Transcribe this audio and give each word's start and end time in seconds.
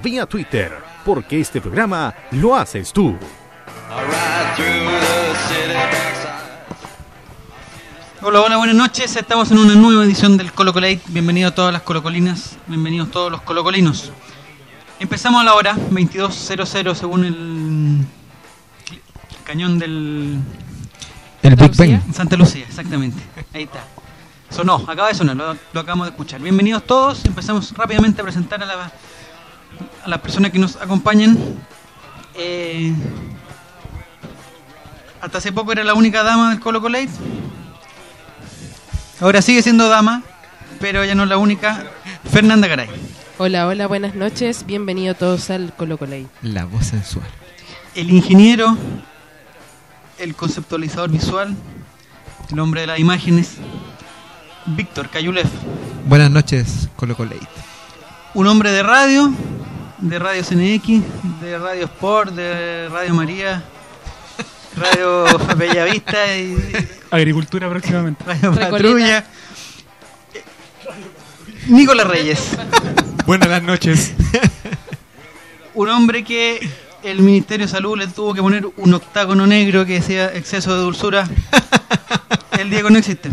vía 0.00 0.26
Twitter, 0.26 0.72
porque 1.04 1.40
este 1.40 1.60
programa 1.60 2.14
lo 2.30 2.54
haces 2.54 2.92
tú. 2.92 3.16
Hola, 8.22 8.40
hola, 8.42 8.56
buenas 8.56 8.76
noches. 8.76 9.16
Estamos 9.16 9.50
en 9.50 9.58
una 9.58 9.74
nueva 9.74 10.04
edición 10.04 10.36
del 10.36 10.52
Colo 10.52 10.72
Colate. 10.72 11.00
Bienvenidos 11.08 11.52
a 11.52 11.54
todas 11.56 11.72
las 11.72 11.82
colocolinas, 11.82 12.56
bienvenidos 12.68 13.10
todos 13.10 13.32
los 13.32 13.42
colocolinos. 13.42 14.12
Empezamos 15.00 15.40
a 15.40 15.44
la 15.44 15.54
hora 15.54 15.74
22.00 15.74 16.94
según 16.94 17.24
el 17.24 18.06
cañón 19.44 19.80
del 19.80 20.38
El 21.42 21.56
Big 21.56 21.76
Bang. 21.76 22.14
Santa 22.14 22.36
Lucía, 22.36 22.64
exactamente. 22.68 23.20
Ahí 23.52 23.64
está. 23.64 23.84
Sonó, 24.48 24.76
acaba 24.86 25.08
de 25.08 25.14
sonar, 25.14 25.34
lo, 25.34 25.56
lo 25.72 25.80
acabamos 25.80 26.06
de 26.06 26.10
escuchar. 26.10 26.40
Bienvenidos 26.40 26.84
todos. 26.84 27.24
Empezamos 27.24 27.72
rápidamente 27.76 28.20
a 28.20 28.24
presentar 28.24 28.62
a, 28.62 28.66
la, 28.66 28.92
a 30.04 30.08
las 30.08 30.20
personas 30.20 30.50
que 30.50 30.58
nos 30.58 30.76
acompañan. 30.76 31.38
Eh, 32.34 32.92
hasta 35.20 35.38
hace 35.38 35.52
poco 35.52 35.72
era 35.72 35.84
la 35.84 35.94
única 35.94 36.22
dama 36.22 36.50
del 36.50 36.60
Colo 36.60 36.80
Colate. 36.80 37.10
Ahora 39.20 39.40
sigue 39.40 39.62
siendo 39.62 39.88
dama, 39.88 40.22
pero 40.80 41.04
ya 41.04 41.14
no 41.14 41.22
es 41.22 41.28
la 41.28 41.36
única. 41.36 41.84
Fernanda 42.30 42.66
Garay. 42.66 42.88
Hola, 43.38 43.66
hola, 43.66 43.86
buenas 43.86 44.14
noches. 44.14 44.66
Bienvenidos 44.66 45.18
todos 45.18 45.50
al 45.50 45.72
Colo 45.74 45.96
Colay. 45.98 46.26
La 46.42 46.64
voz 46.64 46.86
sensual. 46.86 47.26
El 47.94 48.10
ingeniero, 48.10 48.76
el 50.18 50.34
conceptualizador 50.34 51.10
visual, 51.10 51.56
el 52.50 52.58
hombre 52.58 52.82
de 52.82 52.86
las 52.88 52.98
imágenes, 52.98 53.54
Víctor 54.66 55.08
Cayulev. 55.08 55.46
Buenas 56.06 56.30
noches, 56.30 56.88
Colo 56.96 57.16
Colate. 57.16 57.46
Un 58.34 58.46
hombre 58.46 58.70
de 58.72 58.82
radio, 58.82 59.30
de 60.02 60.18
Radio 60.18 60.42
CNX, 60.42 61.40
de 61.40 61.58
Radio 61.58 61.84
Sport, 61.84 62.34
de 62.34 62.88
Radio 62.88 63.14
María, 63.14 63.62
Radio 64.76 65.24
Bellavista 65.56 66.36
y 66.36 66.56
Agricultura 67.10 67.68
próximamente. 67.70 68.24
Radio. 68.24 68.52
Patrulla. 68.52 69.24
Nicolás 71.68 72.08
Reyes, 72.08 72.58
Buenas 73.26 73.62
noches. 73.62 74.14
un 75.74 75.88
hombre 75.88 76.24
que 76.24 76.68
el 77.04 77.20
Ministerio 77.20 77.66
de 77.66 77.72
Salud 77.72 77.96
le 77.96 78.08
tuvo 78.08 78.34
que 78.34 78.42
poner 78.42 78.66
un 78.76 78.94
octágono 78.94 79.46
negro 79.46 79.86
que 79.86 79.94
decía 79.94 80.32
exceso 80.34 80.74
de 80.74 80.82
dulzura. 80.82 81.28
El 82.58 82.70
Diego 82.70 82.90
no 82.90 82.98
existe. 82.98 83.30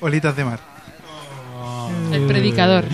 Olitas 0.00 0.36
de 0.36 0.44
mar. 0.44 0.60
El 2.12 2.26
predicador. 2.26 2.84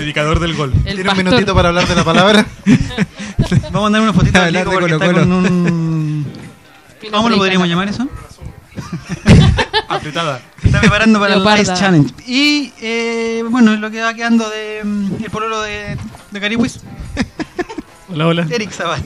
El 0.00 0.04
predicador 0.04 0.40
del 0.40 0.56
gol. 0.56 0.72
El 0.86 0.94
¿Tiene 0.94 1.10
un 1.10 1.16
minutito 1.18 1.54
para 1.54 1.68
hablar 1.68 1.86
de 1.86 1.94
la 1.94 2.04
palabra? 2.04 2.46
Vamos 3.70 3.74
a 3.74 3.80
mandar 3.80 4.00
una 4.00 4.50
Diego 4.50 4.70
de 4.70 4.78
porque 4.78 4.94
está 4.94 5.06
Colo-Colo. 5.06 5.20
con 5.20 5.32
un... 5.32 6.26
¿Cómo 7.10 7.28
lo 7.28 7.36
podríamos 7.36 7.68
llamar 7.68 7.88
eso? 7.88 8.08
Apretada. 9.88 10.40
Se 10.62 10.68
está 10.68 10.80
preparando 10.80 11.20
para 11.20 11.34
el. 11.34 11.60
Ice 11.60 11.74
Challenge. 11.74 12.14
Y 12.26 12.72
eh, 12.80 13.44
bueno, 13.50 13.76
lo 13.76 13.90
que 13.90 14.00
va 14.00 14.14
quedando 14.14 14.48
de 14.48 14.82
mm, 14.84 15.22
el 15.22 15.30
pololo 15.30 15.60
de, 15.60 15.98
de 16.30 16.40
Cariwis, 16.40 16.80
Hola, 18.10 18.26
hola. 18.26 18.46
Eric 18.48 18.70
Zavala. 18.70 19.02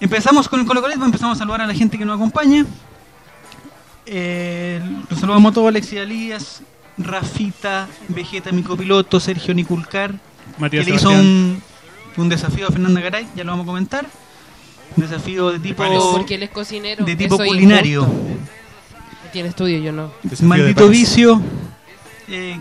Empezamos 0.00 0.48
con 0.48 0.60
el 0.60 0.66
Colo 0.66 0.80
Colo, 0.80 0.94
empezamos 0.94 1.36
a 1.36 1.40
saludar 1.40 1.60
a 1.60 1.66
la 1.66 1.74
gente 1.74 1.98
que 1.98 2.06
nos 2.06 2.16
acompaña. 2.16 2.64
Eh, 4.06 4.80
los 5.10 5.20
saludamos 5.20 5.50
a 5.50 5.54
todos, 5.54 5.68
Alexis 5.68 6.00
Alías, 6.00 6.62
Rafita, 6.98 7.88
Vegeta, 8.08 8.52
mi 8.52 8.62
copiloto, 8.62 9.20
Sergio 9.20 9.54
Niculcar, 9.54 10.14
Matías 10.58 10.84
que 10.84 10.90
le 10.90 10.96
hizo 10.96 11.10
un, 11.10 11.62
un 12.16 12.28
desafío 12.28 12.68
a 12.68 12.70
Fernanda 12.70 13.00
Garay, 13.00 13.26
ya 13.34 13.44
lo 13.44 13.52
vamos 13.52 13.64
a 13.64 13.66
comentar. 13.66 14.06
Un 14.96 15.04
desafío 15.04 15.52
de 15.52 15.60
tipo, 15.60 15.84
porque 16.12 16.34
él 16.34 16.42
es 16.42 16.50
cocinero. 16.50 17.04
de 17.04 17.14
tipo 17.14 17.38
culinario. 17.38 18.02
injusto. 18.02 18.50
Tiene 19.32 19.48
estudio, 19.48 19.78
yo 19.78 19.92
no. 19.92 20.12
Desafío 20.22 20.48
Maldito 20.48 20.88
vicio. 20.88 21.40
Eh, 22.28 22.58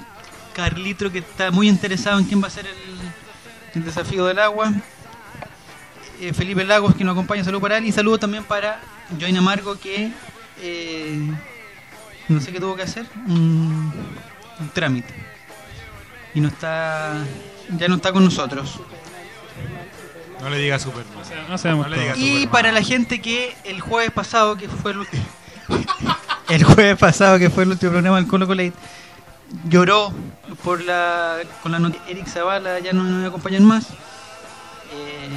Carlitro 0.54 1.12
que 1.12 1.20
está 1.20 1.52
muy 1.52 1.68
interesado 1.68 2.20
en 2.20 2.26
quién 2.26 2.42
va 2.42 2.48
a 2.48 2.52
ser 2.52 2.68
el, 2.68 3.80
el 3.80 3.86
desafío 3.86 4.26
del 4.26 4.40
agua. 4.40 4.74
Eh, 6.22 6.34
Felipe 6.34 6.66
Lagos 6.66 6.96
que 6.96 7.04
nos 7.04 7.14
acompaña, 7.14 7.44
saludo 7.44 7.62
para 7.62 7.78
él 7.78 7.86
y 7.86 7.92
saludo 7.92 8.20
también 8.20 8.44
para 8.44 8.82
Join 9.20 9.38
Amargo 9.38 9.80
que 9.80 10.12
eh, 10.62 11.32
no 12.30 12.40
sé 12.42 12.52
qué 12.52 12.60
tuvo 12.60 12.76
que 12.76 12.84
hacer, 12.84 13.06
un, 13.28 13.92
un 14.60 14.70
trámite. 14.70 15.14
Y 16.34 16.42
no 16.42 16.48
está, 16.48 17.26
ya 17.78 17.88
no 17.88 17.96
está 17.96 18.12
con 18.14 18.24
nosotros. 18.24 18.80
No 20.42 20.50
le 20.50 20.58
diga 20.58 20.80
Superman. 20.80 21.14
No 21.50 21.58
seamos 21.58 21.88
No 21.88 21.96
le 21.96 22.02
digas. 22.02 22.18
Y 22.18 22.48
para 22.48 22.72
la 22.72 22.82
gente 22.82 23.22
que 23.22 23.56
el 23.66 23.82
jueves 23.82 24.12
pasado, 24.12 24.56
que 24.56 24.70
fue 24.70 24.92
el 24.92 25.00
último, 25.00 25.24
el 26.50 26.64
jueves 26.64 26.98
pasado, 26.98 27.38
que 27.40 27.50
fue 27.50 27.64
el 27.64 27.72
último 27.72 27.92
programa 27.92 28.18
del 28.18 28.28
Colo 28.28 28.48
Colate, 28.48 28.74
lloró 29.66 30.14
por 30.64 30.82
la, 30.82 31.38
con 31.62 31.72
la 31.72 31.80
noticia. 31.80 32.08
Eric 32.08 32.28
Zavala 32.28 32.80
ya 32.80 32.94
no 32.94 33.04
nos 33.04 33.28
acompañan 33.28 33.66
más. 33.66 33.90
Eh, 34.94 35.30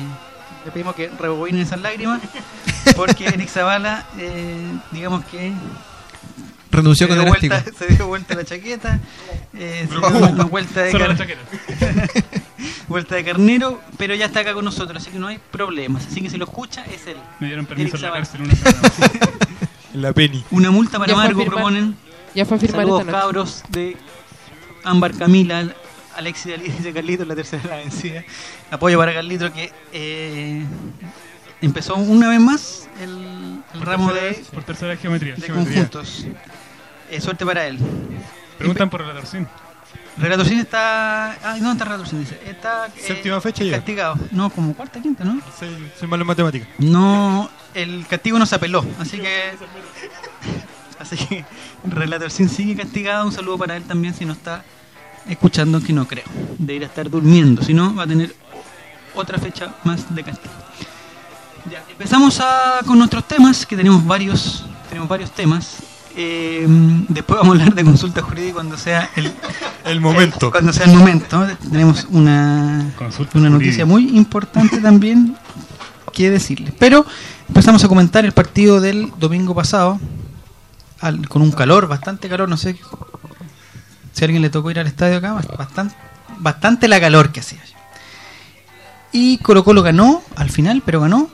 le 0.65 0.71
pedimos 0.71 0.95
que 0.95 1.09
rebobinen 1.09 1.63
esas 1.63 1.81
lágrimas, 1.81 2.21
porque 2.95 3.27
Eric 3.27 3.49
Zavala, 3.49 4.07
eh, 4.19 4.79
digamos 4.93 5.25
que 5.25 5.53
Renunció 6.73 7.07
con 7.09 7.21
elástico. 7.21 7.55
vuelta, 7.55 7.73
se 7.79 7.87
dio 7.95 8.07
vuelta 8.07 8.35
la 8.35 8.45
chaqueta, 8.45 8.99
eh, 9.55 9.87
se 9.89 9.95
dio 9.99 10.09
una 10.31 10.45
vuelta 10.45 10.83
de 10.83 10.91
Solo 10.91 11.07
la 11.09 11.15
car- 11.17 11.29
chaqueta. 11.29 12.31
vuelta 12.89 13.15
de 13.15 13.25
carnero, 13.25 13.81
pero 13.99 14.15
ya 14.15 14.27
está 14.27 14.41
acá 14.41 14.55
con 14.55 14.65
nosotros, 14.65 15.01
así 15.03 15.11
que 15.11 15.19
no 15.19 15.27
hay 15.29 15.39
problemas. 15.51 16.07
Así 16.07 16.21
que 16.23 16.31
si 16.31 16.37
lo 16.39 16.45
escucha, 16.47 16.85
es 16.87 17.07
él. 17.07 17.17
Me 17.41 17.47
dieron 17.49 17.67
permiso 17.67 17.97
Eric 17.97 18.05
en 18.07 18.11
la 18.11 18.17
cárcel 18.17 18.43
una 18.43 18.55
la 19.95 20.13
penny. 20.13 20.45
Una 20.51 20.71
multa 20.71 20.99
para 20.99 21.13
Ya 21.13 21.17
Margo 21.17 21.41
firmar. 21.41 21.55
proponen. 21.57 21.97
Ya 22.35 22.45
fue 22.47 22.57
a 22.57 22.61
firmar 22.61 22.81
Saludos 22.83 23.01
esta 23.01 23.13
noche. 23.13 23.23
cabros 23.23 23.63
de 23.69 23.97
Ámbar 24.85 25.13
Camila, 25.15 25.69
Alexis 26.17 26.47
de 26.47 26.55
Alicia 26.55 26.91
y 26.91 26.93
Carlitos, 26.93 27.27
la 27.27 27.35
tercera 27.35 27.63
la 27.69 27.77
vencida. 27.77 28.25
Apoyo 28.71 28.97
para 28.99 29.13
Carlitos 29.13 29.51
que 29.51 29.71
eh, 29.93 30.65
empezó 31.61 31.97
una 31.97 32.29
vez 32.31 32.41
más 32.41 32.89
el, 33.03 33.63
el 33.75 33.81
ramo 33.83 34.11
Tercera 34.13 34.31
de, 34.39 34.45
Por 34.53 34.65
tercera 34.65 34.97
geometría. 34.97 35.35
de 35.35 35.43
geometría. 35.43 35.75
conjuntos. 35.91 36.27
Eh, 37.13 37.21
suerte 37.21 37.45
para 37.45 37.67
él. 37.67 37.79
Preguntan 38.59 38.89
por 38.91 39.03
la 39.07 39.13
torcín. 39.13 39.47
Relatorcín 40.17 40.59
está. 40.61 41.33
Ah, 41.43 41.57
no, 41.61 41.73
está 41.73 41.85
Relatorcín, 41.85 42.21
dice. 42.21 42.39
Está. 42.47 42.87
eh, 42.87 42.91
Séptima 43.07 43.41
fecha 43.41 43.65
ya. 43.65 43.73
Castigado. 43.77 44.17
No, 44.31 44.51
como 44.51 44.75
cuarta, 44.75 45.01
quinta, 45.01 45.25
¿no? 45.25 45.41
Soy, 45.59 45.91
soy 45.99 46.09
malo 46.09 46.23
en 46.23 46.27
matemáticas. 46.29 46.69
No, 46.79 47.51
el 47.75 48.07
castigo 48.07 48.39
no 48.39 48.47
se 48.47 48.55
apeló, 48.55 48.85
así 48.99 49.19
que. 49.19 49.53
Así 50.99 51.17
que 51.17 51.45
Relator 51.85 52.31
Sin 52.31 52.49
sigue 52.49 52.77
castigado. 52.77 53.27
Un 53.27 53.33
saludo 53.33 53.59
para 53.59 53.77
él 53.77 53.83
también 53.83 54.15
si 54.15 54.25
no 54.25 54.35
está 54.35 54.63
escuchando, 55.29 55.83
que 55.83 55.93
no 55.93 56.07
creo. 56.07 56.25
Debería 56.59 56.87
estar 56.87 57.11
durmiendo, 57.11 57.61
si 57.63 57.75
no, 57.75 57.93
va 57.95 58.05
a 58.05 58.07
tener 58.07 58.33
otra 59.15 59.37
fecha 59.39 59.75
más 59.83 60.15
de 60.15 60.23
castigo. 60.23 60.55
Ya, 61.69 61.83
empezamos 61.91 62.39
a- 62.41 62.81
con 62.87 62.99
nuestros 62.99 63.27
temas, 63.27 63.67
que 63.67 63.77
tenemos 63.77 64.05
varios, 64.07 64.65
tenemos 64.89 65.09
varios 65.09 65.33
temas. 65.33 65.79
Eh, 66.15 66.67
después 67.09 67.39
vamos 67.41 67.57
a 67.57 67.61
hablar 67.61 67.75
de 67.75 67.85
consulta 67.85 68.21
jurídica 68.23 68.55
cuando 68.55 68.77
sea 68.77 69.09
el, 69.17 69.33
El 69.85 70.01
momento. 70.01 70.51
cuando 70.51 70.73
sea 70.73 70.85
el 70.87 70.93
momento. 70.93 71.47
Tenemos 71.71 72.07
una, 72.11 72.93
Consulta 72.99 73.39
una 73.39 73.49
noticia 73.51 73.85
jurídica. 73.85 73.87
muy 73.87 74.17
importante 74.19 74.79
también 74.79 75.37
que 76.13 76.31
decirles. 76.31 76.75
Pero 76.79 77.07
empezamos 77.49 77.83
a 77.85 77.89
comentar 77.89 78.25
el 78.25 78.33
partido 78.33 78.81
del 78.81 79.11
domingo 79.19 79.55
pasado 79.55 79.99
al- 81.01 81.29
con 81.29 81.41
un 81.43 81.51
calor, 81.53 81.89
bastante 81.89 82.29
calor, 82.29 82.49
no 82.49 82.57
sé 82.59 82.77
si 84.13 84.23
a 84.23 84.27
alguien 84.27 84.43
le 84.43 84.51
tocó 84.51 84.71
ir 84.71 84.79
al 84.79 84.87
estadio 84.87 85.17
acá, 85.17 85.33
bastante, 85.57 85.95
bastante 86.39 86.89
la 86.89 87.01
calor 87.01 87.33
que 87.33 87.41
hacía. 87.41 87.61
Y 89.13 89.39
Colo 89.39 89.65
Colo 89.65 89.83
ganó 89.83 90.23
al 90.37 90.51
final, 90.51 90.83
pero 90.85 91.01
ganó. 91.01 91.29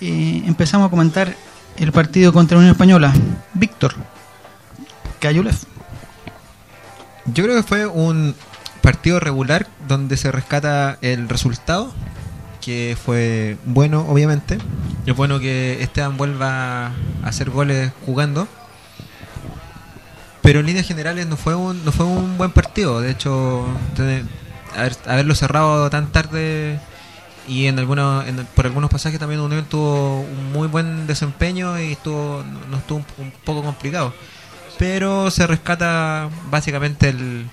Eh, 0.00 0.42
empezamos 0.46 0.86
a 0.86 0.90
comentar 0.90 1.36
el 1.78 1.92
partido 1.92 2.32
contra 2.32 2.56
la 2.56 2.60
Unión 2.60 2.72
Española. 2.72 3.12
Víctor, 3.54 3.94
Cayulef. 5.20 5.64
Yo 7.26 7.44
creo 7.44 7.56
que 7.56 7.62
fue 7.62 7.86
un 7.86 8.34
partido 8.80 9.20
regular 9.20 9.66
donde 9.86 10.16
se 10.16 10.32
rescata 10.32 10.98
el 11.02 11.28
resultado, 11.28 11.92
que 12.64 12.96
fue 13.02 13.56
bueno, 13.64 14.06
obviamente. 14.08 14.58
Es 15.06 15.14
bueno 15.14 15.38
que 15.38 15.82
Esteban 15.82 16.16
vuelva 16.16 16.86
a 16.86 16.92
hacer 17.24 17.50
goles 17.50 17.92
jugando. 18.06 18.48
Pero 20.42 20.60
en 20.60 20.66
líneas 20.66 20.86
generales 20.86 21.26
no 21.26 21.36
fue 21.36 21.54
un, 21.54 21.84
no 21.84 21.92
fue 21.92 22.06
un 22.06 22.38
buen 22.38 22.50
partido. 22.52 23.00
De 23.00 23.10
hecho, 23.10 23.66
tener- 23.94 24.24
haber- 24.74 24.96
haberlo 25.06 25.34
cerrado 25.34 25.90
tan 25.90 26.10
tarde 26.10 26.80
y 27.48 27.66
en 27.66 27.78
algunos, 27.78 28.26
en- 28.28 28.46
por 28.54 28.66
algunos 28.66 28.90
pasajes 28.90 29.18
también 29.18 29.40
Unión 29.40 29.64
tuvo 29.64 30.20
un 30.20 30.52
muy 30.52 30.68
buen 30.68 31.06
desempeño 31.06 31.78
y 31.80 31.92
estuvo, 31.92 32.44
no 32.70 32.76
estuvo 32.76 32.98
un, 32.98 33.06
un 33.24 33.32
poco 33.44 33.62
complicado. 33.62 34.14
Pero 34.78 35.30
se 35.30 35.46
rescata 35.46 36.28
básicamente 36.50 37.08
el, 37.08 37.48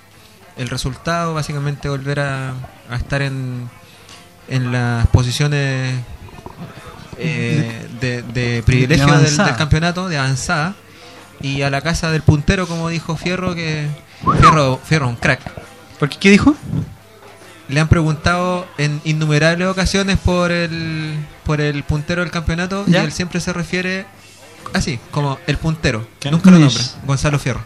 el 0.56 0.68
resultado, 0.68 1.34
básicamente 1.34 1.88
volver 1.88 2.20
a, 2.20 2.50
a 2.90 2.96
estar 2.96 3.20
en, 3.22 3.68
en 4.48 4.70
las 4.70 5.06
posiciones 5.08 5.94
eh, 7.18 7.88
de, 8.00 8.22
de 8.22 8.62
privilegio 8.64 9.06
De 9.06 9.12
del, 9.46 9.56
campeonato, 9.56 10.08
de 10.08 10.18
avanzada, 10.18 10.74
y 11.40 11.62
a 11.62 11.70
la 11.70 11.80
casa 11.80 12.10
del 12.10 12.22
puntero, 12.22 12.66
como 12.66 12.88
dijo 12.88 13.16
Fierro, 13.16 13.54
que 13.54 13.88
Fierro, 14.40 14.80
Fierro 14.84 15.08
un 15.08 15.16
crack. 15.16 15.40
¿Por 15.98 16.08
qué? 16.10 16.18
¿Qué 16.18 16.30
dijo? 16.30 16.54
Le 17.68 17.80
han 17.80 17.88
preguntado 17.88 18.66
en 18.78 19.00
innumerables 19.04 19.66
ocasiones 19.68 20.18
por 20.18 20.52
el, 20.52 21.16
por 21.44 21.60
el 21.60 21.82
puntero 21.82 22.22
del 22.22 22.30
campeonato 22.30 22.84
¿Ya? 22.86 23.02
y 23.02 23.06
él 23.06 23.12
siempre 23.12 23.40
se 23.40 23.52
refiere 23.52 24.06
así, 24.72 25.00
como 25.10 25.38
el 25.46 25.56
puntero. 25.56 26.06
Nunca 26.30 26.50
lo 26.50 26.58
¿Quién 26.58 26.68
nombra. 26.68 26.82
Gonzalo 27.04 27.38
Fierro. 27.38 27.60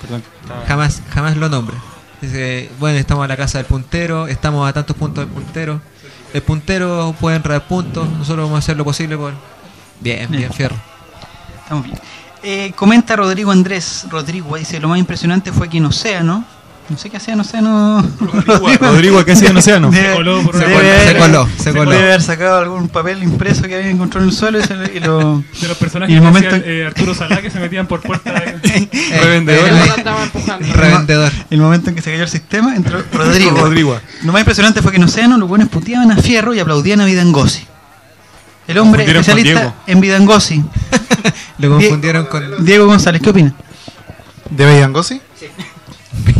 Perdón. 0.00 0.22
Jamás, 0.66 1.02
jamás 1.10 1.36
lo 1.36 1.48
nombra. 1.48 1.76
Dice, 2.20 2.70
bueno, 2.78 2.98
estamos 2.98 3.24
a 3.24 3.28
la 3.28 3.36
casa 3.36 3.58
del 3.58 3.66
puntero, 3.66 4.26
estamos 4.28 4.68
a 4.68 4.72
tantos 4.72 4.96
puntos 4.96 5.24
del 5.24 5.34
puntero. 5.34 5.80
El 6.32 6.42
puntero 6.42 7.14
puede 7.20 7.36
enredar 7.36 7.66
puntos, 7.68 8.08
nosotros 8.08 8.46
vamos 8.46 8.56
a 8.56 8.58
hacer 8.60 8.76
lo 8.76 8.84
posible 8.84 9.16
por... 9.16 9.34
Bien, 10.00 10.30
bien, 10.30 10.40
Bien. 10.40 10.52
Fierro. 10.52 10.76
Estamos 11.62 11.84
bien. 11.84 11.98
Eh, 12.42 12.72
comenta 12.74 13.14
Rodrigo 13.14 13.52
Andrés. 13.52 14.06
Rodrigo 14.10 14.56
dice: 14.56 14.80
Lo 14.80 14.88
más 14.88 14.98
impresionante 14.98 15.52
fue 15.52 15.68
que 15.68 15.78
en 15.78 15.86
Océano. 15.86 16.44
No 16.88 16.98
sé 16.98 17.08
qué 17.08 17.16
hacía 17.16 17.32
en 17.34 17.40
Océano. 17.40 18.02
Rodrigo, 18.80 19.24
¿qué 19.24 19.32
hacía 19.32 19.48
en 19.50 19.56
Océano? 19.56 19.90
Debe- 19.90 20.10
Se 20.10 20.14
coló 20.16 20.42
por 20.42 20.54
Se 20.58 20.64
coló, 20.64 20.76
haber- 20.78 21.06
se 21.08 21.16
coló, 21.16 21.48
se 21.58 21.72
coló. 21.72 21.90
Debe 21.90 22.02
haber 22.04 22.22
sacado 22.22 22.58
algún 22.58 22.88
papel 22.88 23.22
impreso 23.22 23.62
que 23.62 23.76
había 23.76 23.88
encontrado 23.88 24.24
en 24.24 24.30
el 24.30 24.36
suelo 24.36 24.58
y, 24.58 24.62
se 24.62 24.74
lo- 24.74 24.84
y 24.92 25.00
lo. 25.00 25.42
De 25.60 25.68
los 25.68 25.76
personajes 25.78 26.12
Y 26.12 26.16
el 26.16 26.20
que 26.22 26.26
momento- 26.26 26.48
hacían, 26.56 26.62
eh, 26.66 26.86
Arturo 26.86 27.14
Salá 27.14 27.40
que 27.40 27.50
se 27.50 27.60
metían 27.60 27.86
por 27.86 28.00
puertas. 28.00 28.32
Eh, 28.72 28.88
Revendedor. 29.22 29.68
eh, 29.68 29.92
andaba 29.96 30.22
empujando. 30.24 30.66
Revendedor. 30.72 31.32
El 31.50 31.60
momento 31.60 31.90
en 31.90 31.96
que 31.96 32.02
se 32.02 32.10
cayó 32.10 32.22
el 32.24 32.28
sistema, 32.28 32.74
entró 32.74 33.02
Rodrigo. 33.12 33.56
Rodrigo. 33.58 33.98
Lo 34.24 34.32
más 34.32 34.40
impresionante 34.40 34.80
fue 34.82 34.90
que 34.92 34.96
en 34.98 35.04
Océano 35.04 35.36
los 35.38 35.48
buenos 35.48 35.68
puteaban 35.68 36.10
a 36.10 36.16
Fierro 36.16 36.52
y 36.54 36.60
aplaudían 36.60 37.00
a 37.00 37.04
Vidangosi. 37.04 37.66
El 38.68 38.78
hombre 38.78 39.04
especialista 39.04 39.74
en 39.86 40.00
Vidangosi. 40.00 40.62
Lo 41.58 41.70
confundieron 41.70 42.26
con... 42.26 42.64
Diego 42.64 42.86
González, 42.86 43.20
¿qué 43.22 43.30
opina? 43.30 43.54
¿De 44.50 44.64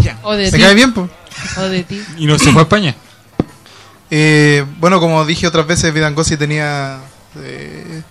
Beyangosi? 0.02 0.26
O 0.26 0.36
de 0.36 0.50
¿Se 0.50 0.56
ti. 0.56 0.62
cae 0.62 0.74
bien, 0.74 0.92
po? 0.92 1.08
O 1.58 1.60
de 1.62 1.82
ti. 1.84 2.02
¿Y 2.18 2.26
no 2.26 2.38
se 2.38 2.50
fue 2.52 2.60
a 2.60 2.64
España? 2.64 2.94
Eh, 4.14 4.66
bueno, 4.78 5.00
como 5.00 5.24
dije 5.24 5.46
otras 5.46 5.66
veces, 5.66 5.90
Vidangosi 5.94 6.36
tenía. 6.36 6.98
eh, 7.40 8.02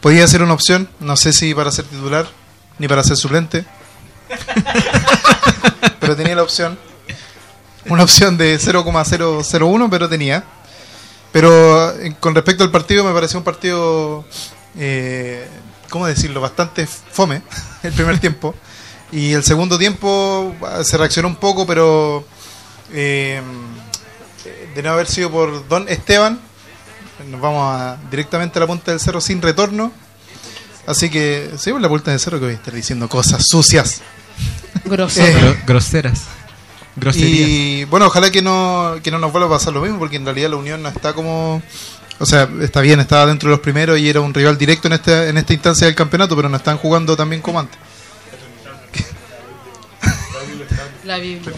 podía 0.00 0.26
ser 0.26 0.42
una 0.42 0.54
opción. 0.54 0.88
No 1.00 1.18
sé 1.18 1.34
si 1.34 1.52
para 1.54 1.70
ser 1.70 1.84
titular 1.84 2.26
ni 2.78 2.88
para 2.88 3.04
ser 3.04 3.18
suplente. 3.18 3.66
pero 6.00 6.16
tenía 6.16 6.34
la 6.34 6.42
opción. 6.42 6.78
Una 7.90 8.04
opción 8.04 8.38
de 8.38 8.58
0,001, 8.58 9.90
pero 9.90 10.08
tenía. 10.08 10.44
Pero 11.32 11.90
eh, 12.00 12.14
con 12.20 12.34
respecto 12.34 12.64
al 12.64 12.70
partido, 12.70 13.04
me 13.04 13.12
pareció 13.12 13.38
un 13.38 13.44
partido. 13.44 14.24
Eh, 14.78 15.46
¿Cómo 15.90 16.06
decirlo? 16.06 16.40
Bastante 16.40 16.86
fome 16.86 17.42
el 17.82 17.92
primer 17.92 18.18
tiempo. 18.18 18.54
Y 19.12 19.32
el 19.32 19.42
segundo 19.44 19.78
tiempo 19.78 20.54
ah, 20.62 20.82
se 20.84 20.96
reaccionó 20.96 21.28
un 21.28 21.36
poco, 21.36 21.66
pero. 21.66 22.24
eh, 22.92 23.40
de 24.74 24.82
no 24.82 24.90
haber 24.92 25.06
sido 25.08 25.30
por 25.30 25.66
Don 25.68 25.88
Esteban, 25.88 26.38
nos 27.28 27.40
vamos 27.40 27.74
a- 27.74 27.98
directamente 28.10 28.58
a 28.58 28.60
la 28.60 28.66
punta 28.66 28.92
del 28.92 29.00
cerro 29.00 29.20
sin 29.20 29.42
retorno. 29.42 29.92
Así 30.86 31.10
que, 31.10 31.50
sí, 31.58 31.72
por 31.72 31.80
la 31.80 31.88
punta 31.88 32.10
del 32.12 32.20
cerro 32.20 32.38
que 32.38 32.44
voy 32.46 32.54
a 32.54 32.56
estar 32.56 32.72
diciendo 32.72 33.08
cosas 33.08 33.42
sucias. 33.46 34.00
Eh, 35.26 35.34
Gro- 35.40 35.56
groseras. 35.66 36.22
Groserías. 36.96 37.48
Y 37.48 37.84
bueno, 37.86 38.06
ojalá 38.06 38.30
que 38.30 38.42
no, 38.42 38.94
que 39.02 39.10
no 39.10 39.18
nos 39.18 39.30
vuelva 39.32 39.48
a 39.48 39.58
pasar 39.58 39.72
lo 39.72 39.80
mismo, 39.82 39.98
porque 39.98 40.16
en 40.16 40.24
realidad 40.24 40.50
la 40.50 40.56
Unión 40.56 40.82
no 40.82 40.88
está 40.88 41.12
como. 41.12 41.62
O 42.18 42.26
sea, 42.26 42.48
está 42.60 42.80
bien, 42.80 43.00
estaba 43.00 43.26
dentro 43.26 43.48
de 43.48 43.56
los 43.56 43.60
primeros 43.60 43.98
y 43.98 44.08
era 44.08 44.20
un 44.20 44.32
rival 44.34 44.56
directo 44.58 44.88
en 44.88 44.94
esta, 44.94 45.28
en 45.28 45.36
esta 45.38 45.52
instancia 45.52 45.86
del 45.86 45.94
campeonato, 45.96 46.36
pero 46.36 46.48
no 46.48 46.56
están 46.56 46.76
jugando 46.78 47.16
tan 47.16 47.28
bien 47.30 47.40
como 47.42 47.60
antes. 47.60 47.78
La 51.10 51.18
Biblia. 51.18 51.52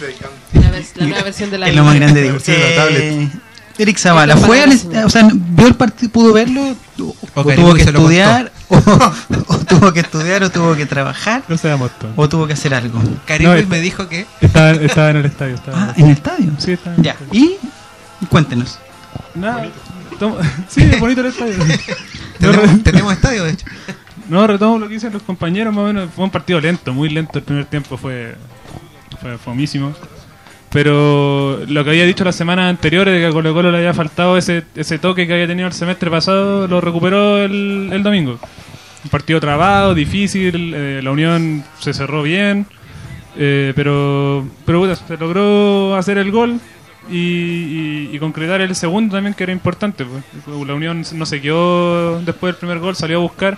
La, 0.55 0.61
la 0.97 1.07
nueva 1.07 1.23
versión 1.25 1.51
de 1.51 1.59
la 1.59 1.69
es 1.69 1.77
lo 1.77 1.85
más 1.85 1.95
grande 1.95 2.23
de 2.23 2.33
la. 2.33 3.31
Eric 3.79 3.99
Zavala, 3.99 4.37
¿fue 4.37 4.61
al, 4.63 4.71
o 5.05 5.11
sea, 5.11 5.29
vio 5.33 5.67
el 5.67 5.75
partido, 5.75 6.13
pudo 6.13 6.33
verlo? 6.33 6.75
¿O, 7.35 7.45
tuvo 7.45 7.75
que 7.75 7.83
estudiar? 7.83 8.53
O, 8.69 8.77
o 8.77 9.59
tuvo 9.59 9.93
que 9.93 10.01
estudiar? 10.01 10.43
¿O 10.45 10.51
tuvo 10.51 10.75
que 10.77 10.85
trabajar? 10.87 11.43
No 11.49 11.57
seamos 11.57 11.91
tontos. 11.99 12.13
¿O 12.17 12.29
tuvo 12.29 12.47
que 12.47 12.53
hacer 12.53 12.75
algo? 12.75 13.01
Caribe 13.27 13.63
No, 13.63 13.69
me 13.69 13.81
dijo 13.81 14.09
que... 14.09 14.27
Estaba, 14.43 14.73
estaba 14.73 15.11
en 15.11 15.17
el 15.17 15.27
estadio. 15.27 15.55
Estaba 15.55 15.77
en 15.79 15.85
el 15.85 15.89
Ah, 15.91 15.95
¿en 15.97 16.05
el 16.07 16.13
estadio? 16.13 16.51
Sí, 16.59 16.73
estaba 16.73 16.95
en 16.97 17.01
el 17.01 17.05
Ya, 17.07 17.13
estadio. 17.13 17.41
y 18.21 18.27
cuéntenos. 18.27 18.79
Nada, 19.35 19.67
tomo- 20.19 20.39
sí, 20.69 20.83
es 20.91 21.01
bonito 21.01 21.23
el 21.23 21.27
estadio. 21.29 21.55
Tenemos, 22.39 22.83
tenemos 22.83 23.13
estadio, 23.15 23.45
de 23.45 23.53
hecho. 23.53 23.67
no, 24.29 24.47
retomo 24.47 24.79
lo 24.79 24.89
que 24.89 24.95
dicen 24.95 25.13
los 25.13 25.23
compañeros, 25.23 25.73
más 25.75 25.83
o 25.83 25.87
menos. 25.87 26.11
Fue 26.15 26.25
un 26.25 26.31
partido 26.31 26.61
lento, 26.61 26.93
muy 26.93 27.09
lento. 27.09 27.39
El 27.39 27.45
primer 27.45 27.65
tiempo 27.67 27.97
fue, 27.97 28.35
fue 29.23 29.39
fomísimo. 29.39 29.95
Pero 30.71 31.61
lo 31.69 31.85
que 31.85 31.91
había 31.91 32.05
dicho 32.07 32.25
las 32.25 32.35
semanas 32.37 32.71
anteriores 32.71 33.13
de 33.15 33.21
que 33.21 33.27
a 33.27 33.31
Colo 33.31 33.53
Colo 33.53 33.71
le 33.71 33.79
había 33.79 33.93
faltado 33.93 34.39
ese, 34.39 34.65
ese 34.75 34.99
toque 34.99 35.27
que 35.27 35.35
había 35.35 35.47
tenido 35.47 35.69
el 35.69 35.75
semestre 35.75 36.11
pasado, 36.11 36.67
lo 36.67 36.81
recuperó 36.81 37.39
el, 37.39 37.91
el 37.93 38.03
domingo. 38.03 38.39
Un 39.05 39.11
partido 39.11 39.39
trabado, 39.41 39.95
difícil, 39.95 40.73
eh, 40.75 41.01
la 41.03 41.11
unión 41.11 41.63
se 41.79 41.93
cerró 41.93 42.23
bien, 42.23 42.67
eh, 43.37 43.73
pero, 43.77 44.47
pero 44.65 44.95
se 44.97 45.17
logró 45.19 45.95
hacer 45.97 46.17
el 46.17 46.31
gol 46.31 46.59
y, 47.11 47.17
y- 47.19 48.11
y 48.13 48.19
concretar 48.19 48.61
el 48.63 48.75
segundo 48.75 49.17
también 49.17 49.35
que 49.35 49.43
era 49.43 49.53
importante. 49.53 50.07
pues. 50.07 50.25
La 50.67 50.75
unión 50.75 51.05
no 51.15 51.27
se 51.27 51.41
quedó 51.43 52.21
después 52.23 52.55
del 52.55 52.59
primer 52.61 52.79
gol, 52.79 52.97
salió 52.97 53.19
a 53.19 53.21
buscar. 53.23 53.57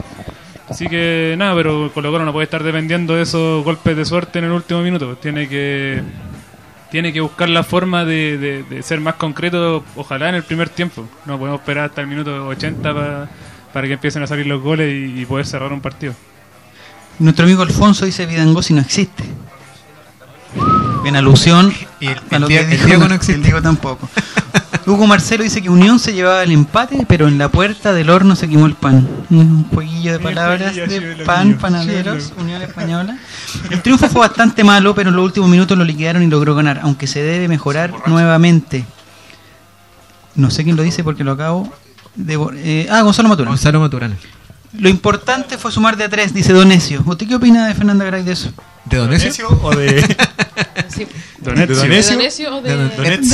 Así 0.74 0.88
que 0.88 1.36
nada, 1.38 1.54
pero 1.54 1.88
Colo 1.94 2.10
Colo 2.10 2.24
no 2.24 2.32
puede 2.32 2.44
estar 2.44 2.62
dependiendo 2.64 3.14
de 3.14 3.22
esos 3.22 3.62
golpes 3.64 3.96
de 3.96 4.04
suerte 4.04 4.40
en 4.40 4.46
el 4.46 4.50
último 4.50 4.80
minuto. 4.82 5.06
pues. 5.06 5.20
Tiene 5.20 5.48
que 5.48 6.02
tiene 6.90 7.12
que 7.12 7.20
buscar 7.20 7.48
la 7.48 7.62
forma 7.62 8.04
de, 8.04 8.38
de- 8.38 8.62
de 8.64 8.82
ser 8.82 9.00
más 9.00 9.14
concreto, 9.14 9.84
ojalá 9.96 10.28
en 10.28 10.34
el 10.36 10.42
primer 10.42 10.68
tiempo. 10.68 11.08
No 11.26 11.38
podemos 11.38 11.60
esperar 11.60 11.86
hasta 11.86 12.00
el 12.00 12.06
minuto 12.08 12.46
80 12.48 12.92
pa- 12.94 13.28
para 13.72 13.86
que 13.86 13.92
empiecen 13.94 14.22
a 14.24 14.26
salir 14.26 14.46
los 14.46 14.60
goles 14.62 14.92
y, 14.92 15.20
y 15.22 15.26
poder 15.26 15.46
cerrar 15.46 15.72
un 15.72 15.80
partido. 15.80 16.12
Nuestro 17.20 17.44
amigo 17.44 17.62
Alfonso 17.62 18.04
dice 18.04 18.26
Vidangosi 18.26 18.74
no 18.74 18.80
existe. 18.80 19.24
En 21.04 21.16
alusión 21.16 21.72
Y 22.00 22.06
el- 22.08 22.18
a 22.30 22.38
lo 22.38 22.46
el 22.46 22.48
que 22.48 22.54
Diego- 22.54 22.64
el 22.64 22.70
dijo, 22.70 22.86
Diego 22.86 23.08
no 23.08 23.14
existe. 23.14 23.34
el 23.34 23.42
Diego 23.42 23.62
tampoco. 23.62 24.08
Hugo 24.86 25.06
Marcelo 25.06 25.44
dice 25.44 25.62
que 25.62 25.70
Unión 25.70 25.98
se 25.98 26.12
llevaba 26.12 26.43
el 26.43 26.53
empate, 26.53 27.06
pero 27.08 27.26
en 27.26 27.38
la 27.38 27.48
puerta 27.48 27.93
del 27.94 28.10
horno 28.10 28.36
se 28.36 28.48
quemó 28.48 28.67
el 28.67 28.74
pan. 28.74 29.08
Un 29.31 29.64
jueguillo 29.64 30.12
de 30.12 30.19
palabras 30.19 30.74
de 30.74 30.86
de 30.86 31.24
pan, 31.24 31.56
panaderos, 31.58 32.32
Unión 32.38 32.60
Española. 32.60 33.19
El 33.70 33.81
triunfo 33.81 34.08
fue 34.08 34.20
bastante 34.20 34.62
malo, 34.62 34.94
pero 34.94 35.08
en 35.10 35.17
los 35.17 35.24
últimos 35.24 35.48
minutos 35.48 35.79
lo 35.79 35.84
liquidaron 35.84 36.22
y 36.22 36.26
logró 36.26 36.55
ganar, 36.55 36.81
aunque 36.82 37.06
se 37.06 37.22
debe 37.22 37.48
mejorar 37.48 37.94
nuevamente. 38.06 38.84
No 40.34 40.50
sé 40.50 40.64
quién 40.64 40.76
lo 40.76 40.82
dice 40.82 41.03
porque 41.03 41.24
lo 41.24 41.32
acabo 41.32 41.72
de... 42.14 42.38
eh, 42.56 42.88
ah, 42.91 43.03
Gonzalo 43.03 43.29
Maturana. 43.29 43.50
Gonzalo 43.53 43.81
Maturana. 43.81 44.17
Lo 44.79 44.88
importante 44.88 45.56
fue 45.56 45.70
sumar 45.72 45.96
de 45.96 46.05
a 46.05 46.08
tres, 46.08 46.34
dice 46.34 46.53
Donesio. 46.53 47.03
¿Usted 47.06 47.29
qué 47.29 47.36
opina 47.36 47.69
de 47.69 47.74
Fernanda 47.74 48.05
Garay 48.05 48.24
de 48.24 48.32
eso? 48.32 48.53
¿De 48.84 48.96
Donesio? 48.98 49.48
o 49.62 49.74
de 49.74 50.17
Sí. 50.96 51.06
¿De 51.39 51.53
¿De 51.53 51.67
Donesio? 51.74 52.17
Donesio 52.17 52.56
o 52.56 52.63
de.? 52.63 52.77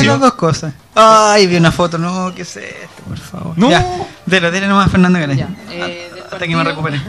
Las 0.05 0.21
dos 0.21 0.35
cosas. 0.35 0.73
Ay, 0.95 1.47
vi 1.47 1.57
una 1.57 1.71
foto. 1.73 1.99
No, 1.99 2.33
¿qué 2.35 2.43
es 2.43 2.57
esto? 2.57 3.02
Por 3.09 3.19
favor. 3.19 3.59
No. 3.59 3.71
Ya, 3.71 3.87
dele, 4.26 4.50
dele 4.50 4.67
nomás 4.67 4.87
a 4.87 4.90
Fernanda 4.90 5.19
Garay. 5.21 5.37
Ya, 5.37 5.49
eh, 5.71 6.11
Hasta 6.31 6.47
que 6.47 6.57
me 6.57 6.64
recupere. 6.64 7.00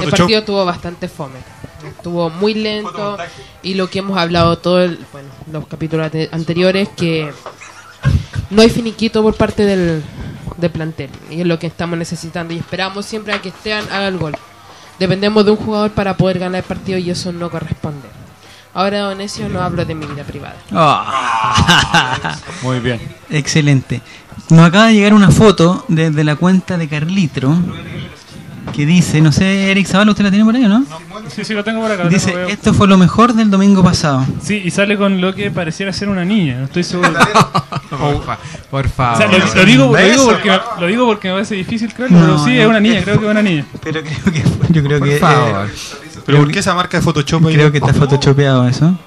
El 0.00 0.10
partido 0.10 0.38
estuvo 0.40 0.64
bastante 0.64 1.08
fome. 1.08 1.38
Estuvo 1.86 2.30
muy 2.30 2.54
lento 2.54 3.18
y 3.62 3.74
lo 3.74 3.90
que 3.90 3.98
hemos 3.98 4.16
hablado 4.16 4.56
todo 4.58 4.80
el, 4.82 4.98
bueno, 5.12 5.28
los 5.50 5.66
capítulos 5.66 6.04
ante- 6.06 6.28
anteriores 6.30 6.88
que 6.96 7.32
no 8.50 8.62
hay 8.62 8.70
finiquito 8.70 9.20
por 9.22 9.34
parte 9.34 9.64
del, 9.66 10.02
del 10.58 10.70
plantel 10.70 11.10
y 11.28 11.40
es 11.40 11.46
lo 11.46 11.58
que 11.58 11.66
estamos 11.66 11.98
necesitando 11.98 12.54
y 12.54 12.58
esperamos 12.58 13.04
siempre 13.06 13.32
a 13.34 13.42
que 13.42 13.48
Esteban 13.48 13.84
haga 13.90 14.06
el 14.06 14.18
gol. 14.18 14.36
Dependemos 15.00 15.44
de 15.44 15.50
un 15.50 15.56
jugador 15.56 15.90
para 15.90 16.16
poder 16.16 16.38
ganar 16.38 16.58
el 16.60 16.64
partido 16.64 16.98
y 16.98 17.10
eso 17.10 17.32
no 17.32 17.50
corresponde. 17.50 18.06
Ahora, 18.74 19.00
Donesio, 19.00 19.48
no 19.48 19.60
hablo 19.60 19.84
de 19.84 19.94
mi 19.94 20.06
vida 20.06 20.24
privada. 20.24 20.56
Ah. 20.72 22.36
Muy 22.62 22.80
bien. 22.80 23.00
Excelente. 23.28 24.00
Nos 24.48 24.60
acaba 24.66 24.86
de 24.86 24.94
llegar 24.94 25.12
una 25.12 25.30
foto 25.30 25.84
desde 25.88 26.24
la 26.24 26.36
cuenta 26.36 26.78
de 26.78 26.88
Carlitro 26.88 27.54
que 28.72 28.86
dice, 28.86 29.20
no 29.20 29.30
sé, 29.32 29.70
Eric 29.70 29.86
Zavala, 29.86 30.10
¿usted 30.10 30.24
la 30.24 30.30
tiene 30.30 30.44
por 30.44 30.54
ahí 30.56 30.64
o 30.64 30.68
no? 30.68 30.84
Sí, 31.28 31.44
sí, 31.44 31.54
lo 31.54 31.62
tengo 31.62 31.80
por 31.80 31.90
acá. 31.90 32.08
Dice, 32.08 32.34
veo. 32.34 32.48
esto 32.48 32.72
fue 32.74 32.88
lo 32.88 32.96
mejor 32.98 33.34
del 33.34 33.50
domingo 33.50 33.82
pasado. 33.84 34.26
Sí, 34.42 34.60
y 34.64 34.70
sale 34.70 34.96
con 34.96 35.20
lo 35.20 35.34
que 35.34 35.50
pareciera 35.50 35.92
ser 35.92 36.08
una 36.08 36.24
niña, 36.24 36.58
no 36.58 36.64
estoy 36.64 36.82
seguro. 36.84 37.10
Por, 37.92 38.24
fa- 38.24 38.38
por 38.70 38.86
O 38.86 38.88
favor. 38.88 39.18
sea, 39.18 39.26
lo, 39.26 39.54
lo 39.54 39.64
digo, 39.66 39.92
lo, 39.94 39.98
digo 40.02 40.24
porque, 40.24 40.60
lo 40.80 40.86
digo 40.86 41.06
porque 41.06 41.28
me 41.28 41.34
parece 41.34 41.54
difícil 41.56 41.92
creerlo, 41.92 42.18
No, 42.18 42.24
pero 42.24 42.38
sí, 42.38 42.54
no. 42.54 42.60
es 42.62 42.66
una 42.66 42.80
niña, 42.80 43.02
creo 43.02 43.18
que 43.18 43.26
es 43.26 43.30
una 43.30 43.42
niña. 43.42 43.66
Pero 43.84 44.00
creo 44.00 44.32
que 44.32 44.40
fue- 44.40 44.66
yo 44.70 44.82
creo 44.82 44.98
Por 44.98 45.08
que 45.08 45.16
favor. 45.18 45.68
¿Pero 46.24 46.38
por 46.38 46.50
qué 46.50 46.58
esa 46.60 46.74
marca 46.74 46.96
de 46.96 47.02
Photoshop 47.02 47.44
eh, 47.44 47.48
ahí? 47.48 47.54
creo 47.54 47.70
que 47.72 47.78
está 47.78 47.92
photoshopeado 47.92 48.66
eso. 48.66 48.98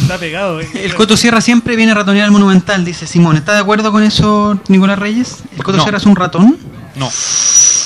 Está 0.00 0.18
pegado, 0.18 0.60
eh. 0.60 0.68
El 0.74 0.94
Coto 0.94 1.16
Sierra 1.16 1.40
siempre 1.40 1.74
viene 1.76 1.92
a 1.92 1.96
ratonear 1.96 2.26
al 2.26 2.30
Monumental, 2.30 2.84
dice 2.84 3.06
Simón. 3.06 3.36
¿Está 3.36 3.52
de 3.54 3.60
acuerdo 3.60 3.90
con 3.92 4.02
eso, 4.02 4.58
Nicolás 4.68 4.98
Reyes? 4.98 5.42
¿El 5.56 5.62
Coto 5.64 5.78
No. 5.78 5.82
Sierra 5.82 5.98
es 5.98 6.06
un 6.06 6.16
ratón? 6.16 6.56
No. 6.96 7.10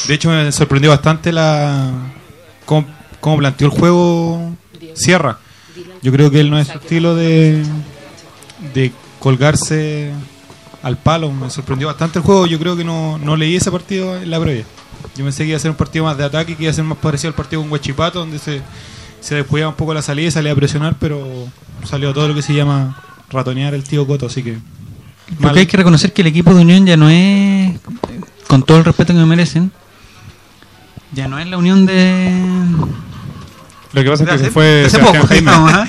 De 0.09 0.15
hecho, 0.15 0.31
me 0.31 0.51
sorprendió 0.53 0.91
bastante 0.91 1.33
la 1.33 1.91
cómo, 2.65 2.87
cómo 3.21 3.39
planteó 3.39 3.67
el 3.67 3.79
juego 3.79 4.57
Sierra. 4.95 5.39
Yo 6.03 6.13
creo 6.13 6.31
que 6.31 6.41
él 6.41 6.51
no 6.51 6.59
es 6.59 6.69
su 6.69 6.79
estilo 6.79 7.15
de, 7.15 7.63
de 8.75 8.93
colgarse 9.19 10.13
al 10.83 10.97
palo. 10.97 11.31
Me 11.31 11.51
sorprendió 11.51 11.89
bastante 11.89 12.19
el 12.19 12.25
juego. 12.25 12.47
Yo 12.47 12.59
creo 12.59 12.77
que 12.77 12.85
no, 12.85 13.19
no 13.19 13.37
leí 13.37 13.57
ese 13.57 13.71
partido 13.71 14.17
en 14.17 14.31
la 14.31 14.41
previa. 14.41 14.65
Yo 15.17 15.25
pensé 15.25 15.45
que 15.45 15.51
iba 15.51 15.57
a 15.57 15.61
ser 15.61 15.71
un 15.71 15.77
partido 15.77 16.05
más 16.05 16.17
de 16.17 16.25
ataque, 16.25 16.57
que 16.57 16.65
iba 16.65 16.71
a 16.71 16.75
ser 16.75 16.85
más 16.85 16.99
parecido 16.99 17.29
al 17.29 17.35
partido 17.35 17.63
con 17.63 17.71
Huachipato, 17.71 18.19
donde 18.21 18.39
se, 18.39 18.63
se 19.21 19.35
descuidaba 19.35 19.71
un 19.71 19.77
poco 19.77 19.95
la 19.95 20.03
salida 20.03 20.29
y 20.29 20.31
salía 20.31 20.53
a 20.53 20.57
presionar, 20.57 20.97
pero 20.99 21.49
salió 21.85 22.13
todo 22.13 22.29
lo 22.29 22.35
que 22.35 22.43
se 22.43 22.55
llama 22.55 23.03
ratonear 23.31 23.75
el 23.75 23.85
tío 23.85 24.07
Coto. 24.07 24.27
Así 24.27 24.43
que. 24.43 24.53
mal. 24.53 24.63
Porque 25.41 25.61
hay 25.61 25.67
que 25.67 25.77
reconocer 25.77 26.13
que 26.13 26.23
el 26.23 26.29
equipo 26.29 26.55
de 26.55 26.63
Unión 26.63 26.87
ya 26.87 26.97
no 26.97 27.09
es, 27.11 27.79
con 28.51 28.65
todo 28.65 28.79
el 28.79 28.85
respeto 28.85 29.13
que 29.13 29.19
me 29.21 29.27
merecen, 29.27 29.71
ya 31.13 31.29
no 31.29 31.39
es 31.39 31.47
la 31.47 31.57
Unión 31.57 31.87
de... 31.87 32.33
Lo 33.93 34.03
que 34.03 34.11
pasa 34.11 34.25
es 34.25 34.31
que 34.31 34.39
se 34.39 34.51
fue 34.51 34.87
hace 34.87 34.99
poco, 34.99 35.19
¿ah? 35.47 35.87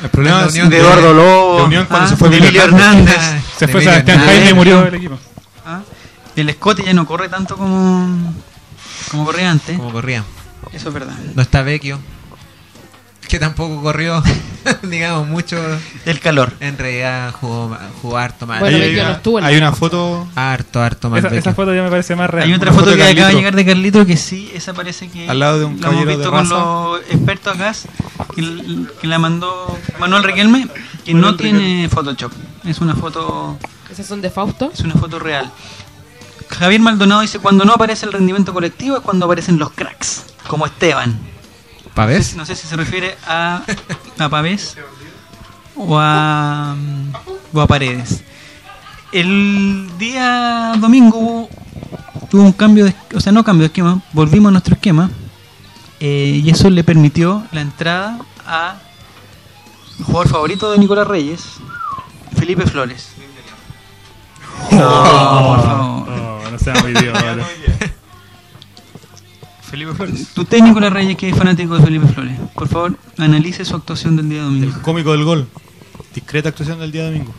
El 0.00 0.10
problema 0.10 0.42
La 0.42 0.46
es 0.46 0.52
unión 0.52 0.70
de 0.70 0.78
Eduardo 0.78 1.12
Lobo, 1.12 1.56
de 1.56 1.62
Unión 1.64 1.86
cuando 1.86 2.06
ah, 2.06 2.10
se 2.10 2.16
fue 2.16 2.28
Emilio 2.28 2.62
Hernández. 2.62 3.16
Se 3.56 3.66
fue 3.66 3.82
Sebastián. 3.82 4.20
Jaime 4.20 4.50
y 4.50 4.54
murió 4.54 4.82
del 4.82 4.94
equipo. 4.94 5.18
¿ah? 5.66 5.80
El 6.36 6.52
Scotty 6.52 6.84
ya 6.84 6.94
no 6.94 7.04
corre 7.04 7.28
tanto 7.28 7.56
como, 7.56 8.32
como 9.10 9.24
corría 9.24 9.50
antes. 9.50 9.76
Como 9.76 9.90
corría. 9.90 10.22
Eso 10.72 10.88
es 10.88 10.94
verdad. 10.94 11.14
No 11.34 11.42
está 11.42 11.62
Vecchio. 11.62 11.98
Que 13.28 13.38
tampoco 13.38 13.82
corrió, 13.82 14.22
digamos, 14.82 15.26
mucho. 15.26 15.56
El 16.04 16.20
calor. 16.20 16.52
En 16.60 16.78
realidad 16.78 17.32
jugó, 17.32 17.76
jugó 18.02 18.18
harto 18.18 18.46
mal. 18.46 18.60
Bueno, 18.60 18.76
Hay, 18.76 18.82
Vecchio 18.90 19.04
no 19.04 19.12
estuvo 19.12 19.38
en 19.38 19.44
hay 19.44 19.56
una 19.56 19.72
foto. 19.72 20.28
Harto, 20.34 20.80
harto 20.80 21.10
mal. 21.10 21.24
Esa, 21.34 21.54
foto 21.54 21.74
ya 21.74 21.82
me 21.82 21.90
parece 21.90 22.14
más 22.16 22.30
real. 22.30 22.46
Hay 22.46 22.54
otra 22.54 22.70
Una 22.70 22.78
foto, 22.80 22.90
foto 22.92 22.96
que 23.02 23.10
acaba 23.10 23.28
de 23.28 23.34
llegar 23.34 23.54
de 23.56 23.64
Carlito 23.64 24.06
que 24.06 24.16
sí, 24.16 24.50
esa 24.54 24.74
parece 24.74 25.08
que 25.08 25.28
Al 25.28 25.38
lado 25.38 25.58
de 25.58 25.64
un 25.64 25.80
la 25.80 25.88
hemos 25.88 26.04
caballero 26.04 26.08
visto 26.18 26.22
de 26.22 26.30
con 26.30 26.50
raza. 26.50 26.54
los 26.54 27.00
expertos 27.10 27.54
acá 27.54 27.72
que, 29.00 29.06
la 29.08 29.18
mandó 29.18 29.78
Manuel 29.98 30.22
Riquelme 30.22 30.68
que 31.04 31.14
Manuel 31.14 31.32
no 31.32 31.36
tiene 31.36 31.88
Photoshop 31.88 32.32
es 32.64 32.78
una 32.80 32.94
foto 32.94 33.58
¿Esas 33.90 34.06
son 34.06 34.20
de 34.20 34.30
Fausto? 34.30 34.70
es 34.72 34.80
una 34.80 34.94
foto 34.94 35.18
real 35.18 35.50
Javier 36.48 36.80
Maldonado 36.80 37.20
dice 37.20 37.38
cuando 37.38 37.64
no 37.64 37.74
aparece 37.74 38.06
el 38.06 38.12
rendimiento 38.12 38.52
colectivo 38.52 38.96
es 38.96 39.02
cuando 39.02 39.26
aparecen 39.26 39.58
los 39.58 39.70
cracks 39.70 40.24
como 40.48 40.66
Esteban 40.66 41.18
¿Pavés? 41.94 42.34
no 42.34 42.44
sé 42.44 42.56
si 42.56 42.66
se 42.66 42.76
refiere 42.76 43.16
a, 43.26 43.62
a 44.18 44.28
Pavés 44.28 44.76
o 45.76 45.98
a, 45.98 46.74
o 47.52 47.60
a 47.60 47.66
Paredes. 47.66 48.22
El 49.12 49.88
día 49.98 50.74
domingo 50.78 51.18
hubo, 51.18 51.48
tuvo 52.30 52.42
un 52.42 52.52
cambio 52.52 52.84
de, 52.84 52.94
o 53.14 53.20
sea, 53.20 53.32
no 53.32 53.44
cambio 53.44 53.62
de 53.62 53.66
esquema, 53.66 54.02
volvimos 54.12 54.48
a 54.48 54.52
nuestro 54.52 54.74
esquema 54.74 55.10
eh, 56.00 56.40
y 56.44 56.50
eso 56.50 56.68
le 56.68 56.82
permitió 56.82 57.46
la 57.52 57.60
entrada 57.60 58.18
a 58.44 58.76
el 59.98 60.04
jugador 60.04 60.28
favorito 60.28 60.72
de 60.72 60.78
Nicolás 60.78 61.06
Reyes, 61.06 61.44
Felipe 62.36 62.66
Flores. 62.66 63.12
No, 64.72 64.78
por 64.78 65.62
favor. 65.62 66.08
Oh, 66.08 66.50
no 66.50 66.58
seamos 66.58 66.84
idiotas. 66.88 67.38
Felipe 69.74 69.92
Flores. 69.94 70.28
Usted, 70.36 70.60
Nicolás 70.62 70.92
Reyes, 70.92 71.16
que 71.16 71.28
es 71.30 71.36
fanático 71.36 71.76
de 71.76 71.84
Felipe 71.84 72.06
Flores, 72.06 72.38
por 72.54 72.68
favor, 72.68 72.96
analice 73.18 73.64
su 73.64 73.74
actuación 73.74 74.14
del 74.16 74.28
día 74.28 74.42
domingo. 74.42 74.66
El 74.66 74.80
cómico 74.82 75.10
del 75.12 75.24
gol. 75.24 75.48
Discreta 76.14 76.50
actuación 76.50 76.78
del 76.78 76.92
día 76.92 77.06
domingo. 77.06 77.34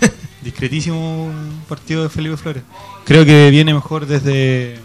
Discretísimo 0.42 1.30
partido 1.68 2.02
de 2.02 2.08
Felipe 2.08 2.36
Flores. 2.36 2.62
Creo 3.04 3.24
que 3.24 3.50
viene 3.50 3.72
mejor 3.74 4.06
desde 4.06 4.80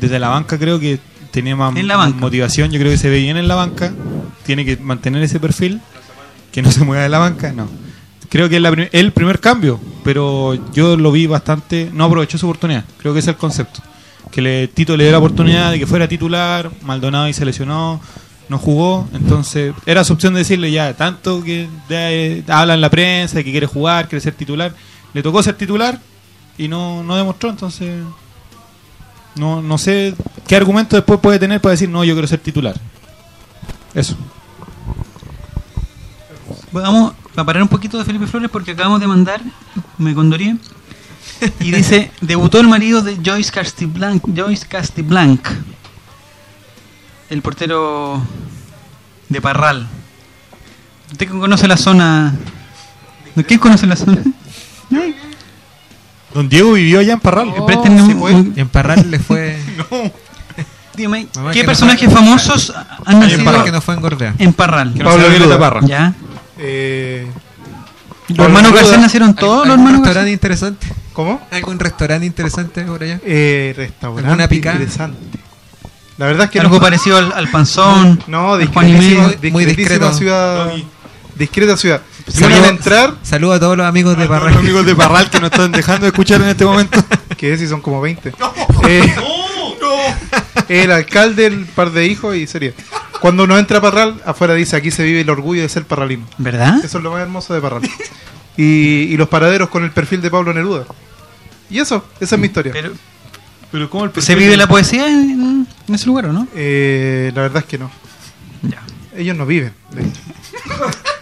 desde 0.00 0.18
la 0.18 0.28
banca. 0.28 0.58
Creo 0.58 0.78
que 0.78 0.98
tenía 1.30 1.56
más 1.56 1.74
En 1.76 1.86
la 1.88 1.96
banca. 1.96 2.18
motivación. 2.20 2.70
Yo 2.70 2.78
creo 2.78 2.92
que 2.92 2.98
se 2.98 3.08
ve 3.10 3.18
bien 3.20 3.36
en 3.36 3.48
la 3.48 3.54
banca. 3.54 3.92
Tiene 4.46 4.64
que 4.64 4.76
mantener 4.76 5.22
ese 5.22 5.40
perfil. 5.40 5.80
Que 6.52 6.62
no 6.62 6.70
se 6.70 6.84
mueva 6.84 7.02
de 7.02 7.08
la 7.08 7.18
banca. 7.18 7.52
No. 7.52 7.68
Creo 8.28 8.48
que 8.48 8.56
es 8.56 8.62
la 8.62 8.70
prim- 8.70 8.88
el 8.92 9.12
primer 9.12 9.40
cambio. 9.40 9.80
Pero 10.04 10.54
yo 10.72 10.96
lo 10.96 11.10
vi 11.12 11.26
bastante. 11.26 11.90
No 11.92 12.04
aprovechó 12.04 12.38
su 12.38 12.46
oportunidad. 12.46 12.84
Creo 12.98 13.12
que 13.12 13.18
ese 13.20 13.30
es 13.30 13.34
el 13.36 13.40
concepto. 13.40 13.80
Que 14.30 14.42
le, 14.42 14.68
Tito 14.68 14.96
le 14.96 15.04
dio 15.04 15.12
la 15.12 15.18
oportunidad 15.18 15.70
de 15.72 15.78
que 15.78 15.86
fuera 15.86 16.06
titular. 16.08 16.70
Maldonado 16.82 17.28
y 17.28 17.32
se 17.32 17.44
no 18.48 18.58
jugó, 18.58 19.06
entonces 19.12 19.74
era 19.84 20.04
su 20.04 20.14
opción 20.14 20.32
de 20.32 20.38
decirle 20.38 20.70
ya, 20.70 20.94
tanto 20.94 21.42
que 21.42 21.68
de- 21.88 22.42
habla 22.48 22.74
en 22.74 22.80
la 22.80 22.88
prensa 22.88 23.42
que 23.42 23.50
quiere 23.50 23.66
jugar, 23.66 24.08
quiere 24.08 24.22
ser 24.22 24.34
titular, 24.34 24.74
le 25.12 25.22
tocó 25.22 25.42
ser 25.42 25.54
titular 25.56 26.00
y 26.56 26.66
no, 26.66 27.02
no 27.02 27.14
demostró, 27.16 27.50
entonces 27.50 28.02
no, 29.36 29.60
no 29.60 29.76
sé 29.78 30.14
qué 30.46 30.56
argumento 30.56 30.96
después 30.96 31.20
puede 31.20 31.38
tener 31.38 31.60
para 31.60 31.72
decir 31.72 31.88
no, 31.90 32.04
yo 32.04 32.14
quiero 32.14 32.26
ser 32.26 32.40
titular. 32.40 32.74
Eso. 33.94 34.16
Vamos 36.72 37.12
a 37.36 37.44
parar 37.44 37.62
un 37.62 37.68
poquito 37.68 37.98
de 37.98 38.04
Felipe 38.04 38.26
Flores 38.26 38.50
porque 38.50 38.70
acabamos 38.72 39.00
de 39.00 39.06
mandar, 39.06 39.40
me 39.98 40.14
condoría, 40.14 40.56
y 41.60 41.70
dice, 41.70 42.10
debutó 42.20 42.60
el 42.60 42.68
marido 42.68 43.02
de 43.02 43.16
Joyce 43.24 43.50
Castiblanc, 43.52 44.22
Joyce 44.36 44.66
Castiblanc, 44.66 45.40
el 47.30 47.42
portero 47.42 48.22
de 49.28 49.40
Parral. 49.40 49.86
¿Usted 51.12 51.28
conoce 51.28 51.68
la 51.68 51.76
zona? 51.76 52.34
¿Quién 53.46 53.60
conoce 53.60 53.86
la 53.86 53.96
zona? 53.96 54.18
Ay, 54.90 55.14
Don 56.34 56.48
Diego 56.48 56.72
vivió 56.72 57.00
allá 57.00 57.14
en 57.14 57.20
Parral. 57.20 57.52
Oh. 57.56 57.66
un- 58.26 58.52
en 58.56 58.68
Parral 58.68 59.10
le 59.10 59.18
fue. 59.18 59.58
dígame, 60.96 61.28
Mamá, 61.36 61.52
¿qué 61.52 61.60
que 61.60 61.62
no 61.62 61.66
personajes 61.68 62.04
fue- 62.06 62.14
famosos 62.14 62.72
han 63.06 63.14
en 63.14 63.20
nacido 63.20 63.44
Parral 63.44 63.64
que 63.64 63.72
no 63.72 63.80
fue 63.80 63.94
en 63.94 64.00
Gorbea. 64.00 64.34
en 64.38 64.52
Parral? 64.52 64.92
Que 64.92 64.98
no 65.02 65.04
Pablo 65.10 65.28
Violeta. 65.28 65.58
Parra. 65.58 65.80
¿Ya? 65.86 66.12
Eh, 66.58 67.26
¿Los 68.28 68.38
hermanos. 68.46 68.72
Garcés 68.74 68.98
nacieron 68.98 69.34
todos 69.34 69.66
los 69.66 69.76
¿Algún 69.78 69.86
hermanos 69.94 70.14
Garcés? 70.14 70.32
interesante? 70.32 70.86
¿Cómo? 71.18 71.44
¿Algún 71.50 71.80
restaurante 71.80 72.24
interesante 72.26 72.82
por 72.84 73.02
allá? 73.02 73.18
Eh, 73.24 73.74
restaurante 73.76 74.24
¿Alguna 74.28 74.46
picada? 74.46 74.76
interesante. 74.76 75.18
La 76.16 76.26
verdad 76.26 76.44
es 76.44 76.50
que 76.52 76.60
Algo 76.60 76.76
no, 76.76 76.80
parecido 76.80 77.16
al, 77.16 77.32
al 77.32 77.48
Panzón, 77.50 78.22
no, 78.28 78.56
discretísima. 78.56 79.32
Muy 79.50 79.64
discreto. 79.64 80.12
ciudad. 80.14 80.70
Discreta 81.34 81.76
ciudad. 81.76 82.02
Saludo- 82.28 82.48
Saludos 82.54 82.68
entrar, 82.70 83.14
Saludos 83.24 83.56
a 83.56 83.58
todos 83.58 83.76
los 83.76 83.86
amigos 83.88 84.16
de 84.16 84.24
A 84.24 84.28
Parral. 84.28 84.50
los 84.54 84.58
amigos 84.62 84.86
de 84.86 84.94
Parral 84.94 85.28
que 85.28 85.40
nos 85.40 85.50
están 85.50 85.72
dejando 85.72 86.02
de 86.02 86.10
escuchar 86.10 86.40
en 86.40 86.50
este 86.50 86.64
momento. 86.64 87.02
que 87.36 87.58
si 87.58 87.66
son 87.66 87.80
como 87.80 88.00
20. 88.00 88.32
Eh, 88.86 89.14
El 90.68 90.92
alcalde, 90.92 91.46
el 91.46 91.66
par 91.66 91.90
de 91.90 92.06
hijos 92.06 92.36
y 92.36 92.46
sería. 92.46 92.74
Cuando 93.20 93.42
uno 93.42 93.58
entra 93.58 93.78
a 93.78 93.80
Parral, 93.80 94.22
afuera 94.24 94.54
dice 94.54 94.76
aquí 94.76 94.92
se 94.92 95.02
vive 95.02 95.22
el 95.22 95.30
orgullo 95.30 95.62
de 95.62 95.68
ser 95.68 95.84
parralino. 95.84 96.26
¿Verdad? 96.38 96.76
Eso 96.84 96.98
es 96.98 97.02
lo 97.04 97.10
más 97.10 97.22
hermoso 97.22 97.54
de 97.54 97.60
Parral. 97.60 97.82
Y, 98.56 98.62
y 99.10 99.16
los 99.16 99.28
paraderos 99.28 99.68
con 99.68 99.82
el 99.82 99.90
perfil 99.90 100.20
de 100.22 100.30
Pablo 100.30 100.52
Neruda. 100.54 100.84
Y 101.70 101.78
eso, 101.78 102.04
esa 102.20 102.34
es 102.36 102.40
mi 102.40 102.46
historia. 102.46 102.72
Pero, 102.72 102.92
Pero 103.70 103.90
¿cómo 103.90 104.04
el 104.06 104.22
¿Se 104.22 104.34
vive 104.34 104.56
la 104.56 104.66
poesía 104.66 105.06
en, 105.08 105.66
en 105.88 105.94
ese 105.94 106.06
lugar 106.06 106.26
o 106.26 106.32
no? 106.32 106.46
Eh, 106.54 107.30
la 107.34 107.42
verdad 107.42 107.58
es 107.62 107.64
que 107.68 107.78
no. 107.78 107.90
Ya. 108.62 108.80
Ellos 109.16 109.36
no 109.36 109.44
viven. 109.46 109.72
de 109.92 110.02
hecho. 110.02 110.20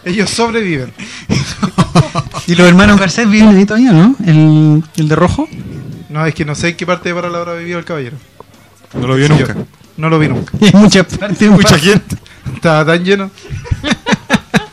Ellos 0.05 0.31
sobreviven. 0.31 0.93
¿Y 2.47 2.55
los 2.55 2.69
hermanos 2.69 2.99
Garcés 3.01 3.29
viven 3.29 3.57
ahí 3.57 3.65
todavía, 3.67 3.93
no? 3.93 4.15
¿El, 4.25 4.85
el 4.97 5.09
de 5.09 5.17
rojo? 5.17 5.49
No, 6.09 6.25
es 6.25 6.35
que 6.35 6.45
no 6.45 6.55
sé 6.55 6.69
en 6.71 6.77
qué 6.77 6.87
parte 6.87 7.09
de 7.09 7.15
Parral 7.15 7.35
habrá 7.35 7.55
vivido 7.55 7.79
el 7.79 7.85
caballero. 7.85 8.17
No 8.95 9.07
lo 9.09 9.17
vio 9.17 9.27
Sí, 9.27 9.33
nunca. 9.33 9.55
yo. 9.55 9.67
No 9.97 10.09
lo 10.09 10.19
vi 10.19 10.29
nunca. 10.29 10.53
Hay 10.61 10.71
muchas 10.75 11.07
partes. 11.07 11.51
Mucha 11.51 11.79
gente. 11.79 12.17
Estaba 12.55 12.85
tan 12.87 13.05
lleno. 13.05 13.31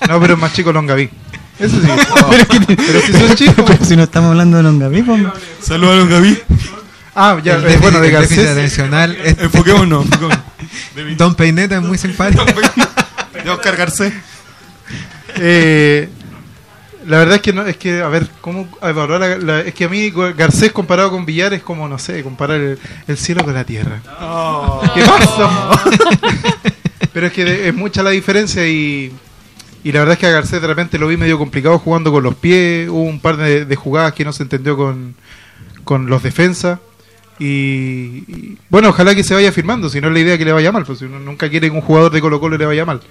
No, 0.07 0.19
pero 0.19 0.33
es 0.33 0.39
más 0.39 0.51
chico 0.53 0.73
Longaví. 0.73 1.09
Eso 1.59 1.79
sí. 1.79 1.87
Pero 2.75 3.01
si 3.01 3.13
son 3.13 3.35
chicos. 3.35 3.65
Pero 3.67 3.85
si 3.85 3.95
no 3.95 4.03
estamos 4.03 4.31
hablando 4.31 4.57
de 4.57 4.63
Longaví. 4.63 5.03
Saludos 5.61 5.93
a 5.93 5.97
Don 5.99 6.09
Gaby. 6.09 6.39
Ah, 7.15 7.37
ya, 7.43 7.55
El 7.55 7.65
eh, 7.67 7.77
bueno, 7.79 7.99
de 7.99 8.09
Garcés. 8.09 8.49
atencional. 8.49 9.15
es- 9.23 9.37
Enfoquémonos. 9.39 10.05
enfoquémonos. 10.95 11.17
Don 11.17 11.35
Peineta 11.35 11.75
es 11.75 11.81
muy 11.81 11.97
simpático. 11.97 12.43
De 13.43 13.49
Oscar 13.49 13.75
Garcés. 13.75 14.13
Eh, 15.35 16.09
la 17.07 17.17
verdad 17.17 17.35
es 17.35 17.41
que 17.41 17.53
no, 17.53 17.63
es 17.65 17.75
que, 17.77 18.01
a 18.01 18.07
ver, 18.07 18.27
¿cómo 18.41 18.67
evaluar 18.81 19.19
la- 19.19 19.37
la- 19.37 19.59
es 19.61 19.73
que 19.73 19.85
a 19.85 19.89
mí 19.89 20.11
Garcés 20.37 20.71
comparado 20.71 21.11
con 21.11 21.25
Villar 21.25 21.53
es 21.53 21.61
como, 21.61 21.87
no 21.87 21.99
sé, 21.99 22.23
comparar 22.23 22.57
el, 22.59 22.79
el 23.07 23.17
cielo 23.17 23.43
con 23.43 23.53
la 23.53 23.63
tierra. 23.63 23.99
¿Qué 24.95 25.01
pasa? 25.03 25.69
Pero 27.13 27.27
es 27.27 27.33
que 27.33 27.67
es 27.67 27.75
mucha 27.75 28.01
la 28.01 28.09
diferencia 28.11 28.65
y, 28.67 29.11
y 29.83 29.91
la 29.91 29.99
verdad 29.99 30.13
es 30.13 30.19
que 30.19 30.27
a 30.27 30.31
Garcés 30.31 30.61
de 30.61 30.67
repente 30.67 30.97
lo 30.97 31.07
vi 31.07 31.17
medio 31.17 31.37
complicado 31.37 31.77
jugando 31.79 32.11
con 32.11 32.23
los 32.23 32.35
pies, 32.35 32.87
hubo 32.89 33.03
un 33.03 33.19
par 33.19 33.37
de, 33.37 33.65
de 33.65 33.75
jugadas 33.75 34.13
que 34.13 34.23
no 34.23 34.31
se 34.31 34.43
entendió 34.43 34.77
con, 34.77 35.15
con 35.83 36.07
los 36.07 36.23
defensas. 36.23 36.79
Y, 37.39 38.23
y, 38.27 38.57
bueno, 38.69 38.89
ojalá 38.89 39.15
que 39.15 39.23
se 39.23 39.33
vaya 39.33 39.51
firmando, 39.51 39.89
si 39.89 39.99
no 39.99 40.07
es 40.07 40.13
la 40.13 40.19
idea 40.19 40.37
que 40.37 40.45
le 40.45 40.53
vaya 40.53 40.71
mal, 40.71 40.85
pues 40.85 40.99
si 40.99 41.05
uno 41.05 41.19
nunca 41.19 41.49
quiere 41.49 41.69
que 41.69 41.75
un 41.75 41.81
jugador 41.81 42.11
de 42.11 42.21
Colo 42.21 42.39
Colo 42.39 42.57
le 42.57 42.65
vaya 42.65 42.85
mal. 42.85 43.01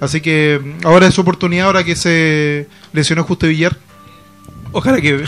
Así 0.00 0.20
que 0.20 0.60
mm, 0.62 0.86
ahora 0.86 1.06
es 1.06 1.14
su 1.14 1.22
oportunidad, 1.22 1.66
ahora 1.66 1.82
que 1.82 1.96
se 1.96 2.68
lesionó 2.92 3.24
Justo 3.24 3.46
Villar. 3.46 3.76
Ojalá 4.72 5.00
que... 5.00 5.24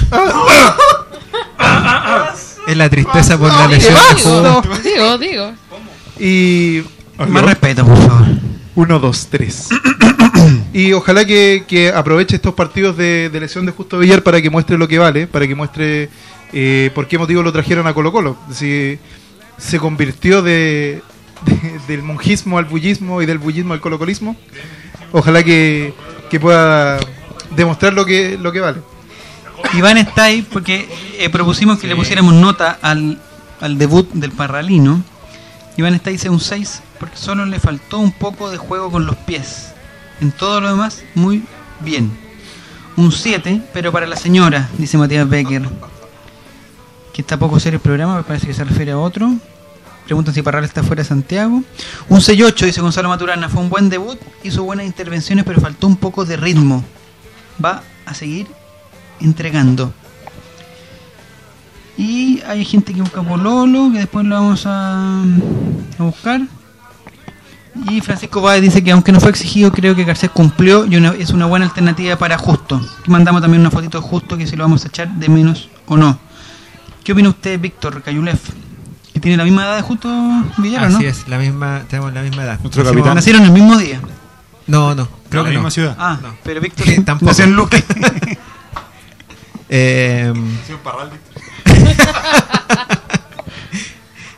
Es 2.66 2.76
la 2.76 2.90
tristeza 2.90 3.38
por 3.38 3.48
la 3.48 3.68
lesión 3.68 3.96
juego. 4.22 4.62
Digo, 4.82 5.18
digo. 5.18 5.52
Y... 6.18 6.82
Más 7.28 7.44
respeto, 7.44 7.86
por 7.86 7.96
favor. 7.96 8.26
1, 8.76 8.98
2, 8.98 9.26
3. 9.30 9.68
y 10.72 10.92
ojalá 10.92 11.24
que, 11.24 11.64
que 11.66 11.90
aproveche 11.90 12.36
estos 12.36 12.54
partidos 12.54 12.96
de, 12.96 13.30
de 13.30 13.40
lesión 13.40 13.66
de 13.66 13.72
Justo 13.72 13.98
Villar 13.98 14.22
para 14.22 14.40
que 14.40 14.50
muestre 14.50 14.78
lo 14.78 14.86
que 14.86 14.98
vale, 14.98 15.26
para 15.26 15.46
que 15.48 15.54
muestre 15.54 16.08
eh, 16.52 16.90
por 16.94 17.08
qué 17.08 17.18
motivo 17.18 17.42
lo 17.42 17.52
trajeron 17.52 17.86
a 17.86 17.94
Colo 17.94 18.12
Colo. 18.12 18.36
Si 18.52 18.98
se 19.58 19.78
convirtió 19.78 20.42
de, 20.42 21.02
de- 21.46 21.80
del 21.88 22.02
monjismo 22.02 22.58
al 22.58 22.66
bullismo 22.66 23.22
y 23.22 23.26
del 23.26 23.38
bullismo 23.38 23.72
al 23.74 23.80
colocolismo. 23.80 24.36
Ojalá 25.12 25.42
que, 25.42 25.94
que 26.30 26.38
pueda 26.38 26.98
demostrar 27.56 27.94
lo 27.94 28.04
que, 28.04 28.36
lo 28.38 28.52
que 28.52 28.60
vale. 28.60 28.78
Iván 29.72 29.96
está 29.96 30.24
ahí 30.24 30.46
porque 30.52 30.86
eh, 31.18 31.28
propusimos 31.30 31.78
que 31.78 31.86
le 31.86 31.96
pusiéramos 31.96 32.34
nota 32.34 32.78
al, 32.82 33.18
al 33.60 33.78
debut 33.78 34.10
del 34.12 34.32
Parralino. 34.32 35.02
Iván 35.78 35.94
está 35.94 36.10
ahí 36.10 36.16
dice 36.16 36.28
un 36.28 36.40
6 36.40 36.82
porque 36.98 37.16
solo 37.16 37.46
le 37.46 37.60
faltó 37.60 37.98
un 37.98 38.12
poco 38.12 38.50
de 38.50 38.56
juego 38.56 38.90
con 38.90 39.06
los 39.06 39.16
pies. 39.16 39.72
En 40.20 40.32
todo 40.32 40.60
lo 40.60 40.70
demás, 40.70 41.04
muy 41.14 41.44
bien. 41.80 42.10
Un 42.96 43.12
7, 43.12 43.62
pero 43.72 43.92
para 43.92 44.06
la 44.06 44.16
señora, 44.16 44.70
dice 44.78 44.96
Matías 44.96 45.28
Becker. 45.28 45.68
Que 47.12 47.22
está 47.22 47.38
poco 47.38 47.60
serio 47.60 47.76
el 47.76 47.82
programa, 47.82 48.16
me 48.16 48.22
parece 48.22 48.46
que 48.46 48.54
se 48.54 48.64
refiere 48.64 48.92
a 48.92 48.98
otro. 48.98 49.34
Preguntan 50.06 50.32
si 50.32 50.40
Parral 50.40 50.64
está 50.64 50.82
fuera 50.82 51.02
de 51.02 51.08
Santiago. 51.08 51.62
Un 52.08 52.20
6-8, 52.20 52.66
dice 52.66 52.80
Gonzalo 52.80 53.08
Maturana. 53.08 53.48
Fue 53.48 53.60
un 53.60 53.68
buen 53.68 53.88
debut, 53.88 54.18
hizo 54.44 54.62
buenas 54.62 54.86
intervenciones, 54.86 55.44
pero 55.44 55.60
faltó 55.60 55.86
un 55.86 55.96
poco 55.96 56.24
de 56.24 56.36
ritmo. 56.36 56.84
Va 57.62 57.82
a 58.06 58.14
seguir 58.14 58.46
entregando. 59.20 59.92
Y 61.98 62.40
hay 62.46 62.64
gente 62.64 62.94
que 62.94 63.00
busca 63.00 63.22
Pololo, 63.22 63.90
que 63.92 63.98
después 63.98 64.24
lo 64.26 64.36
vamos 64.36 64.64
a, 64.66 65.22
a 65.98 66.02
buscar. 66.02 66.42
Y 67.90 68.00
Francisco 68.00 68.40
Báez 68.40 68.62
dice 68.62 68.82
que 68.82 68.90
aunque 68.92 69.12
no 69.12 69.20
fue 69.20 69.30
exigido, 69.30 69.72
creo 69.72 69.94
que 69.94 70.04
Garcés 70.04 70.30
cumplió 70.30 70.86
y 70.86 70.96
una- 70.96 71.10
es 71.14 71.30
una 71.30 71.46
buena 71.46 71.66
alternativa 71.66 72.16
para 72.16 72.38
Justo. 72.38 72.80
Mandamos 73.06 73.42
también 73.42 73.60
una 73.60 73.70
fotito 73.70 74.00
de 74.00 74.06
Justo 74.06 74.36
que 74.36 74.46
si 74.46 74.56
lo 74.56 74.64
vamos 74.64 74.84
a 74.84 74.88
echar 74.88 75.08
de 75.08 75.28
menos 75.28 75.68
o 75.86 75.96
no. 75.96 76.18
¿Qué 77.04 77.12
opina 77.12 77.28
usted, 77.28 77.60
Víctor 77.60 78.02
Cayulef? 78.02 78.40
Que 79.12 79.20
tiene 79.20 79.36
la 79.36 79.44
misma 79.44 79.64
edad 79.64 79.76
de 79.76 79.82
Justo 79.82 80.08
Villar, 80.58 80.86
¿o 80.86 80.90
¿no? 80.90 80.96
Así 80.98 81.06
es, 81.06 81.28
la 81.28 81.38
misma, 81.38 81.82
tenemos 81.88 82.12
la 82.12 82.22
misma 82.22 82.42
edad. 82.44 82.58
Nuestro 82.60 82.84
capitán. 82.84 83.14
Nacieron 83.14 83.42
el 83.44 83.52
mismo 83.52 83.76
día. 83.78 84.00
No, 84.66 84.94
no, 84.94 85.08
creo 85.30 85.42
la 85.44 85.48
que 85.50 85.54
no. 85.54 85.60
misma 85.60 85.70
ciudad. 85.70 85.96
Ah, 85.98 86.18
No. 86.22 86.34
pero 86.42 86.60
Víctor 86.60 86.86
tampoco. 87.04 87.30
nació 87.30 87.44
en 87.44 87.52
Luque. 87.54 87.82
Eh, 89.68 90.32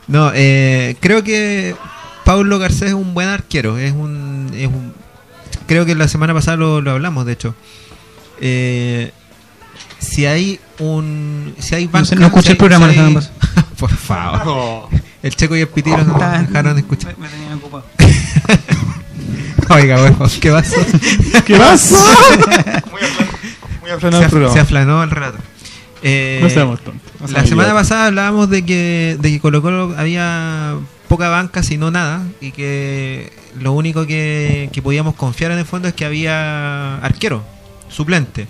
no, 0.07 0.31
eh, 0.33 0.97
creo 0.99 1.23
que 1.23 1.75
Paulo 2.29 2.59
Garcés 2.59 2.89
es 2.89 2.93
un 2.93 3.15
buen 3.15 3.27
arquero. 3.27 3.79
Es 3.79 3.91
un, 3.91 4.51
es 4.53 4.67
un- 4.67 4.93
creo 5.65 5.83
que 5.87 5.95
la 5.95 6.07
semana 6.07 6.31
pasada 6.35 6.57
lo, 6.57 6.79
lo 6.79 6.91
hablamos, 6.91 7.25
de 7.25 7.33
hecho. 7.33 7.55
Eh, 8.39 9.11
si 9.97 10.27
hay 10.27 10.59
un, 10.77 11.55
si 11.57 11.73
hay 11.73 11.89
No 11.91 12.05
sé, 12.05 12.15
no 12.17 12.27
escuché 12.27 12.43
si 12.43 12.47
hay- 12.49 12.51
el 12.51 12.57
programa 12.59 12.93
si 12.93 12.99
hay- 12.99 13.17
Por 13.79 13.89
favor. 13.89 14.89
El 15.23 15.35
Checo 15.35 15.55
y 15.57 15.61
el 15.61 15.69
Pitiro 15.69 15.97
nos 16.03 16.07
Está- 16.21 16.37
dejaron 16.43 16.75
de 16.75 16.81
escuchar. 16.81 17.17
Me, 17.17 17.27
me 17.27 17.33
tenía 17.33 17.55
ocupado. 17.55 17.83
Oiga, 19.71 19.99
bueno, 19.99 20.17
¿qué 20.39 20.51
pasó? 20.51 20.75
¿Qué 21.47 21.57
pasa? 21.57 21.95
Muy 23.81 23.89
aplanado 23.89 24.19
se, 24.21 24.25
el 24.25 24.29
programa. 24.29 24.53
se 24.53 24.59
aflanó 24.59 25.03
el 25.03 25.09
relato. 25.09 25.37
Eh, 26.03 26.39
No 26.43 26.49
seamos 26.51 26.79
tontos. 26.83 27.11
no 27.21 27.27
La 27.29 27.43
semana 27.43 27.73
pasada 27.73 28.05
hablábamos 28.05 28.51
de 28.51 28.63
que, 28.65 29.17
de 29.19 29.31
que 29.31 29.39
Colo 29.39 29.63
Colo 29.63 29.95
había 29.97 30.75
poca 31.09 31.27
banca, 31.27 31.63
si 31.63 31.77
no 31.77 31.91
nada, 31.91 32.25
y 32.39 32.51
que 32.51 33.33
lo 33.59 33.73
único 33.73 34.05
que, 34.05 34.69
que 34.71 34.81
podíamos 34.81 35.15
confiar 35.15 35.51
en 35.51 35.59
el 35.59 35.65
fondo 35.65 35.89
es 35.89 35.93
que 35.93 36.05
había 36.05 36.99
arquero, 36.99 37.43
suplente. 37.89 38.47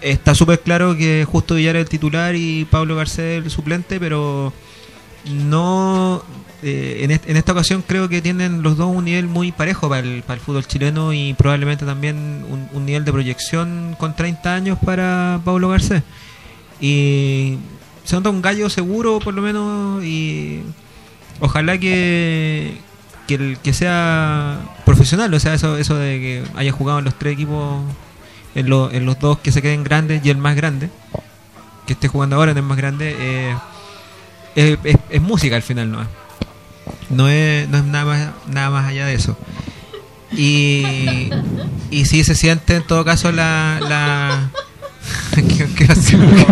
Está 0.00 0.34
súper 0.34 0.60
claro 0.60 0.96
que 0.96 1.24
Justo 1.24 1.56
Villar 1.56 1.76
el 1.76 1.88
titular 1.88 2.36
y 2.36 2.64
Pablo 2.66 2.94
Garcés 2.94 3.42
el 3.42 3.50
suplente, 3.50 3.98
pero 3.98 4.52
no 5.24 6.22
eh, 6.62 7.20
en 7.26 7.36
esta 7.36 7.52
ocasión 7.52 7.82
creo 7.86 8.08
que 8.08 8.22
tienen 8.22 8.62
los 8.62 8.76
dos 8.76 8.94
un 8.94 9.04
nivel 9.04 9.26
muy 9.26 9.50
parejo 9.50 9.88
para 9.88 10.06
el, 10.06 10.22
para 10.22 10.34
el 10.34 10.40
fútbol 10.40 10.66
chileno 10.66 11.12
y 11.12 11.34
probablemente 11.34 11.84
también 11.84 12.44
un, 12.48 12.68
un 12.72 12.86
nivel 12.86 13.04
de 13.04 13.12
proyección 13.12 13.96
con 13.98 14.14
30 14.14 14.54
años 14.54 14.78
para 14.84 15.40
Pablo 15.44 15.68
Garcés. 15.70 16.02
Y 16.80 17.58
se 18.04 18.16
nota 18.16 18.30
un 18.30 18.42
gallo 18.42 18.68
seguro 18.68 19.18
por 19.20 19.34
lo 19.34 19.42
menos 19.42 20.04
y 20.04 20.62
ojalá 21.42 21.76
que, 21.76 22.78
que, 23.26 23.72
sea 23.74 24.60
profesional, 24.86 25.34
o 25.34 25.40
sea, 25.40 25.54
eso, 25.54 25.76
eso 25.76 25.96
de 25.96 26.18
que 26.20 26.44
haya 26.54 26.70
jugado 26.72 27.00
en 27.00 27.04
los 27.04 27.18
tres 27.18 27.34
equipos, 27.34 27.82
en, 28.54 28.70
lo- 28.70 28.90
en 28.92 29.04
los 29.06 29.18
dos 29.18 29.38
que 29.40 29.50
se 29.52 29.60
queden 29.60 29.82
grandes 29.84 30.24
y 30.24 30.30
el 30.30 30.38
más 30.38 30.54
grande, 30.54 30.88
que 31.86 31.94
esté 31.94 32.06
jugando 32.08 32.36
ahora 32.36 32.52
en 32.52 32.58
el 32.58 32.62
más 32.62 32.76
grande, 32.76 33.16
eh, 33.18 33.56
es, 35.10 35.20
música 35.20 35.56
al 35.56 35.62
final, 35.62 35.90
¿no? 35.90 36.06
No 37.10 37.28
es, 37.28 37.68
no 37.68 37.78
es 37.78 37.84
nada, 37.84 38.04
más, 38.04 38.28
nada 38.48 38.70
más 38.70 38.86
allá 38.88 39.06
de 39.06 39.14
eso. 39.14 39.36
Y, 40.30 41.28
y 41.90 42.04
sí 42.06 42.22
se 42.24 42.34
siente 42.34 42.76
en 42.76 42.86
todo 42.86 43.04
caso 43.04 43.32
la 43.32 44.50
¿Qué- 45.34 45.66
qué 45.76 45.86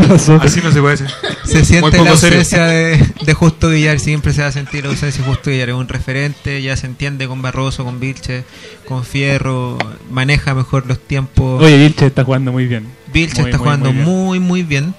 pasó? 0.09 0.35
Así 0.43 0.61
no 0.63 0.73
se 0.73 0.81
puede 0.81 0.97
decir. 0.97 1.09
Se 1.45 1.65
siente 1.65 2.03
la 2.03 2.11
ausencia 2.11 2.65
de, 2.65 3.07
de 3.23 3.35
Justo 3.35 3.69
Villar, 3.69 3.99
siempre 4.01 4.33
se 4.33 4.43
va 4.43 4.49
a 4.49 4.53
sentir 4.53 4.85
la 4.85 4.91
ausencia 4.91 5.23
de 5.23 5.29
Justo 5.29 5.51
Villar, 5.51 5.69
es 5.69 5.75
un 5.75 5.89
referente, 5.89 6.61
ya 6.63 6.77
se 6.77 6.87
entiende 6.87 7.29
con 7.29 7.43
Barroso, 7.43 7.85
con 7.85 8.01
Vilche, 8.01 8.45
con 8.89 9.05
Fierro, 9.05 9.79
maneja 10.11 10.55
mejor 10.55 10.87
los 10.87 10.99
tiempos. 10.99 11.63
Oye, 11.63 11.79
Vilche 11.79 12.07
está 12.07 12.25
jugando 12.25 12.53
muy 12.53 12.67
bien. 12.67 12.87
Vilche 13.13 13.41
muy, 13.43 13.51
está 13.51 13.59
muy, 13.59 13.65
jugando 13.65 13.93
muy 13.93 13.95
bien. 14.03 14.05
muy, 14.05 14.41
muy 14.41 14.63
bien. 14.63 14.95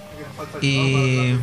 Y 0.62 1.34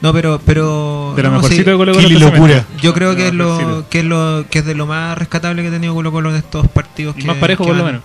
no, 0.00 0.12
pero 0.12 0.40
pero 0.44 1.14
De 1.16 1.22
lo 1.22 1.30
no, 1.30 1.36
mejorcito 1.36 1.64
sí, 1.64 1.70
de 1.70 1.76
Colo 1.76 1.92
Colo. 1.94 2.06
Esta 2.08 2.18
locura. 2.30 2.64
yo 2.82 2.92
creo 2.94 3.16
que 3.16 3.28
es 3.28 3.34
lo 3.34 3.86
que 3.88 4.00
es 4.00 4.04
lo 4.04 4.44
que 4.50 4.58
es 4.60 4.66
de 4.66 4.74
lo 4.74 4.86
más 4.86 5.16
rescatable 5.16 5.62
que 5.62 5.68
ha 5.68 5.72
tenido 5.72 5.94
Colo 5.94 6.12
Colo 6.12 6.30
en 6.30 6.36
estos 6.36 6.68
partidos 6.68 7.16
Y 7.16 7.22
que 7.22 7.26
más 7.26 7.36
parejo 7.38 7.64
que 7.64 7.68
por 7.70 7.76
lo 7.76 7.84
menos. 7.84 8.02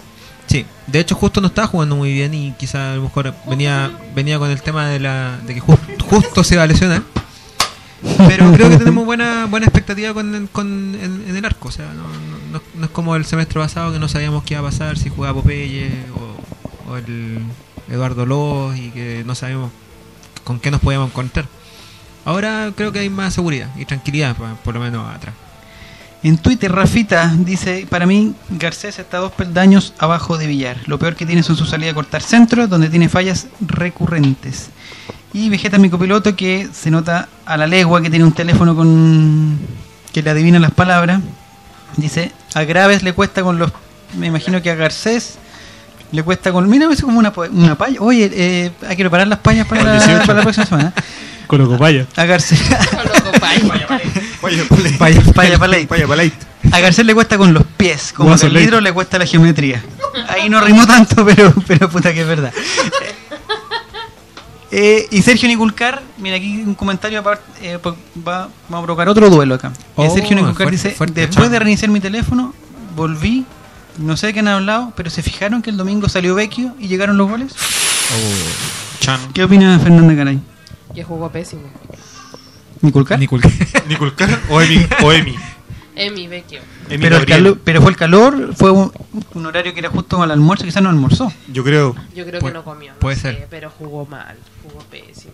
Sí, 0.52 0.66
de 0.88 1.00
hecho 1.00 1.16
justo 1.16 1.40
no 1.40 1.48
estaba 1.48 1.68
jugando 1.68 1.96
muy 1.96 2.12
bien 2.14 2.34
y 2.34 2.52
quizá 2.60 2.92
a 2.92 2.96
lo 2.98 3.04
mejor 3.04 3.34
venía 3.48 3.90
venía 4.14 4.38
con 4.38 4.50
el 4.52 4.62
tema 4.62 4.88
de 4.88 5.00
la 5.00 5.38
de 5.48 5.54
que 5.56 5.62
ju- 5.62 5.78
justo 6.10 6.44
se 6.44 6.58
va 6.58 6.64
a 6.64 6.68
lesionar. 6.68 7.04
Pero 8.28 8.52
creo 8.52 8.70
que 8.70 8.78
tenemos 8.78 9.06
buena 9.06 9.46
buena 9.46 9.68
expectativa 9.68 10.14
con, 10.14 10.50
con 10.52 10.96
en, 11.00 11.36
el 11.36 11.46
arco, 11.46 11.70
o 11.70 11.72
sea, 11.72 11.86
no, 11.94 12.04
no- 12.52 12.62
no- 12.76 12.86
es 12.86 12.92
como 12.92 13.16
el 13.16 13.26
semestre 13.26 13.60
pasado 13.62 13.94
que 13.94 14.00
no 14.00 14.08
sabíamos 14.10 14.44
qué 14.44 14.56
iba 14.56 14.62
a 14.62 14.70
pasar 14.72 14.98
si 14.98 15.10
jugaba 15.10 15.36
Popeye 15.42 15.90
o, 16.16 16.98
el 16.98 17.40
Eduardo 17.90 18.26
López 18.26 18.80
y 18.80 18.90
que 18.90 19.24
no 19.26 19.36
sabíamos 19.36 19.72
con 20.44 20.60
qué 20.60 20.70
nos 20.72 20.82
podíamos 20.82 21.10
encontrar. 21.12 21.46
Ahora 22.26 22.72
creo 22.76 22.92
que 22.92 23.00
hay 23.00 23.10
más 23.10 23.34
seguridad 23.34 23.70
y 23.78 23.86
tranquilidad, 23.86 24.36
por 24.64 24.74
lo 24.74 24.80
menos 24.82 25.08
atrás. 25.16 25.34
En 26.24 26.38
Twitter, 26.38 26.72
Rafita 26.72 27.34
dice: 27.36 27.88
Para 27.90 28.06
mí, 28.06 28.34
Garcés 28.50 29.00
está 29.00 29.18
dos 29.18 29.32
peldaños 29.32 29.94
abajo 29.98 30.38
de 30.38 30.46
Villar. 30.48 30.78
Lo 30.86 31.00
peor 31.00 31.16
que 31.16 31.26
tiene 31.26 31.42
son 31.42 31.56
su 31.58 31.66
salida 31.66 31.92
a 31.92 31.94
cortar 31.96 32.22
centro, 32.22 32.68
donde 32.68 32.90
tiene 32.90 33.10
fallas 33.10 33.48
recurrentes. 33.60 34.70
Y 35.34 35.50
Vegeta, 35.50 35.80
mi 35.80 35.90
copiloto, 35.90 36.36
que 36.36 36.68
se 36.72 36.92
nota 36.92 37.28
a 37.46 37.58
la 37.58 37.66
legua 37.66 38.02
que 38.02 38.10
tiene 38.10 38.26
un 38.26 38.34
teléfono 38.34 38.76
con 38.76 39.58
que 40.14 40.22
le 40.22 40.30
adivina 40.30 40.60
las 40.60 40.72
palabras. 40.72 41.22
Dice: 41.98 42.32
A 42.54 42.64
Graves 42.64 43.02
le 43.02 43.14
cuesta 43.14 43.42
con 43.42 43.58
los. 43.58 43.72
Me 44.16 44.28
imagino 44.28 44.62
que 44.62 44.70
a 44.70 44.76
Garcés 44.76 45.40
le 46.12 46.22
cuesta 46.22 46.52
con. 46.52 46.70
Mira, 46.70 46.88
es 46.92 47.02
como 47.02 47.18
una, 47.18 47.34
una 47.52 47.76
palla. 47.76 48.00
Oye, 48.00 48.30
eh, 48.32 48.72
hay 48.88 48.96
que 48.96 49.04
preparar 49.04 49.28
las 49.28 49.40
payas 49.40 49.66
para, 49.66 49.82
Con 49.82 49.90
la, 49.90 49.98
18. 49.98 50.26
para 50.28 50.34
la 50.36 50.42
próxima 50.44 50.66
semana. 50.68 50.94
Colo 51.52 51.68
Copaya. 51.68 52.08
A 52.16 52.24
Garcés. 52.24 52.62
A 56.72 56.80
Garcés 56.80 57.06
le 57.06 57.14
cuesta 57.14 57.38
con 57.38 57.54
los 57.54 57.66
pies, 57.76 58.14
como 58.16 58.34
al 58.34 58.54
litro 58.54 58.80
le 58.80 58.94
cuesta 58.94 59.20
la 59.20 59.26
geometría. 59.26 59.84
Ahí 60.30 60.48
no 60.48 60.62
rimó 60.62 60.88
tanto, 60.88 61.26
pero, 61.26 61.54
pero 61.68 61.90
puta 61.90 62.14
que 62.14 62.22
es 62.22 62.28
verdad. 62.28 62.54
Eh, 64.72 65.10
y 65.12 65.22
Sergio 65.22 65.50
Niculcar, 65.50 66.02
mira 66.20 66.38
aquí 66.38 66.64
un 66.66 66.74
comentario 66.74 67.20
aparte, 67.20 67.44
eh, 67.62 67.78
va, 68.26 68.48
vamos 68.70 68.84
a 68.84 68.86
provocar 68.86 69.10
otro 69.10 69.30
duelo 69.30 69.56
acá. 69.56 69.74
Eh, 69.76 69.82
Oh, 69.98 70.10
Sergio 70.16 70.38
Niculcar 70.38 70.68
fuerte, 70.68 70.72
dice, 70.72 70.92
fuerte, 70.92 71.20
después 71.20 71.48
chao. 71.48 71.52
de 71.52 71.60
reiniciar 71.60 71.92
mi 71.92 72.00
teléfono, 72.00 72.54
volví, 72.96 73.46
no 73.98 74.16
sé 74.16 74.28
de 74.28 74.34
qué 74.34 74.40
han 74.40 74.48
hablado, 74.48 74.94
pero 74.96 75.10
se 75.10 75.22
fijaron 75.22 75.62
que 75.62 75.70
el 75.70 75.76
domingo 75.76 76.08
salió 76.08 76.34
Vecchio 76.34 76.74
y 76.80 76.88
llegaron 76.88 77.18
los 77.18 77.30
goles. 77.30 77.52
Chan. 79.02 79.20
¿Qué 79.34 79.44
opina 79.44 79.78
Fernanda 79.80 80.16
Caray? 80.16 80.40
Que 80.94 81.04
jugó 81.04 81.30
pésimo. 81.32 81.64
¿Niculcar? 82.82 83.20
Niculcar. 83.20 83.52
Niculcar 83.88 84.40
o 84.50 84.62
Emi. 84.62 84.86
O 85.04 85.12
Emi. 85.12 85.36
Emi 85.96 86.28
Vecchio. 86.28 86.62
Emi 86.90 87.04
Pero, 87.04 87.18
el 87.18 87.26
calor, 87.26 87.60
pero 87.64 87.82
fue 87.82 87.92
el 87.92 87.98
calor, 87.98 88.56
fue 88.56 88.72
un, 88.72 88.92
un 89.34 89.46
horario 89.46 89.74
que 89.74 89.80
era 89.80 89.90
justo 89.90 90.22
al 90.24 90.32
almuerzo, 90.32 90.64
quizás 90.64 90.82
no 90.82 90.90
almorzó. 90.90 91.32
Yo 91.52 91.64
creo. 91.64 91.96
Yo 92.16 92.26
creo 92.26 92.40
Pu- 92.42 92.48
que 92.48 92.54
no 92.54 92.64
comió. 92.64 92.94
no 92.94 93.00
puede 93.00 93.18
sé, 93.18 93.22
ser. 93.34 93.48
Pero 93.50 93.70
jugó 93.70 94.06
mal, 94.06 94.36
jugó 94.64 94.80
pésimo. 94.86 95.34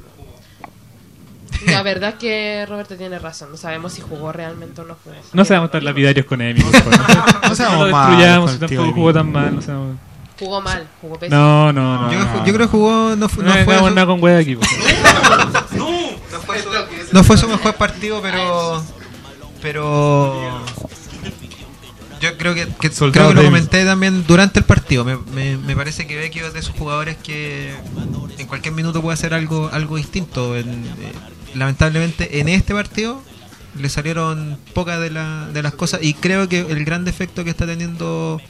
La 1.68 1.82
verdad 1.84 2.10
es 2.10 2.16
que 2.16 2.66
Roberto 2.68 2.96
tiene 2.98 3.18
razón. 3.18 3.50
No 3.52 3.58
sabemos 3.58 3.94
si 3.94 4.02
jugó 4.02 4.32
realmente 4.32 4.82
o 4.82 4.86
no 4.86 4.96
jugó. 5.04 5.16
No 5.34 5.46
seamos 5.46 5.72
tan 5.72 5.84
lapidarios 5.86 6.26
con 6.26 6.42
Emi. 6.42 6.60
No 6.60 6.72
seamos 7.56 7.78
No 7.80 7.86
lo 7.86 7.92
malos 7.92 8.12
destruyamos, 8.52 8.60
tampoco 8.60 8.92
jugó 8.94 9.14
tan 9.14 9.32
mal. 9.32 9.56
No, 9.56 9.62
seamos- 9.62 9.98
Jugó 10.40 10.62
mal, 10.62 10.88
jugó 11.02 11.18
pésimo. 11.20 11.40
no, 11.40 11.74
no. 11.74 12.02
no 12.04 12.12
Yo, 12.14 12.20
no. 12.20 12.46
yo 12.46 12.54
creo 12.54 12.68
que 12.68 12.72
jugó. 12.72 13.16
No, 13.16 13.28
fu- 13.30 13.42
No, 13.42 13.56
no 13.56 13.64
fue 13.66 13.78
su- 13.80 13.90
nada 13.90 14.06
con 14.06 14.24
wea 14.24 14.38
aquí. 14.38 14.56
favor. 14.56 14.68
no 17.12 17.24
fue 17.24 17.38
su 17.38 17.48
mejor 17.48 17.76
partido, 17.76 18.22
pero. 18.22 18.84
Pero. 19.62 20.64
Yo 22.20 22.36
creo 22.38 22.56
que, 22.56 22.66
creo 22.68 23.12
que 23.12 23.34
lo 23.36 23.44
comenté 23.44 23.86
también 23.86 24.26
durante 24.26 24.60
el 24.60 24.66
partido. 24.66 25.06
Me, 25.06 25.18
me, 25.18 25.56
me 25.58 25.76
parece 25.76 26.08
que 26.08 26.16
Vecchio 26.18 26.48
es 26.48 26.54
de 26.54 26.60
esos 26.60 26.76
jugadores 26.76 27.16
que 27.18 27.76
en 28.40 28.48
cualquier 28.48 28.74
minuto 28.74 29.02
puede 29.04 29.14
hacer 29.14 29.34
algo 29.36 29.70
algo 29.72 29.98
distinto. 29.98 30.58
En- 30.58 30.68
eh, 30.86 31.14
lamentablemente 31.54 32.40
en 32.40 32.50
este 32.50 32.74
partido 32.74 33.22
le 33.80 33.90
salieron 33.90 34.58
pocas 34.74 35.00
de, 35.00 35.12
la- 35.12 35.48
de 35.54 35.62
las 35.62 35.74
cosas 35.76 36.02
y 36.02 36.16
creo 36.16 36.50
que 36.50 36.62
el 36.62 36.84
gran 36.86 37.06
defecto 37.06 37.44
que 37.44 37.52
está 37.52 37.68
teniendo 37.68 38.42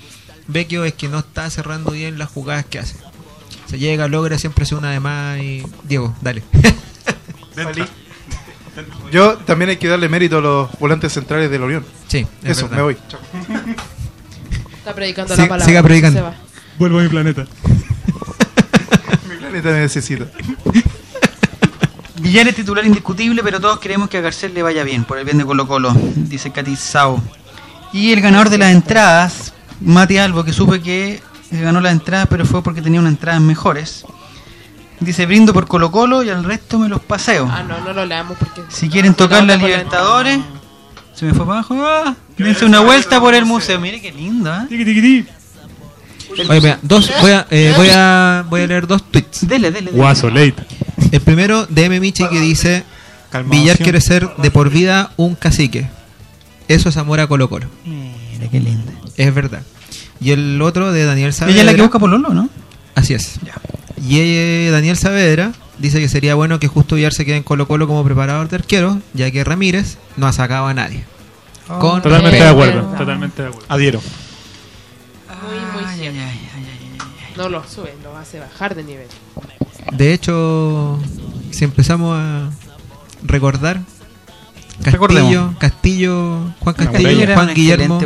Vecchio 0.47 0.85
es 0.85 0.93
que 0.93 1.07
no 1.07 1.19
está 1.19 1.49
cerrando 1.49 1.91
bien 1.91 2.17
las 2.17 2.29
jugadas 2.29 2.65
que 2.65 2.79
hace. 2.79 2.95
Se 3.67 3.77
llega, 3.77 4.07
logra, 4.07 4.37
siempre 4.37 4.63
hace 4.63 4.75
una 4.75 4.91
de 4.91 4.99
más 4.99 5.39
y... 5.39 5.63
Diego, 5.83 6.15
dale. 6.21 6.43
Yo 9.11 9.37
también 9.37 9.69
hay 9.71 9.77
que 9.77 9.87
darle 9.87 10.07
mérito 10.09 10.37
a 10.37 10.41
los 10.41 10.71
volantes 10.79 11.13
centrales 11.13 11.49
del 11.49 11.63
Orión. 11.63 11.85
sí, 12.07 12.25
es 12.43 12.51
Eso, 12.51 12.63
verdad. 12.63 12.77
me 12.77 12.83
voy. 12.83 12.97
Chao. 13.07 13.19
Está 14.77 14.93
predicando 14.95 15.35
la 15.35 15.43
palabra. 15.47 15.65
siga 15.65 15.83
predicando. 15.83 16.19
se 16.19 16.23
va. 16.23 16.35
Vuelvo 16.77 16.99
a 16.99 17.03
mi 17.03 17.09
planeta. 17.09 17.45
Mi 19.29 19.35
planeta 19.37 19.69
me 19.69 19.79
necesita. 19.79 20.25
Villar 22.21 22.47
es 22.47 22.55
titular 22.55 22.85
indiscutible, 22.85 23.41
pero 23.43 23.59
todos 23.59 23.79
queremos 23.79 24.09
que 24.09 24.17
a 24.17 24.21
Garcés 24.21 24.53
le 24.53 24.63
vaya 24.63 24.83
bien, 24.83 25.03
por 25.03 25.17
el 25.17 25.25
bien 25.25 25.37
de 25.37 25.45
Colo 25.45 25.67
Colo, 25.67 25.93
dice 26.15 26.51
Katy 26.51 26.75
Sao. 26.75 27.21
Y 27.91 28.11
el 28.13 28.21
ganador 28.21 28.49
de 28.49 28.57
las 28.57 28.71
entradas, 28.71 29.53
Mati 29.81 30.17
Albo, 30.17 30.43
que 30.43 30.53
supe 30.53 30.81
que 30.81 31.21
ganó 31.51 31.81
las 31.81 31.91
entradas, 31.91 32.27
pero 32.29 32.45
fue 32.45 32.63
porque 32.63 32.81
tenía 32.81 32.99
unas 32.99 33.13
entradas 33.13 33.41
mejores. 33.41 34.05
Dice, 34.99 35.25
brindo 35.27 35.53
por 35.53 35.67
Colo 35.67 35.91
Colo 35.91 36.23
y 36.23 36.29
al 36.29 36.43
resto 36.43 36.79
me 36.79 36.89
los 36.89 37.01
paseo. 37.01 37.47
Ah, 37.51 37.63
no, 37.63 37.79
no 37.81 37.93
lo 37.93 38.05
leamos 38.05 38.35
porque. 38.37 38.63
Si 38.69 38.89
quieren 38.89 39.13
tocar 39.13 39.43
la 39.43 39.55
Libertadores, 39.55 40.39
se 41.13 41.25
me 41.25 41.33
fue 41.33 41.45
para 41.45 41.59
abajo, 41.59 41.75
ah, 41.85 42.15
dense 42.37 42.65
una 42.65 42.79
vuelta 42.79 43.19
por 43.19 43.35
el 43.35 43.45
museo. 43.45 43.79
Mire 43.79 44.01
qué 44.01 44.11
lindo, 44.11 44.51
¿eh? 44.53 45.25
Oye, 46.49 46.61
mira, 46.61 46.79
dos, 46.81 47.11
voy, 47.21 47.31
a, 47.31 47.47
eh, 47.49 47.73
voy, 47.77 47.89
a, 47.91 48.45
voy 48.49 48.61
a 48.61 48.67
leer 48.67 48.87
dos 48.87 49.03
tweets. 49.03 49.47
Dele, 49.47 49.71
dele, 49.71 49.91
dele. 49.91 49.97
Guaso, 49.97 50.29
late. 50.29 50.55
El 51.11 51.21
primero 51.21 51.65
de 51.67 51.85
M. 51.85 51.99
Michi 51.99 52.27
que 52.27 52.39
dice. 52.39 52.83
Villar 53.45 53.77
quiere 53.77 54.01
ser 54.01 54.35
de 54.37 54.51
por 54.51 54.69
vida 54.69 55.11
un 55.17 55.35
cacique. 55.35 55.89
Eso 56.67 56.89
es 56.89 56.97
amor 56.97 57.19
a 57.19 57.27
Colo 57.27 57.49
Colo. 57.49 57.67
Mira 57.85 58.49
qué 58.49 58.59
linda. 58.59 58.91
Es 59.17 59.33
verdad. 59.33 59.63
Y 60.19 60.31
el 60.31 60.61
otro 60.61 60.91
de 60.91 61.03
Daniel 61.05 61.33
Saavedra. 61.33 61.53
Ella 61.53 61.61
es 61.61 61.65
la 61.65 61.75
que 61.75 61.81
busca 61.81 61.99
por 61.99 62.09
Lolo, 62.09 62.29
¿no? 62.33 62.49
Así 62.95 63.13
es. 63.13 63.39
Ya. 63.43 63.53
Y 64.01 64.19
eh, 64.19 64.69
Daniel 64.71 64.97
Saavedra 64.97 65.51
dice 65.79 65.99
que 65.99 66.07
sería 66.09 66.35
bueno 66.35 66.59
que 66.59 66.67
justo 66.67 66.95
Villar 66.95 67.13
se 67.13 67.25
quede 67.25 67.37
en 67.37 67.43
Colo 67.43 67.67
Colo 67.67 67.87
como 67.87 68.03
preparador 68.03 68.47
de 68.49 68.55
arquero, 68.57 68.99
ya 69.13 69.29
que 69.31 69.43
Ramírez 69.43 69.97
no 70.17 70.27
ha 70.27 70.33
sacado 70.33 70.67
a 70.67 70.73
nadie. 70.73 71.03
Con 71.67 72.01
Totalmente 72.01 72.37
de 72.41 72.47
acuerdo. 72.47 72.75
verdad. 72.83 72.97
Totalmente 72.97 73.41
de 73.41 73.47
acuerdo. 73.49 73.65
Adhiero. 73.69 74.01
Muy, 75.43 75.59
muy 75.81 75.83
Ay, 75.85 75.99
cierto. 75.99 76.19
ay, 76.19 76.25
ay, 76.29 76.49
ay, 76.55 76.79
ay, 76.81 76.97
ay. 77.01 77.33
No 77.37 77.49
lo 77.49 77.63
sube, 77.67 77.93
lo 78.03 78.15
hace 78.17 78.39
bajar 78.39 78.73
de 78.75 78.83
nivel. 78.83 79.07
De 79.91 80.13
hecho, 80.13 80.97
si 81.51 81.63
empezamos 81.65 82.17
a 82.17 82.49
recordar, 83.23 83.81
Castillo. 84.83 85.53
Castillo, 85.57 86.39
Juan 86.59 86.75
Castillo. 86.75 87.09
Era 87.21 87.33
Juan 87.35 87.53
Guillermo, 87.53 87.99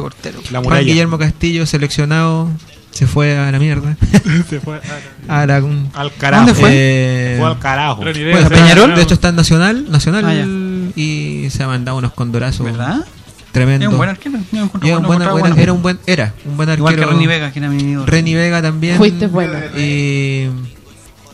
Juan. 0.63 0.85
Guillermo 0.85 1.17
Castillo 1.17 1.65
seleccionado, 1.65 2.49
se 2.91 3.07
fue 3.07 3.37
a 3.37 3.51
la 3.51 3.59
mierda. 3.59 3.95
Se 4.49 4.59
fue. 4.59 4.79
a 5.27 5.45
la, 5.45 5.61
Al 5.93 6.13
carajo. 6.15 6.45
¿Dónde 6.45 6.59
fue? 6.59 6.69
eh, 6.73 7.35
Fue 7.39 7.47
al 7.47 7.59
carajo. 7.59 8.01
Bueno, 8.03 8.49
Peñarol, 8.49 8.95
de 8.95 9.01
hecho 9.01 9.13
está 9.13 9.29
en 9.29 9.35
Nacional, 9.35 9.89
Nacional 9.91 10.25
Ah, 10.25 10.91
y 10.95 11.47
se 11.49 11.63
ha 11.63 11.67
mandado 11.67 11.97
unos 11.97 12.13
condorazos 12.13 12.65
¿Verdad? 12.65 13.05
tremendos. 13.51 13.87
Es 13.87 13.91
un 13.91 13.97
buen 13.97 14.09
arquero. 14.09 14.39
Era 14.51 14.63
un 14.63 14.69
buen- 14.71 14.81
lo 14.91 14.97
encontraba 14.99 15.31
buena- 15.33 15.49
bueno. 15.49 15.55
era 15.61 15.73
un 15.73 15.81
buen 15.81 15.99
era 16.05 16.33
un 16.45 16.57
buen 16.57 16.69
arquero. 16.69 16.79
Igual 16.91 16.95
que 16.95 17.05
Renny 17.05 17.27
Vega, 17.27 17.51
que 17.51 17.59
era 17.59 17.69
mi 17.69 17.81
ídolo. 17.83 18.05
Renny 18.05 18.33
Vega 18.33 18.61
también. 18.61 18.97
Fuiste 18.97 19.27
bueno. 19.27 19.53
Y, 19.77 20.47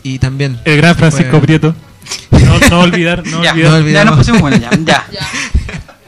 y 0.02 0.18
también. 0.18 0.58
El 0.64 0.76
gran 0.78 0.94
Francisco 0.96 1.30
Fue- 1.38 1.40
Prieto. 1.40 1.74
No, 2.30 2.58
no 2.70 2.80
olvidar, 2.80 3.26
no 3.26 3.42
ya, 3.44 3.52
olvidar. 3.52 3.70
no 3.70 3.76
olvidar. 3.76 4.04
ya 4.04 4.10
nos 4.10 4.18
pusimos 4.18 4.40
bueno, 4.40 4.56
ya. 4.56 4.70
ya. 4.70 5.06
Ya. 5.12 5.28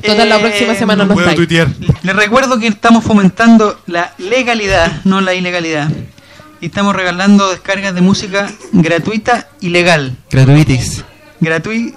Total, 0.06 0.28
la 0.28 0.36
Eh, 0.36 0.40
próxima 0.40 0.74
semana 0.74 1.04
no 1.04 1.12
Puedo 1.14 1.34
tuitear. 1.34 1.68
Les 2.02 2.16
recuerdo 2.16 2.58
que 2.58 2.66
estamos 2.68 3.04
fomentando 3.04 3.78
la 3.86 4.14
legalidad, 4.18 5.02
no 5.04 5.20
la 5.20 5.34
ilegalidad. 5.34 5.90
Y 6.62 6.66
estamos 6.66 6.94
regalando 6.96 7.50
descargas 7.50 7.94
de 7.94 8.00
música 8.00 8.50
gratuita 8.72 9.48
y 9.60 9.68
legal. 9.70 10.16
Gratuitis. 10.30 11.04
Gratui, 11.40 11.94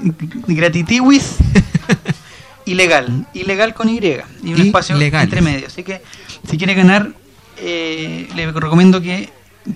gratitiwis 0.47 1.35
ilegal. 2.65 3.25
Ilegal 3.33 3.73
con 3.73 3.89
Y. 3.89 3.99
Y 4.43 4.53
un 4.53 4.61
Y 4.61 4.67
espacio 4.67 4.95
legales. 4.95 5.25
entre 5.25 5.41
medio. 5.41 5.67
Así 5.67 5.83
que 5.83 6.01
si 6.49 6.57
quiere 6.57 6.73
ganar, 6.75 7.09
eh, 7.57 8.27
le 8.35 8.51
recomiendo 8.51 9.01
que, 9.01 9.29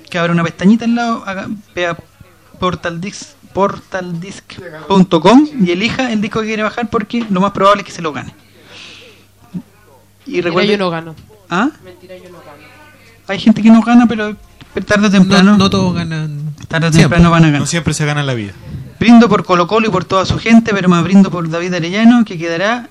que 0.10 0.18
abra 0.18 0.32
una 0.34 0.44
pestañita 0.44 0.86
al 0.86 0.96
lado, 0.96 1.24
haga, 1.26 1.48
vea 1.76 1.98
portaldisc, 2.60 3.24
portaldisc.com 3.58 5.48
y 5.66 5.72
elija 5.72 6.12
el 6.12 6.22
disco 6.22 6.42
que 6.42 6.48
quiere 6.48 6.62
bajar 6.64 6.90
porque 6.92 7.26
lo 7.30 7.42
más 7.42 7.52
probable 7.54 7.82
es 7.82 7.88
que 7.88 7.92
se 7.92 8.04
lo 8.04 8.14
gane. 8.14 8.32
Y 10.28 10.32
Mira, 10.34 10.46
recuerde, 10.46 10.68
yo 10.74 10.78
no 10.78 10.90
gano. 10.92 11.16
¿Ah? 11.50 11.70
Mentira, 11.84 12.16
yo 12.18 12.26
no 12.30 12.38
gano. 12.40 12.58
Hay 13.28 13.40
gente 13.40 13.64
que 13.64 13.70
no 13.70 13.82
gana, 13.82 14.06
pero 14.08 14.36
pero 14.74 14.86
tarde 14.86 15.08
o 15.08 15.10
No, 15.10 15.18
temprano, 15.18 15.58
no 15.58 15.70
todos 15.72 15.96
ganan. 15.96 16.54
tarde 16.68 16.88
o 16.88 16.92
siempre. 16.92 17.02
temprano 17.18 17.32
van 17.32 17.44
a 17.46 17.48
No 17.48 17.54
ganar. 17.54 17.68
siempre 17.68 17.94
se 17.96 18.06
gana 18.06 18.22
la 18.22 18.36
vida. 18.36 18.54
Brindo 19.00 19.28
por 19.28 19.44
Colo 19.44 19.66
Colo 19.68 19.88
y 19.88 19.92
por 19.92 20.06
toda 20.06 20.26
su 20.26 20.38
gente, 20.38 20.72
pero 20.74 20.88
más 20.88 21.04
brindo 21.04 21.32
por 21.32 21.50
David 21.50 21.74
Arellano, 21.74 22.24
que 22.26 22.38
quedará 22.38 22.88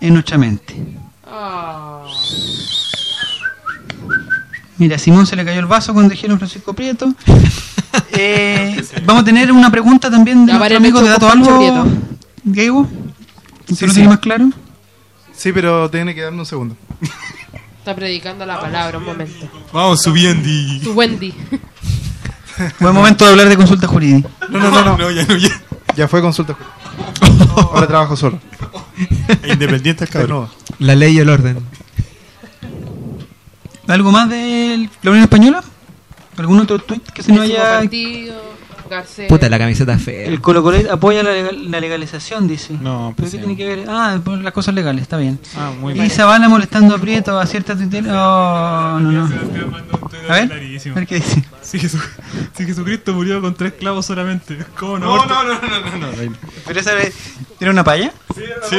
en 0.00 0.12
nuestra 0.12 0.36
mente. 0.36 0.74
Ah. 1.26 2.04
Mira, 4.76 4.96
a 4.96 4.98
Simón 4.98 5.26
se 5.26 5.36
le 5.36 5.44
cayó 5.44 5.60
el 5.60 5.66
vaso 5.66 5.94
cuando 5.94 6.10
dijeron 6.10 6.36
Francisco 6.38 6.74
Prieto. 6.74 7.14
Eh, 8.12 8.84
vamos 9.04 9.22
a 9.22 9.24
tener 9.24 9.50
una 9.52 9.70
pregunta 9.70 10.10
también 10.10 10.46
de 10.46 10.52
Ya, 10.52 10.58
nuestro 10.58 10.76
amigo 10.78 11.00
de 11.02 11.08
Dato. 11.10 11.28
Gaibo, 12.44 12.88
¿usted 13.68 13.74
Sí, 13.74 13.86
lo 13.86 13.88
sí. 13.90 13.94
tiene 13.94 14.08
más 14.08 14.18
claro? 14.18 14.50
Sí, 15.36 15.52
pero 15.52 15.90
tiene 15.90 16.14
que 16.14 16.20
darme 16.22 16.40
un 16.40 16.46
segundo. 16.46 16.76
Está 17.78 17.94
predicando 17.94 18.46
la 18.46 18.60
palabra 18.60 18.98
un 18.98 19.04
momento. 19.04 19.48
Vamos 19.72 20.00
subiendo. 20.02 20.48
Tu 20.82 20.92
Wendy. 20.92 21.34
Buen 22.80 22.94
momento 22.94 23.24
de 23.24 23.32
hablar 23.32 23.48
de 23.48 23.56
consulta 23.56 23.86
jurídica. 23.86 24.28
No, 24.48 24.58
no, 24.58 24.70
no, 24.70 24.84
no. 24.84 24.96
no, 24.98 25.10
ya 25.10 25.24
no, 25.26 25.36
ya. 25.36 25.50
Ya 25.96 26.08
fue 26.08 26.20
consulta. 26.22 26.56
Ahora 27.56 27.86
trabajo 27.86 28.16
solo. 28.16 28.38
Independiente 29.48 30.04
el 30.04 30.10
cabrón. 30.10 30.48
La 30.78 30.94
ley 30.94 31.16
y 31.16 31.18
el 31.18 31.28
orden. 31.28 31.58
¿Algo 33.86 34.10
más 34.12 34.28
de 34.30 34.88
la 35.02 35.10
Unión 35.10 35.24
Española? 35.24 35.62
¿Algún 36.36 36.60
otro 36.60 36.78
tweet 36.78 37.00
que 37.12 37.22
se 37.22 37.32
nos 37.32 37.42
haya 37.42 37.78
partido, 37.80 38.34
Garcés. 38.90 39.28
Puta, 39.28 39.48
la 39.48 39.58
camiseta 39.58 39.98
fea. 39.98 40.26
El 40.26 40.40
Colo 40.40 40.62
Colo 40.62 40.78
apoya 40.92 41.22
la, 41.22 41.30
legal- 41.32 41.70
la 41.70 41.80
legalización, 41.80 42.46
dice. 42.46 42.74
No, 42.74 43.14
¿Pero 43.16 43.28
pues 43.28 43.30
qué 43.30 43.36
sí. 43.36 43.38
tiene 43.38 43.56
que 43.56 43.76
ver? 43.76 43.86
Ah, 43.88 44.18
por 44.22 44.38
las 44.38 44.52
cosas 44.52 44.74
legales, 44.74 45.02
está 45.02 45.16
bien. 45.16 45.38
Ah, 45.56 45.70
muy 45.78 45.92
Y 45.92 45.98
bien. 46.00 46.10
Zavala 46.10 46.48
molestando 46.48 46.94
a 46.94 46.98
Prieto 46.98 47.38
a 47.38 47.46
cierta 47.46 47.74
tuitera. 47.76 48.12
Oh, 48.12 49.00
no, 49.00 49.10
no. 49.12 49.24
A 50.28 50.32
ver, 50.34 50.52
a 50.52 50.94
ver 50.94 51.06
qué 51.06 51.14
dice. 51.16 51.44
Si, 51.62 51.78
Jesu- 51.78 52.00
si 52.56 52.64
Jesucristo 52.64 53.12
murió 53.14 53.40
con 53.40 53.54
tres 53.54 53.72
clavos 53.74 54.04
solamente, 54.06 54.58
¿cómo 54.78 54.98
no? 54.98 55.16
No, 55.16 55.26
no, 55.26 55.44
no, 55.44 55.54
no, 55.60 55.80
no, 55.98 56.12
no. 56.12 56.36
¿Pero 56.66 56.80
esa 56.80 56.94
vez 56.94 57.14
era 57.60 57.70
una 57.70 57.84
paya? 57.84 58.12
Sí. 58.34 58.76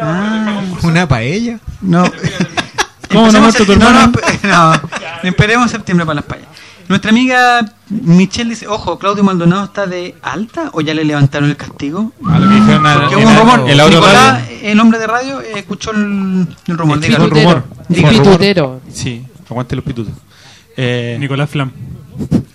Ah, 0.00 0.60
Una 0.82 1.08
paella. 1.08 1.58
no. 1.80 2.04
¿Cómo 3.12 3.30
no 3.30 3.40
muerto 3.40 3.64
tu 3.64 3.72
sep- 3.72 3.78
no, 3.78 3.88
hermano? 3.88 4.12
no, 4.42 4.72
no, 5.22 5.28
esperemos 5.28 5.70
septiembre 5.70 6.04
para 6.04 6.16
las 6.16 6.24
payas. 6.24 6.48
Nuestra 6.88 7.10
amiga 7.10 7.72
Michelle 7.90 8.50
dice, 8.50 8.66
ojo, 8.68 8.98
Claudio 8.98 9.24
Maldonado 9.24 9.64
está 9.64 9.86
de 9.86 10.14
alta 10.22 10.70
o 10.72 10.80
ya 10.80 10.94
le 10.94 11.04
levantaron 11.04 11.50
el 11.50 11.56
castigo. 11.56 12.12
A 12.28 12.38
lo 12.38 12.48
que 12.48 12.54
dijeron 12.54 12.86
al- 12.86 13.00
Porque 13.00 13.14
en 13.16 13.20
hubo 13.22 13.28
un 13.28 13.34
el- 13.34 13.40
rumor. 13.40 13.70
El 13.70 13.90
Nicolás, 13.90 14.44
el 14.62 14.80
hombre 14.80 14.98
de 14.98 15.06
radio, 15.06 15.40
eh, 15.40 15.52
escuchó 15.56 15.90
el, 15.92 16.46
el 16.66 16.78
rumor. 16.78 17.04
El 17.04 17.14
rumor. 17.16 17.30
Rumor. 17.30 17.64
Pitutero. 17.88 18.80
Sí, 18.92 19.24
aguante 19.50 19.74
los 19.76 19.84
pitutos. 19.84 20.12
Eh, 20.76 21.16
Nicolás 21.18 21.50
Flam. 21.50 21.72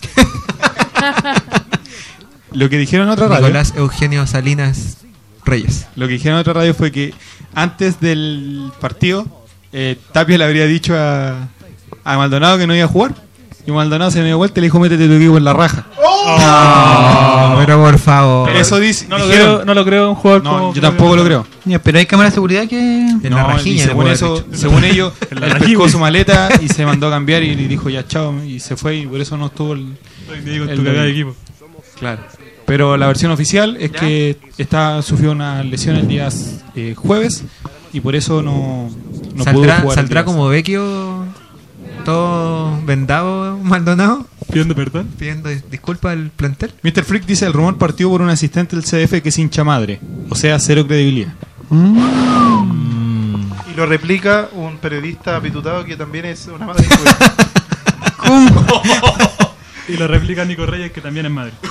lo 2.52 2.70
que 2.70 2.78
dijeron 2.78 3.08
en 3.08 3.13
otra 3.13 3.28
radio. 3.28 3.48
Nicolás 3.48 3.74
Eugenio 3.76 4.26
Salinas 4.28 4.98
Reyes. 5.46 5.88
Lo 5.96 6.08
que 6.08 6.13
dijeron 6.13 6.38
en 6.38 6.41
otra 6.41 6.54
radio 6.54 6.74
fue 6.74 6.91
que 6.91 7.13
antes 7.54 8.00
del 8.00 8.72
partido, 8.80 9.26
eh, 9.74 9.98
Tapia 10.12 10.38
le 10.38 10.44
habría 10.46 10.65
dicho 10.67 10.94
a, 10.98 11.48
a 12.04 12.17
Maldonado 12.17 12.58
que 12.58 12.67
no 12.67 12.76
iba 12.76 12.86
a 12.86 12.89
jugar. 12.89 13.15
Y 13.65 13.71
Maldonado 13.71 14.10
se 14.12 14.19
me 14.19 14.26
dio 14.26 14.38
vuelta 14.38 14.60
y 14.60 14.62
le 14.62 14.67
dijo, 14.67 14.80
métete 14.80 15.08
tu 15.08 15.13
equipo 15.13 15.38
en 15.38 15.43
la 15.43 15.54
raja. 15.54 15.86
No, 15.97 17.56
pero 17.60 17.82
por 17.82 17.97
favor. 18.00 18.50
Eso 18.52 18.80
dice, 18.80 19.08
No 19.08 19.17
lo, 19.17 19.28
dijeron. 19.28 19.54
creo, 19.56 19.65
no 19.65 19.74
lo 19.74 19.86
creo 19.86 20.10
un 20.10 20.15
jugador 20.15 20.43
No, 20.43 20.52
como 20.52 20.74
yo 20.74 20.82
tampoco 20.82 21.15
lo 21.15 21.24
creo. 21.24 21.45
Ya, 21.65 21.80
pero 21.80 22.00
hay 22.00 22.06
cámaras 22.06 22.34
de 22.34 22.36
seguridad 22.36 22.67
que. 22.67 22.78
En 22.80 23.21
la 23.24 23.30
No, 23.43 23.47
rajilla 23.47 23.69
y 23.71 23.78
le 23.78 23.84
según 23.86 24.08
eso, 24.08 24.43
según 24.54 24.84
ellos, 24.84 25.13
la 25.32 25.45
él 25.47 25.52
rajilla. 25.54 25.67
pescó 25.67 25.89
su 25.89 26.00
maleta 26.00 26.50
y 26.62 26.67
se 26.69 26.86
mandó 26.86 27.08
a 27.08 27.12
cambiar 27.12 27.43
y 27.43 27.56
le 27.56 27.67
dijo 27.67 27.89
ya 27.89 28.06
chao 28.08 28.34
y 28.43 28.60
se 28.60 28.76
fue 28.76 28.97
y 28.97 29.06
por 29.08 29.19
eso 29.21 29.38
no 29.38 29.47
estuvo 29.47 29.74
el, 29.74 29.95
Digo, 30.45 30.65
el 30.65 30.76
tu 30.78 30.84
cagada 30.84 31.04
de 31.06 31.12
equipo. 31.12 31.36
Claro. 32.00 32.21
Pero 32.65 32.95
la 32.97 33.08
versión 33.08 33.32
oficial 33.32 33.78
es 33.80 33.91
que 33.91 34.38
está 34.58 35.02
sufrió 35.02 35.32
una 35.32 35.63
lesión 35.63 35.95
el 35.97 36.08
día 36.08 36.30
eh, 36.76 36.93
jueves 36.95 37.43
y 37.93 38.00
por 38.00 38.15
eso 38.15 38.41
no, 38.41 38.89
no 39.36 39.43
pudo 39.43 39.43
¿Saldrá, 39.43 39.80
jugar. 39.82 39.97
el 39.97 40.04
¿saldrá 40.04 40.26
como 40.26 40.47
Vecchio 40.47 41.21
todo 42.04 42.80
vendado 42.86 43.58
Maldonado 43.64 44.26
Pidiendo 44.48 44.76
perdón. 44.76 45.08
pidiendo 45.18 45.50
dis- 45.50 45.64
disculpas 45.70 46.14
al 46.14 46.30
plantel? 46.32 46.74
Mr. 46.84 47.04
Freak 47.04 47.26
dice 47.26 47.46
el 47.46 47.54
rumor 47.54 47.78
partió 47.78 48.10
por 48.10 48.22
un 48.22 48.30
asistente 48.30 48.76
del 48.76 48.86
CDF 48.86 49.22
que 49.22 49.30
es 49.30 49.38
hincha 49.40 49.64
madre, 49.64 50.00
o 50.30 50.36
sea, 50.36 50.60
cero 50.60 50.86
credibilidad. 50.88 51.34
Y 51.72 51.76
lo 53.76 53.86
replica 53.86 54.50
un 54.54 54.78
periodista 54.78 55.38
apitutado 55.38 55.86
que 55.86 55.96
también 55.96 56.26
es 56.26 56.48
una 56.48 56.66
madre. 56.66 56.86
Y 59.88 59.98
lo 59.98 60.08
replica 60.08 60.46
Nico 60.46 60.66
Reyes, 60.66 60.92
que 60.92 61.02
también 61.02 61.26
es 61.26 61.32
madre. 61.32 61.54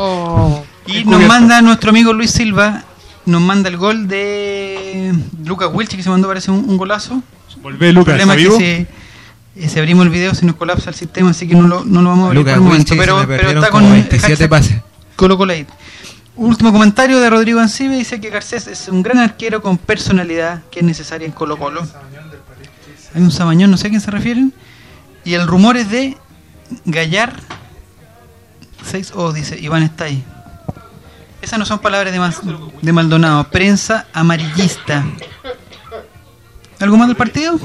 Oh. 0.00 0.64
Y 0.86 1.04
nos 1.04 1.20
manda 1.26 1.60
nuestro 1.60 1.90
amigo 1.90 2.12
Luis 2.12 2.30
Silva, 2.30 2.84
nos 3.26 3.40
manda 3.42 3.68
el 3.68 3.76
gol 3.76 4.06
de 4.06 5.12
Lucas 5.44 5.70
Wilche 5.72 5.96
que 5.96 6.04
se 6.04 6.08
mandó 6.08 6.28
parece 6.28 6.52
un, 6.52 6.70
un 6.70 6.76
golazo. 6.76 7.20
Volvé 7.60 7.88
El 7.88 7.96
Lucas, 7.96 8.14
problema 8.14 8.34
¿está 8.36 8.52
es 8.52 8.58
que 8.58 8.76
vivo? 8.76 8.88
Si, 9.58 9.64
eh, 9.64 9.68
si 9.68 9.78
abrimos 9.78 10.04
el 10.06 10.10
video 10.12 10.34
se 10.34 10.46
nos 10.46 10.56
colapsa 10.56 10.90
el 10.90 10.96
sistema, 10.96 11.30
así 11.30 11.46
que 11.48 11.54
no 11.54 11.66
lo, 11.66 11.84
no 11.84 12.02
lo 12.02 12.08
vamos 12.10 12.24
a 12.24 12.26
abrir 12.28 12.40
Lucas 12.42 12.54
por 12.54 12.62
el 12.62 12.68
momento. 12.68 12.94
Pero, 12.96 13.48
está 13.60 13.70
con 13.70 13.84
el 13.84 13.92
27 13.92 14.28
hashtag 14.28 14.48
pases. 14.50 14.76
Colo 15.16 15.36
Colate. 15.36 15.66
Último 16.36 16.72
comentario 16.72 17.18
de 17.18 17.28
Rodrigo 17.30 17.58
Ancibe, 17.58 17.96
dice 17.96 18.20
que 18.20 18.30
Garcés 18.30 18.68
es 18.68 18.88
un 18.88 19.02
gran 19.02 19.18
arquero 19.18 19.60
con 19.60 19.76
personalidad 19.76 20.62
que 20.70 20.80
es 20.80 20.84
necesaria 20.86 21.26
en 21.26 21.32
Colo 21.32 21.56
Colo. 21.56 21.82
Hay 23.14 23.22
un 23.22 23.32
sabañón, 23.32 23.70
no 23.72 23.76
sé 23.76 23.88
a 23.88 23.90
quién 23.90 24.00
se 24.00 24.10
refieren. 24.12 24.52
Y 25.24 25.34
el 25.34 25.46
rumor 25.48 25.76
es 25.76 25.90
de 25.90 26.16
Gallar 26.84 27.32
6 28.84 29.12
o 29.16 29.32
dice 29.32 29.58
Iván 29.58 29.82
está 29.82 30.04
ahí. 30.04 30.22
Esas 31.42 31.58
no 31.58 31.66
son 31.66 31.80
palabras 31.80 32.12
de, 32.12 32.18
Mas- 32.20 32.40
de 32.82 32.92
Maldonado, 32.92 33.44
prensa 33.50 34.06
amarillista. 34.12 35.04
¿Algo 36.80 36.96
más 36.96 37.08
del 37.08 37.16
partido? 37.16 37.58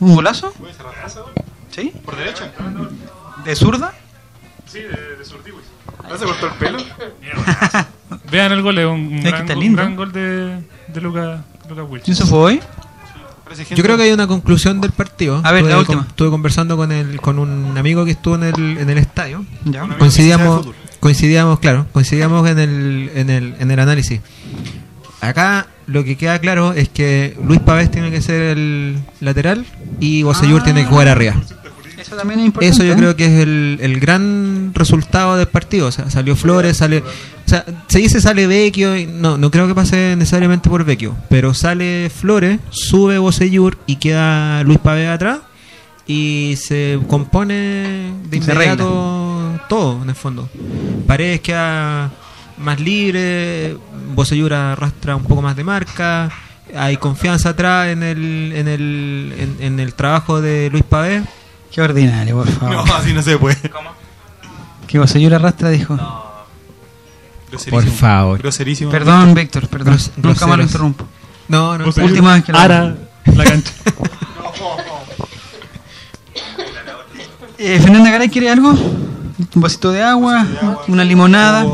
¿Un 0.00 0.14
golazo? 0.14 0.52
¿Sí? 1.70 1.92
¿Por 2.04 2.16
derecha? 2.16 2.52
¿De 3.44 3.54
zurda? 3.56 3.92
¿No 6.08 6.18
se 6.18 6.24
cortó 6.24 6.46
el 6.46 6.52
pelo? 6.54 6.78
Vean 8.30 8.52
el 8.52 8.62
gol, 8.62 8.78
es 8.78 8.86
un, 8.86 9.22
gran, 9.22 9.58
un 9.58 9.72
gran 9.76 9.96
gol 9.96 10.12
de, 10.12 10.62
de 10.88 11.00
Lucas 11.00 11.40
Lucas 11.68 11.84
Wilch. 11.88 12.08
¿Y 12.08 12.12
eso 12.12 12.26
fue 12.26 12.38
hoy? 12.38 12.60
Yo 13.74 13.82
creo 13.82 13.96
que 13.96 14.02
hay 14.04 14.12
una 14.12 14.26
conclusión 14.26 14.80
del 14.80 14.90
partido. 14.92 15.40
A 15.44 15.52
ver, 15.52 15.62
la 15.64 15.68
Estuve 15.70 15.80
última. 15.80 15.98
con- 16.02 16.06
estuve 16.08 16.30
conversando 16.30 16.76
con 16.76 16.92
el, 16.92 17.20
con 17.20 17.38
un 17.38 17.76
amigo 17.78 18.04
que 18.04 18.10
estuvo 18.12 18.34
en 18.34 18.42
el, 18.44 18.78
en 18.78 18.90
el 18.90 18.98
estadio. 18.98 19.44
Ya. 19.64 19.86
Coincidíamos, 19.98 20.68
coincidíamos, 21.00 21.60
claro, 21.60 21.86
coincidíamos 21.92 22.48
en 22.48 22.58
el, 22.58 23.10
en 23.14 23.30
el, 23.30 23.54
en 23.58 23.70
el 23.70 23.78
análisis. 23.80 24.20
Acá 25.20 25.66
lo 25.86 26.04
que 26.04 26.16
queda 26.16 26.38
claro 26.38 26.72
es 26.72 26.88
que 26.88 27.36
Luis 27.44 27.60
Pavés 27.60 27.90
tiene 27.90 28.10
que 28.10 28.20
ser 28.20 28.40
el 28.58 28.98
lateral 29.20 29.64
y 30.00 30.22
Bosellur 30.22 30.60
Ah. 30.60 30.64
tiene 30.64 30.82
que 30.82 30.88
jugar 30.88 31.08
arriba. 31.08 31.34
Eso 31.98 32.14
también 32.14 32.40
es 32.40 32.46
importante. 32.46 32.74
Eso 32.74 32.84
yo 32.84 32.94
creo 32.96 33.16
que 33.16 33.24
es 33.26 33.42
el, 33.42 33.78
el 33.80 33.98
gran 33.98 34.72
resultado 34.74 35.36
del 35.36 35.48
partido. 35.48 35.88
O 35.88 35.92
sea, 35.92 36.08
salió 36.10 36.36
Flores, 36.36 36.76
sale. 36.76 36.98
O 36.98 37.48
sea, 37.48 37.64
se 37.88 37.98
dice 37.98 38.20
sale 38.20 38.46
Vecchio. 38.46 38.96
y 38.96 39.06
No, 39.06 39.38
no 39.38 39.50
creo 39.50 39.66
que 39.66 39.74
pase 39.74 40.14
necesariamente 40.16 40.68
por 40.68 40.84
Vecchio. 40.84 41.16
Pero 41.28 41.52
sale 41.54 42.10
Flores, 42.14 42.60
sube 42.70 43.18
Bosellur 43.18 43.78
y 43.86 43.96
queda 43.96 44.62
Luis 44.62 44.78
Pavés 44.78 45.08
atrás. 45.08 45.38
Y 46.06 46.54
se 46.58 47.00
compone 47.08 48.12
de 48.28 48.36
inmediato 48.36 49.58
todo, 49.68 50.02
en 50.02 50.08
el 50.10 50.14
fondo. 50.14 50.48
Paredes 51.08 51.40
queda 51.40 52.12
más 52.58 52.80
libre. 52.80 53.76
Bosellur 54.14 54.52
arrastra 54.54 55.16
un 55.16 55.24
poco 55.24 55.42
más 55.42 55.56
de 55.56 55.64
marca. 55.64 56.30
Hay 56.76 56.96
confianza 56.96 57.50
atrás 57.50 57.88
en 57.88 58.02
el, 58.02 58.52
en 58.54 58.68
el, 58.68 59.34
en, 59.38 59.56
en 59.60 59.80
el 59.80 59.94
trabajo 59.94 60.40
de 60.40 60.68
Luis 60.70 60.84
Pavés. 60.84 61.22
Qué 61.70 61.80
ordinario, 61.82 62.36
por 62.36 62.48
favor. 62.48 62.86
No, 62.86 62.94
así 62.94 63.12
no 63.12 63.22
se 63.22 63.36
puede. 63.38 63.56
Que 64.86 64.98
Bosellur 64.98 65.34
arrastra 65.34 65.70
dijo. 65.70 65.96
Groserísimo. 67.50 67.80
Por 67.82 67.90
favor. 67.98 68.38
Groserísimo. 68.38 68.90
Perdón, 68.90 69.34
Víctor, 69.34 69.68
perdón. 69.68 69.94
Gros- 69.94 70.10
Nunca 70.16 70.46
más 70.46 70.56
lo 70.58 70.62
interrumpo. 70.64 71.06
No, 71.48 71.78
no. 71.78 71.84
Última 71.86 72.34
vez 72.34 72.44
que 72.44 72.52
lo 72.52 72.58
Ara 72.58 72.96
la 73.26 73.44
cancha. 73.44 73.72
Eh, 77.58 77.80
Fernanda 77.80 78.10
Garay, 78.10 78.28
¿quiere 78.28 78.50
algo? 78.50 78.70
Un 78.70 79.62
vasito 79.62 79.90
de 79.90 80.02
agua, 80.02 80.46
una 80.88 81.04
limonada. 81.04 81.64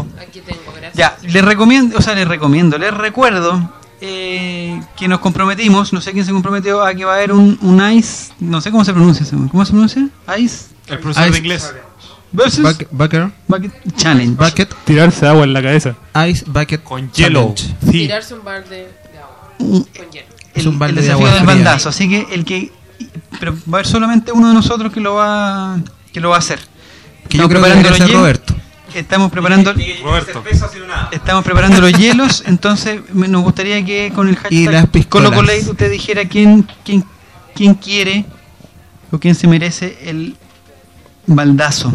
Tengo, 0.43 0.61
gracias. 0.77 0.95
Ya, 0.95 1.17
les 1.29 1.45
recomiendo, 1.45 1.99
o 1.99 2.03
sea, 2.03 2.15
les 2.15 2.27
recomiendo, 2.29 2.79
les 2.79 2.93
recuerdo 2.95 3.73
eh, 4.01 4.81
que 4.97 5.09
nos 5.09 5.21
comprometimos, 5.21 5.93
no 5.93 6.01
sé 6.01 6.13
quién 6.13 6.25
se 6.25 6.33
comprometió, 6.33 6.83
a 6.83 6.95
que 6.95 7.05
va 7.05 7.13
a 7.13 7.17
haber 7.17 7.33
un, 7.33 7.59
un 7.63 7.93
ICE, 7.93 8.33
no 8.41 8.61
sé 8.61 8.71
cómo 8.71 8.85
se 8.85 8.93
pronuncia, 8.93 9.25
ese, 9.25 9.37
¿cómo 9.51 9.65
se 9.65 9.71
pronuncia? 9.73 10.09
ICE 10.39 10.67
El 10.89 10.99
profesor 10.99 11.25
Ice- 11.25 11.33
de 11.33 11.39
inglés. 11.39 11.75
versus 12.33 12.65
Buck- 12.65 12.89
Bucker, 12.91 13.31
Bucket 13.47 13.73
Challenge. 13.97 14.35
bucket, 14.37 14.75
Tirarse 14.85 15.27
agua 15.27 15.45
en 15.45 15.53
la 15.53 15.63
cabeza. 15.63 15.95
ice, 16.29 16.45
bucket, 16.47 16.83
Con 16.83 17.11
hielo. 17.13 17.55
challenge. 17.55 17.77
Sí. 17.85 17.93
Tirarse 17.93 18.35
un 18.35 18.45
balde 18.45 18.77
de 19.13 19.19
agua 19.19 19.87
con 19.97 20.11
hielo. 20.11 20.27
Es 20.55 20.63
el, 20.65 20.69
un 20.69 20.79
balde 20.79 20.91
el 20.91 20.97
de 20.97 21.03
desafío 21.03 21.27
agua 21.27 21.37
del 21.39 21.47
bandazo, 21.47 21.89
así 21.89 22.09
que 22.09 22.27
el 22.35 22.45
que 22.45 22.73
pero 23.41 23.53
va 23.53 23.59
a 23.79 23.81
haber 23.81 23.87
solamente 23.87 24.31
uno 24.33 24.49
de 24.49 24.55
nosotros 24.55 24.93
que 24.93 25.01
lo 25.01 25.15
va 25.15 25.77
que 26.13 26.21
lo 26.21 26.29
va 26.31 26.37
a 26.37 26.39
hacer. 26.41 26.59
Que 27.29 27.39
yo 27.39 27.49
creo 27.49 27.63
que 27.63 27.69
los 27.71 27.97
ser 27.97 28.07
hielos. 28.07 28.13
Roberto. 28.21 28.52
Estamos 28.95 29.31
preparando 29.31 29.73
Roberto. 30.03 30.43
estamos 31.13 31.45
preparando 31.45 31.81
los 31.81 31.93
hielos, 31.93 32.43
entonces 32.47 33.01
me- 33.13 33.29
nos 33.29 33.43
gustaría 33.43 33.85
que 33.85 34.13
con 34.15 34.29
el 34.29 34.37
Y 34.51 34.65
las 34.67 34.75
hashtag 34.75 34.91
piscolas. 34.91 35.31
ColoColate 35.31 35.71
usted 35.71 35.91
dijera 35.91 36.25
quién 36.27 36.67
quién 36.85 37.05
quién 37.55 37.75
quiere 37.75 38.25
o 39.11 39.19
quién 39.19 39.35
se 39.35 39.47
merece 39.47 39.99
el 40.05 40.37
baldazo. 41.27 41.93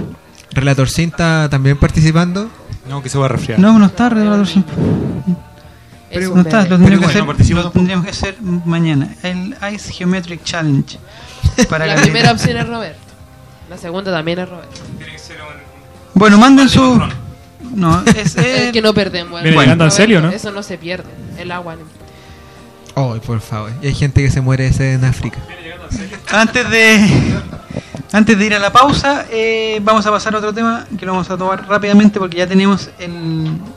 Relator 0.51 0.89
Cinta 0.89 1.47
también 1.49 1.77
participando. 1.77 2.49
No, 2.89 3.03
que 3.03 3.09
se 3.09 3.17
va 3.17 3.25
a 3.25 3.29
resfriar. 3.29 3.59
No, 3.59 3.77
no 3.77 3.85
está 3.87 4.09
siempre. 4.45 4.73
Es 6.09 6.29
No 6.29 6.41
está, 6.41 6.63
lo 6.63 6.77
tendríamos, 6.77 6.79
bueno, 6.79 6.99
que, 7.01 7.05
hacer, 7.05 7.21
lo 7.21 7.61
tampoco. 7.63 7.71
tendríamos 7.73 8.05
que 8.05 8.11
hacer 8.11 8.37
mañana. 8.41 9.13
El 9.23 9.55
Ice 9.73 9.91
Geometric 9.91 10.41
Challenge. 10.43 10.97
Para 11.69 11.85
La 11.85 11.93
Gabriela. 11.95 12.01
primera 12.01 12.31
opción 12.31 12.57
es 12.57 12.67
Roberto. 12.67 12.99
La 13.69 13.77
segunda 13.77 14.11
también 14.13 14.39
es 14.39 14.47
Roberto. 14.49 14.81
Bueno, 16.17 16.37
manden 16.37 16.67
su. 16.69 17.01
No, 17.75 18.03
es. 18.05 18.35
Es 18.35 18.37
eh, 18.37 18.69
que 18.73 18.81
no 18.81 18.93
perdemos. 18.93 19.41
Viene 19.43 19.57
llegando 19.57 19.85
en 19.85 19.91
serio, 19.91 20.21
¿no? 20.21 20.29
Eso 20.29 20.51
no 20.51 20.63
se 20.63 20.77
pierde. 20.77 21.09
El 21.37 21.51
agua. 21.51 21.75
no. 21.75 23.13
Ay, 23.13 23.19
por 23.19 23.39
favor. 23.41 23.71
Y 23.81 23.87
hay 23.87 23.93
gente 23.93 24.23
que 24.23 24.31
se 24.31 24.41
muere 24.41 24.65
ese 24.67 24.93
en 24.93 25.05
África. 25.05 25.37
antes 26.31 26.69
de. 26.69 27.09
Antes 28.13 28.39
de 28.39 28.45
ir 28.45 28.53
a 28.55 28.59
la 28.59 28.71
pausa, 28.71 29.25
eh, 29.29 29.79
vamos 29.83 30.05
a 30.07 30.11
pasar 30.11 30.33
a 30.33 30.37
otro 30.37 30.53
tema 30.53 30.85
que 30.97 31.05
lo 31.05 31.11
vamos 31.11 31.29
a 31.29 31.37
tomar 31.37 31.67
rápidamente 31.67 32.19
porque 32.19 32.37
ya 32.37 32.47
tenemos 32.47 32.89
el. 32.99 33.11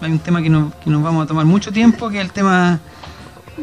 Hay 0.00 0.12
un 0.12 0.18
tema 0.20 0.40
que, 0.40 0.48
no- 0.48 0.72
que 0.82 0.88
nos 0.88 1.02
vamos 1.02 1.24
a 1.24 1.26
tomar 1.26 1.44
mucho 1.44 1.72
tiempo, 1.72 2.08
que 2.08 2.18
es 2.18 2.24
el 2.24 2.32
tema. 2.32 2.78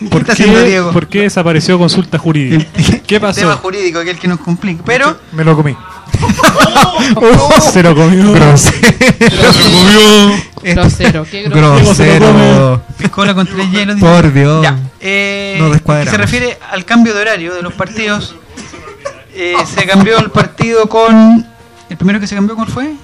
¿Qué 0.00 0.06
¿Por 0.08 0.22
está 0.22 0.32
haciendo 0.32 0.58
qué, 0.60 0.64
Diego? 0.66 0.90
¿Por 0.92 1.06
qué 1.06 1.22
desapareció 1.22 1.78
consulta 1.78 2.18
jurídica? 2.18 2.64
¿Qué 3.06 3.18
Tema 3.20 3.28
pasó? 3.28 3.56
jurídico, 3.58 4.00
que 4.00 4.10
es 4.10 4.14
el 4.16 4.20
que 4.20 4.28
nos 4.28 4.40
complica. 4.40 4.82
Pero. 4.84 5.16
Me 5.32 5.44
lo 5.44 5.54
comí. 5.54 5.76
Oh, 7.16 7.60
se 7.60 7.82
lo 7.82 7.94
comió. 7.94 8.32
Grosero. 8.32 8.82
Qué 10.62 10.74
grosero. 10.74 11.26
Grosero. 11.50 12.82
Piscola 12.98 13.34
con 13.34 13.46
tres 13.46 13.70
hielos. 13.70 13.98
Por 14.00 14.32
Dios. 14.32 14.62
Ya. 14.62 14.76
Eh, 15.00 15.60
que 15.84 16.10
se 16.10 16.16
refiere 16.16 16.58
al 16.70 16.84
cambio 16.84 17.14
de 17.14 17.20
horario 17.22 17.54
de 17.54 17.62
los 17.62 17.72
partidos. 17.74 18.34
Eh, 19.34 19.54
se 19.66 19.86
cambió 19.86 20.18
el 20.18 20.30
partido 20.30 20.88
con. 20.88 21.46
¿El 21.88 21.96
primero 21.96 22.18
que 22.18 22.26
se 22.26 22.34
cambió 22.34 22.56
cuál 22.56 22.68
fue? 22.68 22.94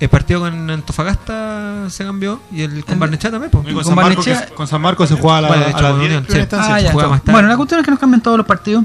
El 0.00 0.08
partido 0.08 0.40
con 0.40 0.68
Antofagasta 0.68 1.88
se 1.88 2.04
cambió 2.04 2.40
y 2.50 2.62
el 2.62 2.84
con 2.84 2.98
Barnechea 2.98 3.30
también. 3.30 3.50
Con, 3.52 3.62
Con 3.62 3.84
San 3.84 3.94
Marcos, 3.94 4.26
Barnechea- 4.26 4.46
que- 4.48 4.54
con 4.54 4.66
San 4.66 4.80
Marcos 4.80 5.08
se 5.08 5.14
juega 5.14 5.38
a, 5.38 5.40
la, 5.42 5.48
Bueno, 5.48 5.64
de 5.64 5.70
a 5.70 5.72
con 5.74 6.00
10 6.00 6.10
Unión, 6.10 6.26
sí. 6.28 6.38
Ah, 6.52 6.80
ya, 6.80 6.92
más 6.92 7.20
tarde. 7.20 7.32
Bueno, 7.32 7.48
la 7.48 7.56
cuestión 7.56 7.78
es 7.80 7.84
que 7.84 7.90
nos 7.92 8.00
cambian 8.00 8.20
todos 8.20 8.36
los 8.36 8.46
partidos. 8.46 8.84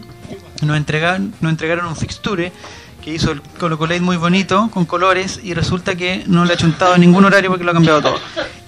Nos 0.61 0.77
entregaron, 0.77 1.33
nos 1.41 1.51
entregaron 1.51 1.87
un 1.87 1.95
fixture 1.95 2.51
que 3.07 3.13
hizo 3.13 3.31
el 3.31 3.41
Colo 3.41 3.77
Colate 3.77 4.01
muy 4.01 4.17
bonito, 4.17 4.69
con 4.69 4.83
colores, 4.85 5.39
y 5.41 5.53
resulta 5.53 5.95
que 5.95 6.25
no 6.27 6.43
le 6.43 6.51
ha 6.51 6.57
chuntado 6.57 6.93
en 6.95 6.99
ningún 6.99 7.23
horario 7.23 7.49
porque 7.49 7.63
lo 7.63 7.71
ha 7.71 7.73
cambiado 7.73 8.01
todo. 8.01 8.15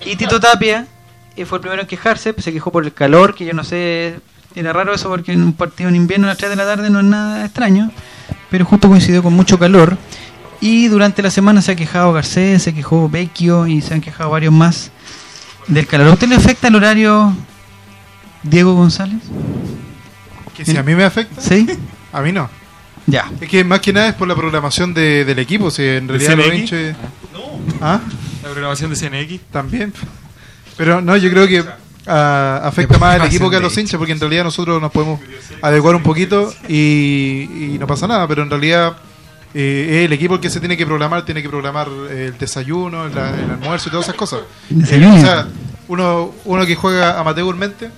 Y 0.05 0.15
Tito 0.15 0.39
Tapia 0.39 0.87
eh, 1.35 1.43
fue 1.43 1.57
el 1.57 1.61
primero 1.61 1.81
en 1.81 1.87
quejarse, 1.89 2.33
se 2.37 2.53
quejó 2.53 2.71
por 2.71 2.85
el 2.85 2.93
calor, 2.93 3.35
que 3.35 3.43
yo 3.43 3.51
no 3.51 3.65
sé, 3.65 4.17
era 4.55 4.71
raro 4.71 4.93
eso 4.93 5.09
porque 5.09 5.33
en 5.33 5.43
un 5.43 5.51
partido 5.51 5.89
en 5.89 5.97
invierno 5.97 6.27
a 6.27 6.29
las 6.29 6.37
3 6.37 6.51
de 6.51 6.55
la 6.55 6.63
tarde 6.63 6.89
no 6.89 6.99
es 6.99 7.05
nada 7.05 7.43
extraño, 7.43 7.91
pero 8.49 8.63
justo 8.63 8.87
coincidió 8.87 9.21
con 9.21 9.33
mucho 9.33 9.59
calor. 9.59 9.97
Y 10.61 10.87
durante 10.87 11.21
la 11.21 11.31
semana 11.31 11.61
se 11.61 11.73
ha 11.73 11.75
quejado 11.75 12.13
Garcés, 12.13 12.63
se 12.63 12.73
quejó 12.73 13.09
Vecchio 13.09 13.67
y 13.67 13.81
se 13.81 13.93
han 13.93 13.99
quejado 13.99 14.29
varios 14.29 14.53
más 14.53 14.91
del 15.67 15.85
calor. 15.85 16.07
¿A 16.07 16.13
usted 16.13 16.29
le 16.29 16.35
afecta 16.35 16.69
el 16.69 16.75
horario 16.75 17.35
Diego 18.43 18.73
González? 18.73 19.19
Que 20.55 20.63
si 20.63 20.77
a 20.77 20.83
mí 20.83 20.95
me 20.95 21.03
afecta, 21.03 21.41
¿Sí? 21.41 21.67
a 22.13 22.21
mí 22.21 22.31
no. 22.31 22.49
Ya. 23.09 23.31
Es 23.41 23.49
que 23.49 23.63
más 23.63 23.79
que 23.79 23.91
nada 23.93 24.09
es 24.09 24.15
por 24.15 24.27
la 24.27 24.35
programación 24.35 24.93
de- 24.93 25.25
del 25.25 25.39
equipo. 25.39 25.71
Si 25.71 25.83
en 25.83 26.07
realidad 26.07 26.35
los 26.37 26.45
CNX? 26.45 26.59
hinchas. 26.59 26.95
¿Ah? 27.81 27.99
La 28.43 28.49
programación 28.49 28.89
de 28.91 28.95
CNX. 28.95 29.39
También. 29.51 29.93
Pero 30.77 31.01
no, 31.01 31.17
yo 31.17 31.29
creo 31.29 31.47
que 31.47 31.63
ah, 32.07 32.61
afecta 32.63 32.97
más 32.97 33.19
al 33.19 33.27
equipo 33.27 33.49
que 33.49 33.57
a 33.57 33.59
los 33.59 33.77
hinchas, 33.77 33.97
porque 33.97 34.13
en 34.13 34.19
realidad 34.19 34.43
nosotros 34.43 34.81
nos 34.81 34.91
podemos 34.91 35.19
adecuar 35.61 35.95
un 35.95 36.03
poquito 36.03 36.53
y, 36.67 37.73
y 37.73 37.77
no 37.79 37.85
pasa 37.87 38.07
nada, 38.07 38.27
pero 38.27 38.43
en 38.43 38.49
realidad 38.49 38.95
eh, 39.53 39.87
es 39.99 40.05
el 40.05 40.13
equipo 40.13 40.35
el 40.35 40.39
que 40.39 40.49
se 40.49 40.59
tiene 40.59 40.77
que 40.77 40.85
programar, 40.85 41.25
tiene 41.25 41.41
que 41.41 41.49
programar 41.49 41.87
el 42.09 42.37
desayuno, 42.37 43.05
el, 43.07 43.11
el 43.11 43.51
almuerzo 43.51 43.89
y 43.89 43.91
todas 43.91 44.05
esas 44.05 44.15
cosas. 44.15 44.39
Desayuno. 44.69 45.15
o 45.15 45.19
sea, 45.19 45.47
uno, 45.89 46.31
uno 46.45 46.65
que 46.65 46.75
juega 46.75 47.19
amateurmente, 47.19 47.89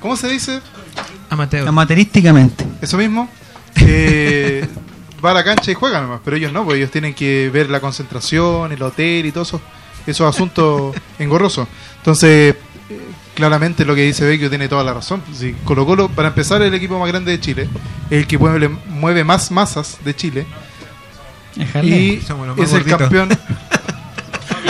¿cómo 0.00 0.16
se 0.16 0.28
dice? 0.28 0.60
Amateur. 1.30 1.68
Amaterísticamente. 1.68 2.64
Eso 2.80 2.96
mismo. 2.96 3.28
Eh, 3.86 4.66
va 5.24 5.32
a 5.32 5.34
la 5.34 5.44
cancha 5.44 5.70
y 5.70 5.74
juega 5.74 6.00
nomás, 6.00 6.20
pero 6.24 6.36
ellos 6.36 6.52
no, 6.52 6.64
porque 6.64 6.78
ellos 6.78 6.90
tienen 6.90 7.14
que 7.14 7.50
ver 7.50 7.70
la 7.70 7.80
concentración, 7.80 8.72
el 8.72 8.82
hotel 8.82 9.26
y 9.26 9.32
todos 9.32 9.48
esos, 9.48 9.60
esos 10.06 10.34
asuntos 10.34 10.96
engorrosos. 11.18 11.68
Entonces, 11.98 12.54
eh, 12.90 13.00
claramente 13.34 13.84
lo 13.84 13.94
que 13.94 14.02
dice 14.02 14.24
Vecchio 14.26 14.48
tiene 14.48 14.68
toda 14.68 14.84
la 14.84 14.94
razón. 14.94 15.22
Si 15.34 15.52
Colo 15.64 15.84
Colo, 15.86 16.08
para 16.08 16.28
empezar, 16.28 16.62
es 16.62 16.68
el 16.68 16.74
equipo 16.74 16.98
más 16.98 17.08
grande 17.08 17.32
de 17.32 17.40
Chile, 17.40 17.68
es 18.10 18.18
el 18.18 18.26
que 18.26 18.38
mueve, 18.38 18.68
mueve 18.68 19.24
más 19.24 19.50
masas 19.50 19.98
de 20.04 20.14
Chile 20.14 20.46
y 21.82 22.20
Somos 22.20 22.46
los 22.46 22.56
más 22.56 22.68
es 22.68 22.74
el 22.74 22.84
campeón, 22.84 23.28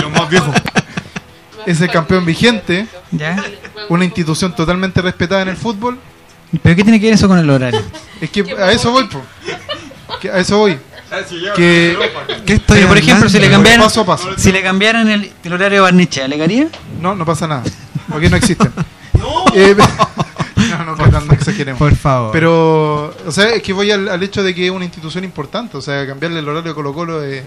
Los 0.02 0.10
más 0.12 0.28
viejos. 0.30 0.54
es 1.66 1.80
el 1.80 1.90
campeón 1.90 2.24
vigente, 2.24 2.86
¿Ya? 3.10 3.42
una 3.88 4.04
institución 4.04 4.54
totalmente 4.54 5.02
respetada 5.02 5.42
en 5.42 5.48
el 5.48 5.56
fútbol. 5.56 5.98
¿Pero 6.62 6.76
qué 6.76 6.82
tiene 6.82 6.98
que 7.00 7.06
ver 7.06 7.14
eso 7.14 7.28
con 7.28 7.38
el 7.38 7.48
horario? 7.50 7.80
Es 8.20 8.30
que 8.30 8.40
a 8.58 8.72
eso 8.72 8.90
voy, 8.90 9.04
po. 9.04 9.20
Que 10.20 10.30
a 10.30 10.38
eso 10.38 10.58
voy. 10.58 10.78
Que 11.56 11.96
¿Qué 12.44 12.54
estoy 12.54 12.76
Pero, 12.76 12.88
por 12.88 12.98
ejemplo, 12.98 13.28
si 13.28 13.38
le 13.38 13.48
cambiaran, 13.50 13.82
Paso 13.82 14.02
a 14.02 14.06
paso. 14.06 14.28
si 14.36 14.52
le 14.52 14.62
cambiaran 14.62 15.08
el, 15.08 15.32
el 15.42 15.52
horario 15.52 15.78
de 15.78 15.80
Barnechea, 15.82 16.28
¿le 16.28 16.42
haría? 16.42 16.68
No, 17.00 17.14
no 17.14 17.24
pasa 17.24 17.46
nada. 17.46 17.62
Porque 18.10 18.28
no 18.30 18.36
existen. 18.36 18.72
Eh, 19.54 19.74
no, 20.70 20.84
no, 20.84 20.94
no, 20.94 21.20
no 21.22 21.32
exageremos. 21.32 21.78
Por 21.78 21.94
favor. 21.96 22.30
Pero, 22.30 23.12
o 23.26 23.32
sea, 23.32 23.48
es 23.50 23.62
que 23.62 23.72
voy 23.72 23.90
al, 23.90 24.08
al 24.08 24.22
hecho 24.22 24.42
de 24.44 24.54
que 24.54 24.66
es 24.66 24.70
una 24.70 24.84
institución 24.84 25.24
importante. 25.24 25.76
O 25.76 25.80
sea, 25.80 26.06
cambiarle 26.06 26.38
el 26.38 26.48
horario 26.48 26.70
de 26.70 26.74
Colo 26.74 26.92
Colo 26.92 27.24
es, 27.24 27.42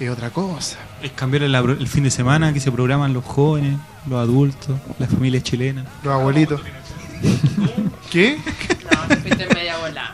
es 0.00 0.10
otra 0.10 0.30
cosa. 0.30 0.78
Es 1.02 1.12
cambiar 1.12 1.44
el, 1.44 1.54
el 1.54 1.86
fin 1.86 2.02
de 2.04 2.10
semana 2.10 2.52
que 2.52 2.58
se 2.58 2.72
programan 2.72 3.12
los 3.12 3.24
jóvenes, 3.24 3.76
los 4.08 4.18
adultos, 4.18 4.74
las 4.98 5.08
familias 5.10 5.44
chilenas. 5.44 5.84
Los 6.02 6.12
abuelitos. 6.14 6.60
¿Qué? 8.10 8.38
No, 8.92 9.08
te 9.08 9.16
fuiste 9.16 9.46
media 9.54 9.76
bola. 9.78 10.12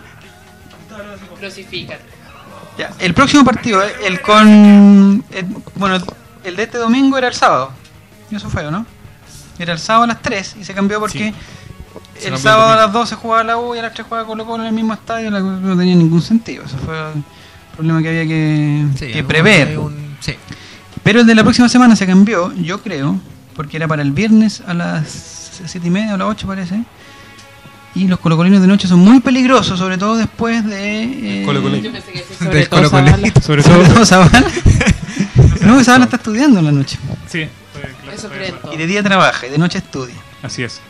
Crucifícate. 1.38 2.02
Ya, 2.78 2.90
el 3.00 3.12
próximo 3.14 3.44
partido, 3.44 3.82
eh, 3.82 3.92
el 4.04 4.20
con. 4.20 5.24
el- 5.30 5.46
bueno, 5.74 5.98
el 6.44 6.56
de 6.56 6.62
este 6.62 6.78
domingo 6.78 7.18
era 7.18 7.28
el 7.28 7.34
sábado. 7.34 7.70
Y 8.30 8.36
eso 8.36 8.48
fue, 8.48 8.66
¿o 8.66 8.70
¿no? 8.70 8.86
Era 9.58 9.74
el 9.74 9.78
sábado 9.78 10.04
a 10.04 10.06
las 10.08 10.22
3 10.22 10.56
y 10.60 10.64
se 10.64 10.72
cambió 10.72 10.98
porque 10.98 11.18
Se 11.18 11.24
el 11.26 11.32
cambió 11.32 12.34
el 12.36 12.38
sábado 12.38 12.62
a 12.62 12.66
domingo. 12.72 12.86
las 12.86 12.92
12 12.92 13.14
jugaba 13.16 13.44
la 13.44 13.58
U 13.58 13.74
y 13.74 13.78
a 13.78 13.82
las 13.82 13.92
3 13.92 14.06
jugaba 14.08 14.26
Colo 14.26 14.46
Colo 14.46 14.62
en 14.62 14.68
el 14.68 14.74
mismo 14.74 14.94
estadio. 14.94 15.30
la- 15.30 15.40
no 15.40 15.76
tenía 15.76 15.94
ningún 15.94 16.22
sentido. 16.22 16.64
Eso 16.64 16.78
fue 16.78 16.96
el 16.98 17.22
problema 17.76 18.00
que 18.02 18.08
había 18.08 18.26
que, 18.26 18.86
Sí, 18.98 19.12
que 19.12 19.20
un- 19.20 19.26
prever. 19.26 19.78
un- 19.78 20.16
sí. 20.20 20.34
Pero 21.02 21.20
el 21.20 21.26
de 21.26 21.34
la 21.34 21.42
próxima 21.42 21.68
semana 21.68 21.94
se 21.96 22.06
cambió, 22.06 22.52
yo 22.54 22.80
creo, 22.82 23.20
porque 23.54 23.76
era 23.76 23.86
para 23.88 24.02
el 24.02 24.12
viernes 24.12 24.62
a 24.66 24.72
las 24.72 25.41
7 25.66 25.86
y 25.86 25.90
media 25.90 26.14
o 26.14 26.16
las 26.16 26.28
8 26.28 26.46
parece. 26.46 26.82
Y 27.94 28.08
los 28.08 28.18
colocolinos 28.20 28.60
de 28.62 28.66
noche 28.66 28.88
son 28.88 29.00
muy 29.00 29.20
peligrosos, 29.20 29.78
sobre 29.78 29.98
todo 29.98 30.16
después 30.16 30.64
de... 30.64 31.42
eh, 31.42 31.42
Colo-colino. 31.44 31.82
Yo 31.82 31.92
pensé 31.92 32.12
que 32.12 32.20
sí, 32.20 32.34
sobre 32.38 32.66
todo 32.66 32.90
Colo-Colito. 32.90 33.40
Zavala. 33.40 33.40
Sobre 33.42 33.62
sobre 33.62 33.88
todo. 33.88 34.06
Zavala. 34.06 34.46
no, 35.60 35.84
Zavala 35.84 36.04
está 36.04 36.16
estudiando 36.16 36.60
en 36.60 36.64
la 36.64 36.72
noche. 36.72 36.98
Sí, 37.28 37.46
Eso. 38.14 38.30
Y 38.72 38.76
de 38.78 38.86
día 38.86 39.02
trabaja 39.02 39.46
y 39.46 39.50
de 39.50 39.58
noche 39.58 39.78
estudia. 39.78 40.14
Así 40.42 40.62
es. 40.62 40.80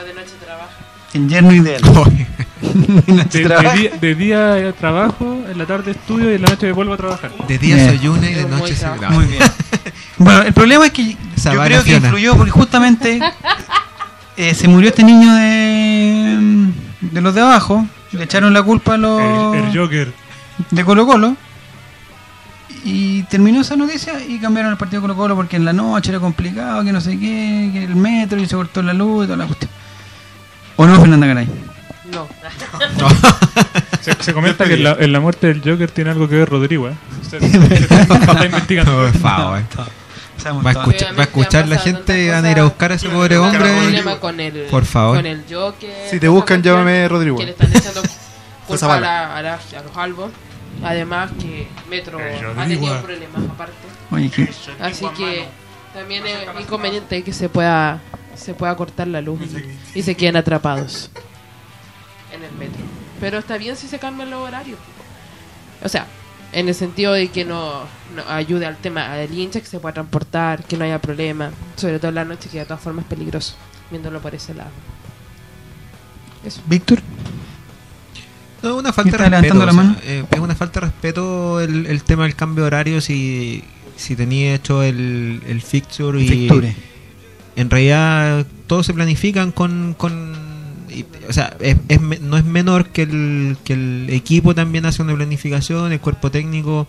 O 0.00 0.04
de 0.04 0.14
noche 0.14 0.32
trabaja. 0.42 0.70
El 1.12 1.28
yerno 1.28 1.52
ideal. 1.52 1.82
de 3.32 3.40
día, 3.40 3.90
de 4.00 4.14
día 4.14 4.58
eh, 4.58 4.72
trabajo, 4.72 5.44
en 5.48 5.58
la 5.58 5.66
tarde 5.66 5.92
estudio 5.92 6.32
y 6.32 6.34
en 6.36 6.42
la 6.42 6.48
noche 6.48 6.72
vuelvo 6.72 6.94
a 6.94 6.96
trabajar. 6.96 7.30
De 7.46 7.58
día 7.58 7.76
Bien. 7.76 7.98
soy 7.98 8.08
una 8.08 8.30
y 8.30 8.34
de 8.34 8.44
noche 8.46 8.76
la 8.80 9.10
Muy 9.10 9.26
bien. 9.26 9.42
Bueno, 10.18 10.42
el 10.42 10.52
problema 10.52 10.86
es 10.86 10.92
que 10.92 11.12
yo 11.12 11.62
creo 11.64 11.82
que 11.82 11.90
Fiona. 11.90 12.06
influyó 12.06 12.36
porque 12.36 12.50
justamente 12.50 13.20
eh, 14.36 14.54
se 14.54 14.68
murió 14.68 14.88
este 14.90 15.02
niño 15.04 15.34
de, 15.34 16.70
de 17.00 17.20
los 17.20 17.34
de 17.34 17.40
abajo. 17.40 17.86
Le 18.12 18.24
echaron 18.24 18.52
la 18.52 18.62
culpa 18.62 18.94
a 18.94 18.96
los 18.96 19.20
El, 19.54 19.64
el 19.64 19.76
Joker. 19.78 20.12
de 20.70 20.84
Colo 20.84 21.06
Colo. 21.06 21.36
Y 22.86 23.22
terminó 23.24 23.62
esa 23.62 23.76
noticia 23.76 24.22
y 24.22 24.38
cambiaron 24.38 24.70
el 24.72 24.76
partido 24.78 25.00
de 25.00 25.08
Colo 25.08 25.16
Colo 25.16 25.36
porque 25.36 25.56
en 25.56 25.64
la 25.64 25.72
noche 25.72 26.10
era 26.10 26.20
complicado, 26.20 26.84
que 26.84 26.92
no 26.92 27.00
sé 27.00 27.18
qué, 27.18 27.70
que 27.72 27.84
el 27.84 27.96
metro 27.96 28.38
y 28.38 28.46
se 28.46 28.54
cortó 28.54 28.82
la 28.82 28.92
luz 28.92 29.24
y 29.24 29.26
toda 29.26 29.38
la 29.38 29.46
cuestión. 29.46 29.70
¿O 30.76 30.86
no, 30.86 31.00
Fernanda 31.00 31.26
Garay? 31.26 31.48
No. 32.12 32.28
Se, 34.04 34.22
se 34.22 34.34
comenta 34.34 34.64
que 34.66 34.74
en 34.74 34.84
la, 34.84 34.92
en 34.98 35.12
la 35.12 35.20
muerte 35.20 35.46
del 35.48 35.60
Joker 35.62 35.90
tiene 35.90 36.10
algo 36.10 36.28
que 36.28 36.36
ver 36.36 36.48
Rodrigo, 36.48 36.88
¿eh? 36.88 36.94
Usted, 37.22 37.42
usted 37.42 37.90
está 37.90 38.44
investigando. 38.44 38.92
Por 38.96 39.18
favor. 39.18 39.62
Sabemos 40.36 40.66
Va 40.66 40.70
a 40.70 40.72
escuchar, 40.72 41.14
va 41.18 41.20
a 41.20 41.24
escuchar 41.24 41.68
la 41.68 41.78
gente 41.78 42.24
y 42.24 42.28
van 42.28 42.44
a 42.44 42.50
ir 42.50 42.58
a 42.58 42.64
buscar 42.64 42.92
a 42.92 42.94
ese 42.96 43.08
pobre 43.08 43.38
hombre. 43.38 44.18
con 44.20 44.40
el, 44.40 44.62
Por 44.64 44.84
favor. 44.84 45.16
Con 45.16 45.26
el 45.26 45.42
Joker. 45.50 45.90
Si 46.10 46.20
te 46.20 46.28
buscan, 46.28 46.62
llámame 46.62 47.08
Rodrigo. 47.08 47.38
Que 47.38 47.44
le 47.46 47.50
están 47.52 47.70
echando 47.74 48.02
culpa 48.66 48.96
a, 48.96 49.00
la- 49.00 49.36
a, 49.38 49.42
la- 49.42 49.54
a 49.54 49.82
los 49.82 49.96
albos. 49.96 50.30
Además 50.82 51.30
que 51.40 51.68
Metro 51.88 52.18
ha 52.18 52.64
tenido 52.66 53.00
problemas 53.02 53.42
aparte. 53.50 53.72
Oye, 54.10 54.28
que- 54.28 54.48
Así 54.80 55.06
que 55.16 55.46
también 55.94 56.24
es 56.26 56.60
inconveniente 56.60 57.22
que 57.22 57.32
se 57.32 57.48
pueda 57.48 58.00
se 58.34 58.52
pueda 58.52 58.76
cortar 58.76 59.06
la 59.06 59.20
luz 59.20 59.38
y 59.94 60.02
se 60.02 60.16
queden 60.16 60.36
atrapados 60.36 61.10
en 62.32 62.42
el 62.42 62.52
metro. 62.52 62.82
Pero 63.24 63.38
está 63.38 63.56
bien 63.56 63.74
si 63.76 63.88
se 63.88 63.98
cambian 63.98 64.30
los 64.30 64.40
horarios. 64.46 64.78
O 65.82 65.88
sea, 65.88 66.06
en 66.52 66.68
el 66.68 66.74
sentido 66.74 67.14
de 67.14 67.28
que 67.28 67.44
no, 67.46 67.80
no 68.14 68.22
ayude 68.28 68.66
al 68.66 68.76
tema 68.76 69.14
del 69.14 69.32
hincha, 69.36 69.60
que 69.60 69.66
se 69.66 69.80
pueda 69.80 69.94
transportar, 69.94 70.62
que 70.64 70.76
no 70.76 70.84
haya 70.84 71.00
problema, 71.00 71.50
sobre 71.76 71.98
todo 71.98 72.10
en 72.10 72.14
la 72.16 72.24
noche, 72.26 72.48
que 72.50 72.58
de 72.58 72.64
todas 72.66 72.82
formas 72.82 73.04
es 73.06 73.08
peligroso, 73.08 73.54
viéndolo 73.90 74.20
por 74.20 74.34
ese 74.34 74.52
lado. 74.54 74.70
Eso. 76.44 76.60
Víctor, 76.66 77.00
No, 78.62 78.76
una 78.76 78.92
falta 78.92 79.16
¿Está 79.16 79.24
de 79.24 79.30
respeto. 79.30 79.54
levantando 79.54 79.66
la 79.66 79.72
o 79.72 79.74
sea, 79.74 79.82
mano? 79.84 79.96
eh, 80.04 80.24
es 80.30 80.38
una 80.40 80.54
falta 80.54 80.80
de 80.80 80.86
respeto 80.86 81.60
el, 81.60 81.86
el 81.86 82.02
tema 82.02 82.24
del 82.24 82.34
cambio 82.36 82.64
de 82.64 82.66
horario 82.68 83.00
si, 83.00 83.64
si 83.96 84.14
tenía 84.16 84.54
hecho 84.54 84.82
el, 84.82 85.42
el 85.46 85.62
fixture 85.62 86.20
y 86.22 86.28
Fixture. 86.28 86.74
en 87.56 87.70
realidad 87.70 88.46
todos 88.66 88.84
se 88.86 88.92
planifican 88.94 89.52
con, 89.52 89.94
con 89.98 90.43
o 91.28 91.32
sea 91.32 91.56
es, 91.60 91.76
es 91.88 92.00
no 92.20 92.36
es 92.36 92.44
menor 92.44 92.88
que 92.88 93.02
el, 93.02 93.56
que 93.64 93.72
el 93.74 94.06
equipo 94.10 94.54
también 94.54 94.86
hace 94.86 95.02
una 95.02 95.14
planificación 95.14 95.92
el 95.92 96.00
cuerpo 96.00 96.30
técnico 96.30 96.86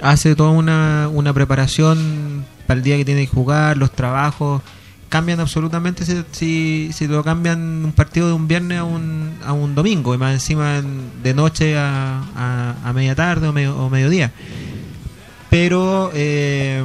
hace 0.00 0.34
toda 0.36 0.50
una, 0.50 1.08
una 1.12 1.32
preparación 1.32 2.44
para 2.66 2.78
el 2.78 2.84
día 2.84 2.96
que 2.96 3.04
tiene 3.04 3.22
que 3.26 3.32
jugar 3.32 3.76
los 3.76 3.92
trabajos 3.92 4.62
cambian 5.08 5.38
absolutamente 5.40 6.04
si, 6.04 6.22
si, 6.32 6.90
si 6.92 7.06
lo 7.06 7.22
cambian 7.22 7.84
un 7.84 7.92
partido 7.92 8.26
de 8.26 8.32
un 8.34 8.48
viernes 8.48 8.78
a 8.78 8.84
un, 8.84 9.34
a 9.44 9.52
un 9.52 9.74
domingo 9.74 10.14
y 10.14 10.18
más 10.18 10.34
encima 10.34 10.78
en- 10.78 11.22
de 11.22 11.32
noche 11.32 11.78
a, 11.78 12.22
a, 12.34 12.74
a 12.84 12.92
media 12.92 13.14
tarde 13.14 13.48
o, 13.68 13.86
o 13.86 13.88
mediodía. 13.88 14.32
Pero 15.48 16.10
eh, 16.12 16.82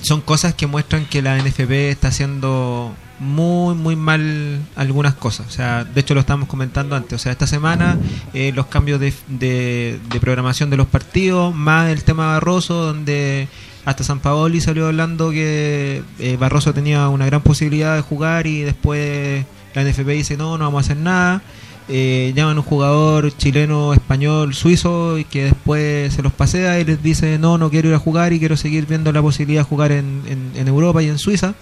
son 0.00 0.22
cosas 0.22 0.54
que 0.54 0.66
muestran 0.66 1.04
que 1.04 1.20
la 1.20 1.36
NFP 1.38 1.90
está 1.90 2.08
haciendo 2.08 2.94
muy 3.20 3.74
muy 3.74 3.96
mal 3.96 4.60
algunas 4.76 5.14
cosas. 5.14 5.46
O 5.46 5.50
sea 5.50 5.84
de 5.84 6.00
hecho 6.00 6.14
lo 6.14 6.20
estábamos 6.20 6.48
comentando 6.48 6.94
antes. 6.96 7.14
O 7.14 7.18
sea 7.18 7.32
esta 7.32 7.46
semana 7.46 7.98
eh, 8.34 8.52
los 8.54 8.66
cambios 8.66 9.00
de, 9.00 9.12
de, 9.28 9.98
de 10.10 10.20
programación 10.20 10.70
de 10.70 10.76
los 10.76 10.86
partidos 10.86 11.54
más 11.54 11.88
el 11.90 12.04
tema 12.04 12.26
Barroso 12.28 12.74
donde 12.84 13.48
hasta 13.84 14.04
San 14.04 14.20
Paoli 14.20 14.60
salió 14.60 14.86
hablando 14.86 15.30
que 15.30 16.02
eh, 16.18 16.36
Barroso 16.38 16.74
tenía 16.74 17.08
una 17.08 17.26
gran 17.26 17.40
posibilidad 17.40 17.96
de 17.96 18.02
jugar 18.02 18.46
y 18.46 18.60
después 18.60 19.44
la 19.74 19.82
NFP 19.84 20.08
dice 20.08 20.36
no 20.36 20.58
no 20.58 20.64
vamos 20.64 20.82
a 20.82 20.86
hacer 20.86 20.96
nada 20.98 21.42
eh, 21.90 22.34
llaman 22.36 22.58
un 22.58 22.64
jugador 22.64 23.34
chileno, 23.34 23.94
español, 23.94 24.52
suizo 24.52 25.16
y 25.16 25.24
que 25.24 25.44
después 25.44 26.12
se 26.12 26.22
los 26.22 26.34
pasea 26.34 26.78
y 26.80 26.84
les 26.84 27.02
dice 27.02 27.38
no, 27.38 27.56
no 27.56 27.70
quiero 27.70 27.88
ir 27.88 27.94
a 27.94 27.98
jugar 27.98 28.34
y 28.34 28.38
quiero 28.38 28.58
seguir 28.58 28.84
viendo 28.84 29.10
la 29.10 29.22
posibilidad 29.22 29.62
de 29.62 29.68
jugar 29.68 29.92
en- 29.92 30.22
en 30.54 30.68
Europa 30.68 31.02
y 31.02 31.08
en 31.08 31.18
Suiza. 31.18 31.54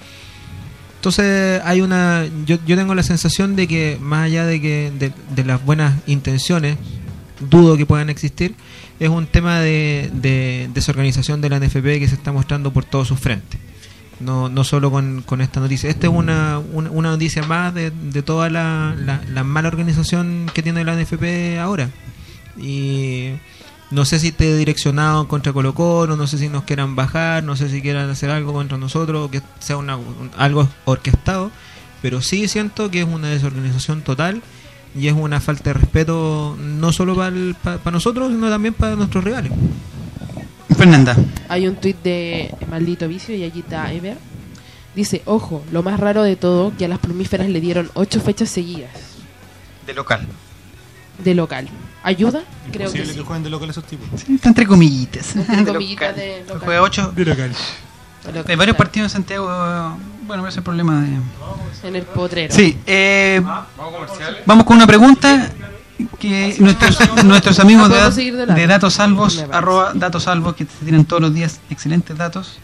Entonces 1.06 1.62
hay 1.64 1.82
una, 1.82 2.26
yo, 2.46 2.58
yo 2.66 2.76
tengo 2.76 2.92
la 2.96 3.04
sensación 3.04 3.54
de 3.54 3.68
que 3.68 3.96
más 4.00 4.24
allá 4.24 4.44
de 4.44 4.60
que 4.60 5.12
de, 5.36 5.44
las 5.44 5.64
buenas 5.64 5.94
intenciones, 6.08 6.78
dudo 7.48 7.76
que 7.76 7.86
puedan 7.86 8.10
existir, 8.10 8.56
es 8.98 9.08
un 9.08 9.28
tema 9.28 9.60
de, 9.60 10.10
de 10.14 10.68
desorganización 10.74 11.40
de 11.40 11.48
la 11.48 11.60
NFP 11.60 12.00
que 12.00 12.08
se 12.08 12.16
está 12.16 12.32
mostrando 12.32 12.72
por 12.72 12.84
todos 12.84 13.06
sus 13.06 13.20
frentes. 13.20 13.60
No, 14.18 14.48
no 14.48 14.64
solo 14.64 14.90
con, 14.90 15.22
esta 15.40 15.60
noticia. 15.60 15.88
Esta 15.88 16.08
es 16.08 16.12
una, 16.12 16.58
una, 16.58 16.90
una 16.90 17.10
noticia 17.10 17.44
más 17.44 17.72
de, 17.72 17.92
de 17.92 18.22
toda 18.22 18.50
la, 18.50 18.96
la, 18.98 19.22
la 19.32 19.44
mala 19.44 19.68
organización 19.68 20.50
que 20.52 20.64
tiene 20.64 20.82
la 20.82 20.96
NFP 21.00 21.60
ahora. 21.60 21.88
Y 22.58 23.30
no 23.90 24.04
sé 24.04 24.18
si 24.18 24.28
esté 24.28 24.56
direccionado 24.56 25.28
contra 25.28 25.52
Colo 25.52 25.74
Colo, 25.74 26.16
no 26.16 26.26
sé 26.26 26.38
si 26.38 26.48
nos 26.48 26.64
quieran 26.64 26.96
bajar, 26.96 27.44
no 27.44 27.54
sé 27.56 27.68
si 27.68 27.80
quieran 27.82 28.10
hacer 28.10 28.30
algo 28.30 28.52
contra 28.52 28.76
nosotros, 28.78 29.30
que 29.30 29.42
sea 29.60 29.76
una, 29.76 29.96
un- 29.96 30.30
algo 30.36 30.68
orquestado, 30.84 31.50
pero 32.02 32.20
sí 32.20 32.48
siento 32.48 32.90
que 32.90 33.00
es 33.02 33.06
una 33.06 33.28
desorganización 33.28 34.02
total 34.02 34.42
y 34.94 35.08
es 35.08 35.12
una 35.14 35.40
falta 35.40 35.70
de 35.70 35.74
respeto 35.74 36.56
no 36.60 36.92
solo 36.92 37.14
para 37.14 37.90
nosotros, 37.92 38.30
sino 38.32 38.48
también 38.50 38.74
para 38.74 38.96
nuestros 38.96 39.22
rivales. 39.24 39.52
Fernanda. 40.76 41.16
Hay 41.48 41.68
un 41.68 41.76
tuit 41.76 41.96
de 42.02 42.54
Maldito 42.68 43.06
Vicio 43.08 43.34
y 43.34 43.44
allí 43.44 43.60
está 43.60 43.92
Ever. 43.92 44.18
Dice, 44.94 45.22
ojo, 45.26 45.62
lo 45.72 45.82
más 45.82 46.00
raro 46.00 46.22
de 46.22 46.36
todo, 46.36 46.72
que 46.76 46.86
a 46.86 46.88
las 46.88 46.98
plumíferas 46.98 47.48
le 47.48 47.60
dieron 47.60 47.90
ocho 47.94 48.20
fechas 48.20 48.48
seguidas 48.48 48.90
De 49.86 49.92
local. 49.94 50.26
De 51.18 51.34
local. 51.34 51.68
¿Ayuda? 52.02 52.44
Creo 52.72 52.92
que 52.92 53.04
sí. 53.04 53.14
que 53.14 53.22
jueguen 53.22 53.42
de 53.42 53.50
local 53.50 53.70
esos 53.70 53.84
tipos. 53.84 54.08
Sí, 54.20 54.34
está 54.34 54.48
entre 54.48 54.66
comillitas. 54.66 55.34
Entre 55.36 55.56
De 55.56 55.72
comillitas 55.72 56.10
local. 56.10 56.24
de 56.24 56.44
local. 56.46 56.60
Juega 56.64 56.82
8. 56.82 57.12
De 57.16 57.24
local. 57.24 57.52
De 58.24 58.32
local, 58.32 58.50
Hay 58.50 58.56
varios 58.56 58.76
partidos 58.76 59.06
en 59.06 59.10
Santiago. 59.10 59.98
Bueno, 60.26 60.42
ese 60.42 60.50
es 60.50 60.56
el 60.58 60.62
problema 60.62 61.00
de. 61.00 61.88
En 61.88 61.96
el 61.96 62.02
potrero. 62.02 62.54
Sí, 62.54 62.78
eh, 62.86 63.42
vamos 64.44 64.64
con 64.64 64.76
una 64.76 64.86
pregunta 64.86 65.50
que 66.18 66.56
nuestros, 66.58 67.24
nuestros 67.24 67.58
amigos 67.58 67.88
de, 67.88 68.66
Datos 68.66 68.94
Salvos, 68.94 69.44
arroba 69.50 69.92
Datos 69.94 70.24
Salvos, 70.24 70.54
que 70.54 70.64
te 70.64 70.84
tienen 70.84 71.04
todos 71.04 71.22
los 71.22 71.34
días 71.34 71.60
excelentes 71.70 72.16
datos 72.16 72.58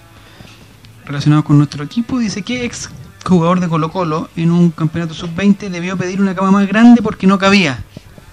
relacionados 1.05 1.45
con 1.45 1.59
nuestro 1.59 1.85
equipo, 1.85 2.19
dice 2.19 2.43
que 2.43 2.65
ex 2.65 2.91
jugador 3.25 3.61
de 3.61 3.69
Colo 3.69 3.91
Colo 3.91 4.29
en 4.37 4.51
un 4.51 4.71
campeonato 4.71 5.15
sub-20 5.15 5.69
debió 5.71 5.97
pedir 5.97 6.21
una 6.21 6.35
cama 6.35 6.51
más 6.51 6.67
grande 6.67 7.03
porque 7.03 7.27
no 7.27 7.39
cabía. 7.39 7.83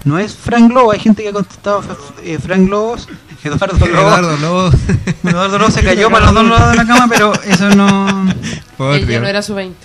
No 0.05 0.17
es 0.17 0.33
Frank 0.35 0.71
Lobo, 0.71 0.91
hay 0.91 0.99
gente 0.99 1.23
que 1.23 1.29
ha 1.29 1.33
contestado 1.33 1.81
eh, 2.23 2.37
Frank 2.39 2.69
Lobos, 2.69 3.07
Eduardo 3.43 3.77
Lobo. 3.77 3.87
Eduardo 3.87 4.37
Lobo. 4.37 4.71
Eduardo 5.23 5.59
Lobo 5.59 5.71
se 5.71 5.83
cayó 5.83 6.09
para 6.09 6.25
los 6.31 6.35
dos 6.35 6.45
lados 6.49 6.69
de 6.71 6.75
la 6.77 6.85
cama, 6.85 7.07
pero 7.09 7.33
eso 7.43 7.69
no... 7.75 8.27
Por 8.77 8.95
Él 8.95 9.01
ya 9.01 9.07
Dios. 9.07 9.21
no 9.21 9.27
era 9.27 9.41
su 9.41 9.53
20. 9.55 9.77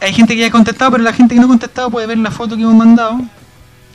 Hay 0.00 0.12
gente 0.14 0.34
que 0.34 0.40
ya 0.40 0.46
ha 0.48 0.50
contestado, 0.50 0.90
pero 0.92 1.02
la 1.04 1.12
gente 1.12 1.34
que 1.34 1.40
no 1.40 1.46
ha 1.46 1.48
contestado 1.50 1.90
puede 1.90 2.06
ver 2.06 2.18
la 2.18 2.30
foto 2.30 2.56
que 2.56 2.62
hemos 2.62 2.74
mandado. 2.74 3.20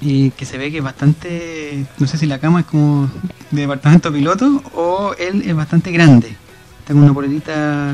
Y 0.01 0.31
que 0.31 0.45
se 0.45 0.57
ve 0.57 0.71
que 0.71 0.77
es 0.77 0.83
bastante. 0.83 1.85
No 1.97 2.07
sé 2.07 2.17
si 2.17 2.25
la 2.25 2.39
cama 2.39 2.61
es 2.61 2.65
como 2.67 3.09
de 3.51 3.61
departamento 3.61 4.11
piloto 4.13 4.63
o 4.73 5.13
él 5.19 5.43
es 5.45 5.53
bastante 5.55 5.91
grande. 5.91 6.35
Está 6.79 6.93
con 6.93 7.03
una 7.03 7.13
polerita 7.13 7.91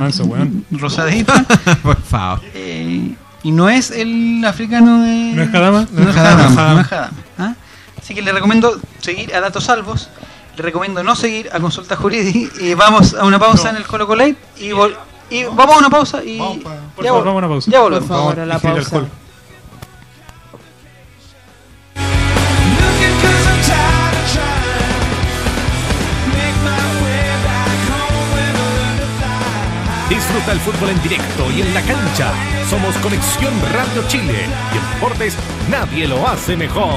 rosadita. 0.72 1.44
Por 1.82 2.00
favor. 2.02 2.42
eh, 2.54 3.16
y 3.46 3.52
no 3.52 3.70
es 3.70 3.92
el 3.92 4.44
africano 4.46 5.04
de. 5.04 5.32
¿No 5.36 5.44
es 5.44 5.54
Hadama? 5.54 5.88
No 5.92 6.10
es 6.10 6.18
Hadama. 6.18 6.44
No 6.74 6.82
es 6.82 6.92
Hadama, 6.92 7.12
¿ah? 7.38 7.54
Así 7.98 8.14
que 8.16 8.22
le 8.22 8.32
recomiendo 8.32 8.80
seguir 9.00 9.34
a 9.36 9.40
Datos 9.42 9.64
Salvos. 9.66 10.10
Le 10.58 10.64
recomiendo 10.64 11.04
no 11.04 11.16
seguir 11.16 11.50
a 11.54 11.60
Consulta 11.60 11.96
Jurídica. 11.96 12.52
Y 12.60 12.74
vamos 12.74 13.14
a 13.14 13.24
una 13.26 13.38
pausa 13.40 13.70
en 13.70 13.76
el 13.76 13.86
Colo 13.86 14.08
Colate. 14.08 14.36
Y, 14.58 14.70
vol- 14.70 14.96
y 15.30 15.44
vamos 15.44 15.76
a 15.76 15.80
una 15.80 15.90
pausa. 15.90 16.24
Y 16.24 16.40
Vamos 16.40 16.58
pa- 16.64 16.76
Por 16.96 17.04
ya, 17.06 17.12
favor, 17.12 17.26
vamos 17.26 17.36
a 17.44 17.46
una 17.46 17.48
pausa. 17.56 17.72
ya 17.72 17.78
Por 17.82 17.92
volvemos. 17.92 18.08
favor, 18.10 18.40
a 18.40 18.46
la 18.46 18.60
pausa. 18.60 19.02
Disfruta 30.10 30.52
el 30.52 30.60
fútbol 30.60 30.90
en 30.90 31.02
directo 31.02 31.52
y 31.52 31.62
en 31.62 31.74
la 31.74 31.82
cancha. 31.82 32.32
Somos 32.70 32.96
Conexión 32.98 33.54
Radio 33.74 34.08
Chile 34.08 34.46
y 34.74 34.78
en 34.78 34.94
deportes 34.94 35.36
nadie 35.70 36.08
lo 36.08 36.28
hace 36.28 36.56
mejor. 36.56 36.94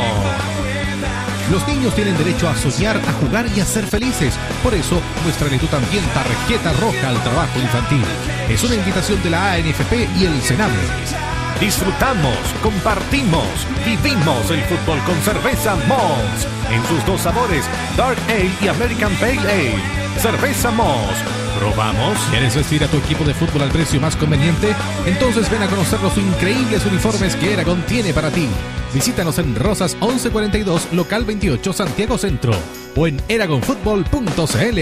Los 1.50 1.66
niños 1.66 1.94
tienen 1.94 2.18
derecho 2.18 2.46
a 2.46 2.54
soñar, 2.54 2.98
a 2.98 3.12
jugar 3.14 3.46
y 3.56 3.60
a 3.60 3.64
ser 3.64 3.86
felices. 3.86 4.34
Por 4.62 4.74
eso, 4.74 5.00
muéstrale 5.22 5.58
tú 5.58 5.66
también 5.68 6.04
tarjeta 6.12 6.74
roja 6.74 7.08
al 7.08 7.22
trabajo 7.22 7.58
infantil. 7.58 8.04
Es 8.50 8.62
una 8.62 8.74
invitación 8.74 9.22
de 9.22 9.30
la 9.30 9.54
ANFP 9.54 10.06
y 10.18 10.26
el 10.26 10.42
Sename. 10.42 11.37
Disfrutamos, 11.60 12.38
compartimos, 12.62 13.44
vivimos 13.84 14.48
el 14.52 14.60
fútbol 14.62 15.00
con 15.04 15.16
cerveza 15.22 15.74
Moss. 15.88 16.46
En 16.70 16.84
sus 16.86 17.04
dos 17.04 17.20
sabores, 17.22 17.64
Dark 17.96 18.16
Ale 18.28 18.50
y 18.62 18.68
American 18.68 19.12
Pale 19.14 19.40
Ale. 19.40 19.74
Cerveza 20.18 20.70
Moss. 20.70 21.16
¿Probamos? 21.58 22.16
¿Quieres 22.30 22.54
vestir 22.54 22.84
a 22.84 22.86
tu 22.86 22.98
equipo 22.98 23.24
de 23.24 23.34
fútbol 23.34 23.62
al 23.62 23.70
precio 23.70 24.00
más 24.00 24.14
conveniente? 24.14 24.72
Entonces 25.04 25.50
ven 25.50 25.64
a 25.64 25.66
conocer 25.66 26.00
los 26.00 26.16
increíbles 26.16 26.86
uniformes 26.86 27.34
que 27.34 27.54
Eragon 27.54 27.82
tiene 27.86 28.12
para 28.12 28.30
ti. 28.30 28.48
Visítanos 28.94 29.40
en 29.40 29.56
Rosas 29.56 29.96
1142, 30.00 30.92
local 30.92 31.24
28, 31.24 31.72
Santiago 31.72 32.18
Centro. 32.18 32.52
O 32.94 33.08
en 33.08 33.20
eragonfutbol.cl. 33.28 34.78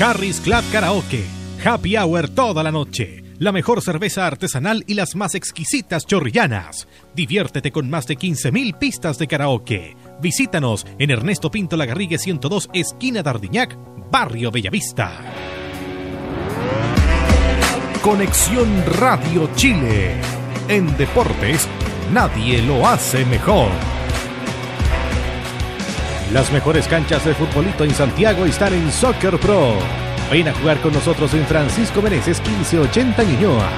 Harris 0.00 0.40
Club 0.40 0.62
Karaoke. 0.70 1.24
Happy 1.64 1.96
Hour 1.96 2.28
toda 2.28 2.62
la 2.62 2.70
noche. 2.70 3.21
La 3.38 3.52
mejor 3.52 3.82
cerveza 3.82 4.26
artesanal 4.26 4.84
y 4.86 4.94
las 4.94 5.16
más 5.16 5.34
exquisitas 5.34 6.06
chorrillanas. 6.06 6.86
Diviértete 7.14 7.72
con 7.72 7.90
más 7.90 8.06
de 8.06 8.16
15.000 8.16 8.78
pistas 8.78 9.18
de 9.18 9.26
karaoke. 9.26 9.96
Visítanos 10.20 10.86
en 10.98 11.10
Ernesto 11.10 11.50
Pinto 11.50 11.76
Lagarrigue 11.76 12.18
102, 12.18 12.70
esquina 12.72 13.22
Dardiñac, 13.22 13.76
Barrio 14.10 14.50
Bellavista. 14.50 15.20
Conexión 18.02 18.84
Radio 18.98 19.48
Chile. 19.54 20.16
En 20.68 20.96
deportes, 20.96 21.68
nadie 22.12 22.62
lo 22.62 22.86
hace 22.86 23.24
mejor. 23.24 23.70
Las 26.32 26.50
mejores 26.52 26.88
canchas 26.88 27.24
de 27.24 27.34
futbolito 27.34 27.84
en 27.84 27.90
Santiago 27.90 28.44
están 28.46 28.72
en 28.72 28.90
Soccer 28.90 29.38
Pro. 29.38 29.76
Ven 30.32 30.48
a 30.48 30.54
jugar 30.54 30.80
con 30.80 30.94
nosotros 30.94 31.34
en 31.34 31.44
Francisco 31.44 32.00
Meneses 32.00 32.40
1580 32.40 33.22
Ñuñoa. 33.22 33.68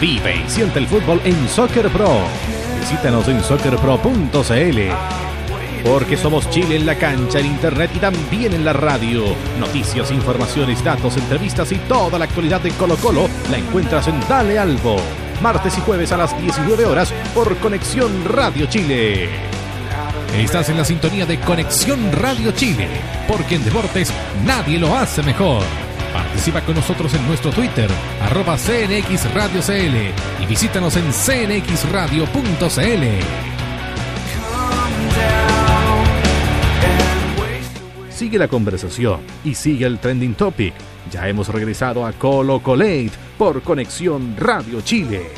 Vive 0.00 0.44
y 0.46 0.48
siente 0.48 0.78
el 0.78 0.86
fútbol 0.86 1.20
en 1.24 1.48
Soccer 1.48 1.88
Pro. 1.88 2.20
Visítanos 2.78 3.26
en 3.26 3.42
soccerpro.cl. 3.42 4.78
Porque 5.82 6.16
somos 6.16 6.48
Chile 6.50 6.76
en 6.76 6.86
la 6.86 6.94
cancha, 6.94 7.40
en 7.40 7.46
internet 7.46 7.90
y 7.96 7.98
también 7.98 8.54
en 8.54 8.64
la 8.64 8.72
radio. 8.72 9.24
Noticias, 9.58 10.12
informaciones, 10.12 10.84
datos, 10.84 11.16
entrevistas 11.16 11.72
y 11.72 11.78
toda 11.78 12.16
la 12.16 12.26
actualidad 12.26 12.60
de 12.60 12.70
Colo 12.70 12.94
Colo 12.94 13.28
la 13.50 13.58
encuentras 13.58 14.06
en 14.06 14.20
Dale 14.28 14.56
Albo. 14.56 14.98
Martes 15.42 15.76
y 15.76 15.80
jueves 15.80 16.12
a 16.12 16.16
las 16.16 16.40
19 16.40 16.84
horas 16.84 17.12
por 17.34 17.56
Conexión 17.56 18.24
Radio 18.24 18.66
Chile. 18.66 19.30
Estás 20.32 20.68
en 20.68 20.76
la 20.76 20.84
sintonía 20.84 21.26
de 21.26 21.40
Conexión 21.40 22.12
Radio 22.12 22.52
Chile, 22.52 22.88
porque 23.26 23.56
en 23.56 23.64
deportes 23.64 24.12
nadie 24.44 24.78
lo 24.78 24.96
hace 24.96 25.20
mejor. 25.24 25.64
Participa 26.14 26.60
con 26.60 26.76
nosotros 26.76 27.12
en 27.14 27.26
nuestro 27.26 27.50
Twitter, 27.50 27.90
arroba 28.22 28.56
CNX 28.56 29.34
Radio 29.34 29.60
CL 29.60 30.12
y 30.40 30.46
visítanos 30.46 30.96
en 30.96 31.12
cnxradio.cl. 31.12 32.28
Sigue 38.10 38.38
la 38.38 38.46
conversación 38.46 39.22
y 39.42 39.56
sigue 39.56 39.86
el 39.86 39.98
trending 39.98 40.34
topic. 40.34 40.72
Ya 41.10 41.28
hemos 41.28 41.48
regresado 41.48 42.06
a 42.06 42.12
Colo 42.12 42.60
Colate 42.62 43.10
por 43.36 43.62
Conexión 43.62 44.36
Radio 44.38 44.82
Chile. 44.82 45.32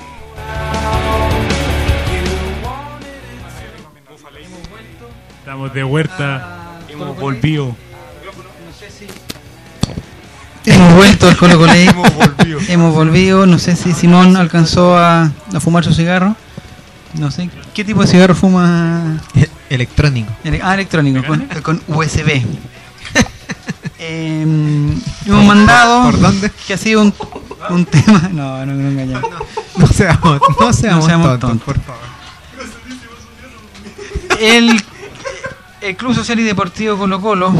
Estamos 5.38 5.72
de 5.72 5.84
huerta. 5.84 6.82
Hemos 6.90 7.18
volvido. 7.18 7.74
Hemos 10.66 10.94
vuelto 10.94 11.28
al 11.28 11.36
Colo 11.36 11.58
Colo. 11.58 11.72
Hemos 11.72 12.12
volvido. 12.14 12.58
Hemos 12.68 12.94
volvido. 12.94 13.46
No 13.46 13.58
sé 13.58 13.76
si 13.76 13.92
Simón 13.92 14.36
alcanzó 14.36 14.96
a, 14.98 15.30
a 15.54 15.60
fumar 15.60 15.84
su 15.84 15.94
cigarro. 15.94 16.34
No 17.14 17.30
sé. 17.30 17.48
¿Qué 17.72 17.84
tipo 17.84 18.02
de 18.02 18.08
cigarro 18.08 18.34
fuma? 18.34 19.22
Electrónico. 19.70 20.32
Ele- 20.44 20.60
Ah, 20.62 20.74
electrónico, 20.74 21.26
con, 21.26 21.46
con 21.62 21.82
USB. 21.88 22.42
Eh, 23.98 24.42
hemos 25.26 25.44
mandado. 25.46 26.10
¿Por 26.10 26.20
dónde? 26.20 26.50
Que 26.66 26.74
ha 26.74 26.76
sido 26.76 27.00
un, 27.00 27.14
un 27.70 27.86
tema. 27.86 28.28
No, 28.30 28.64
no, 28.66 28.74
no 28.74 28.88
engañamos. 28.90 29.30
No 29.78 29.86
seamos, 29.86 30.38
no 30.60 30.72
seamos, 30.74 31.06
seamos 31.06 31.26
tontos, 31.28 31.40
tontos. 31.50 31.64
por 31.64 31.80
favor. 31.80 32.00
El, 34.38 34.80
el 35.80 35.96
Club 35.96 36.14
Social 36.14 36.38
y 36.40 36.42
Deportivo 36.42 36.98
Colo 36.98 37.20
Colo 37.20 37.54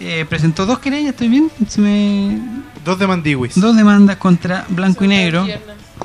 eh, 0.00 0.24
presentó 0.28 0.66
dos 0.66 0.78
querellas, 0.78 1.10
¿estoy 1.10 1.28
bien? 1.28 1.50
Se 1.68 1.80
me- 1.80 2.38
Dos 2.84 2.98
de 2.98 3.06
Mandiwis. 3.06 3.58
dos 3.60 3.76
demandas 3.76 4.16
contra 4.16 4.64
Blanco 4.68 5.04
y 5.04 5.08
Negro 5.08 5.46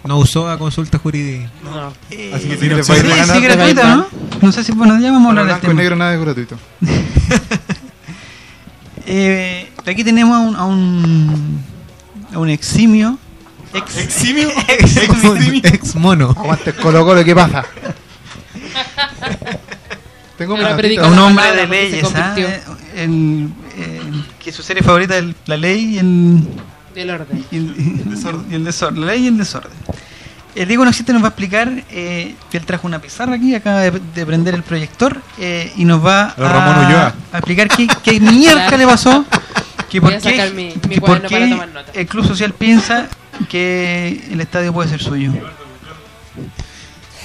No 0.03 0.17
usó 0.17 0.49
a 0.49 0.57
consulta 0.57 0.97
jurídica. 0.97 1.49
No. 1.63 1.87
Así 1.87 1.95
que 2.09 2.39
Sí, 2.39 2.57
si 2.59 2.69
les 2.69 2.85
sí, 2.87 2.91
va 2.91 2.97
a 2.97 2.99
ir 2.99 3.05
Sí, 3.05 3.09
de 3.09 3.13
sí, 3.13 3.19
ganar, 3.19 3.41
gratuita, 3.41 3.95
¿no? 3.95 4.07
No 4.41 4.51
sé 4.51 4.63
si, 4.63 4.71
bueno, 4.71 4.99
ya 4.99 5.11
vamos 5.11 5.27
a 5.27 5.29
hablar 5.29 5.45
del 5.45 5.53
blanco 5.53 5.65
y 5.65 5.69
tema. 5.69 5.81
negro 5.81 5.95
nada 5.95 6.13
es 6.15 6.21
gratuito. 6.21 6.57
Eh, 9.05 9.69
aquí 9.85 10.03
tenemos 10.03 10.35
a 10.35 10.39
un, 10.41 10.55
a 10.55 10.65
un, 10.65 11.61
a 12.33 12.39
un 12.39 12.49
eximio. 12.49 13.17
Ex, 13.73 13.97
¿Eximio? 13.97 14.49
Ex 15.63 15.95
mono. 15.95 16.29
Aguante 16.37 16.73
Colo 16.73 17.03
Colo, 17.05 17.23
¿qué 17.25 17.33
pasa? 17.35 17.65
Tengo 20.37 20.53
un 20.55 20.61
la 20.61 20.71
hombre 20.75 20.89
de 21.55 21.67
leyes, 21.67 22.07
¿ah? 22.15 22.33
Eh, 22.37 22.61
el, 22.95 23.09
eh, 23.09 23.47
que 24.43 24.51
su 24.51 24.63
serie 24.63 24.81
favorita 24.83 25.17
es 25.17 25.25
la 25.45 25.57
ley 25.57 25.95
y 25.95 25.97
el, 25.99 26.39
Del 26.95 27.09
orden. 27.11 27.45
y 27.51 27.57
el, 27.57 27.75
y 27.77 28.55
el 28.55 28.63
desorden. 28.65 29.01
La 29.05 29.07
ley 29.13 29.23
y 29.23 29.27
el 29.27 29.37
desorden. 29.37 29.71
El 30.53 30.67
Diego 30.67 30.83
No 30.83 30.89
Existe 30.89 31.13
nos 31.13 31.21
va 31.21 31.27
a 31.27 31.29
explicar 31.29 31.71
eh, 31.91 32.35
que 32.49 32.57
él 32.57 32.65
trajo 32.65 32.85
una 32.85 32.99
pizarra 32.99 33.35
aquí, 33.35 33.55
acaba 33.55 33.79
de, 33.81 33.91
de 33.91 34.25
prender 34.25 34.53
el 34.53 34.63
proyector 34.63 35.21
eh, 35.39 35.71
y 35.77 35.85
nos 35.85 36.05
va 36.05 36.33
El 36.37 36.43
Ramón 36.43 36.85
a, 36.93 37.13
explicar 37.33 37.69
qué, 37.69 37.87
qué 38.03 38.19
mierda 38.19 38.75
le 38.77 38.85
pasó. 38.85 39.23
Que 39.89 39.99
Voy 39.99 40.11
por 40.11 40.17
a 40.19 40.21
qué, 40.21 40.31
sacar 40.37 40.53
mi- 40.53 40.73
mi 40.87 40.95
que 40.95 41.01
por 41.01 41.21
qué 41.21 41.29
para 41.35 41.49
tomar 41.49 41.69
nota. 41.69 41.91
el 41.93 42.05
Club 42.07 42.25
Social 42.25 42.53
piensa 42.53 43.07
que 43.49 44.27
el 44.31 44.39
estadio 44.41 44.73
puede 44.73 44.89
ser 44.89 45.01
suyo. 45.01 45.31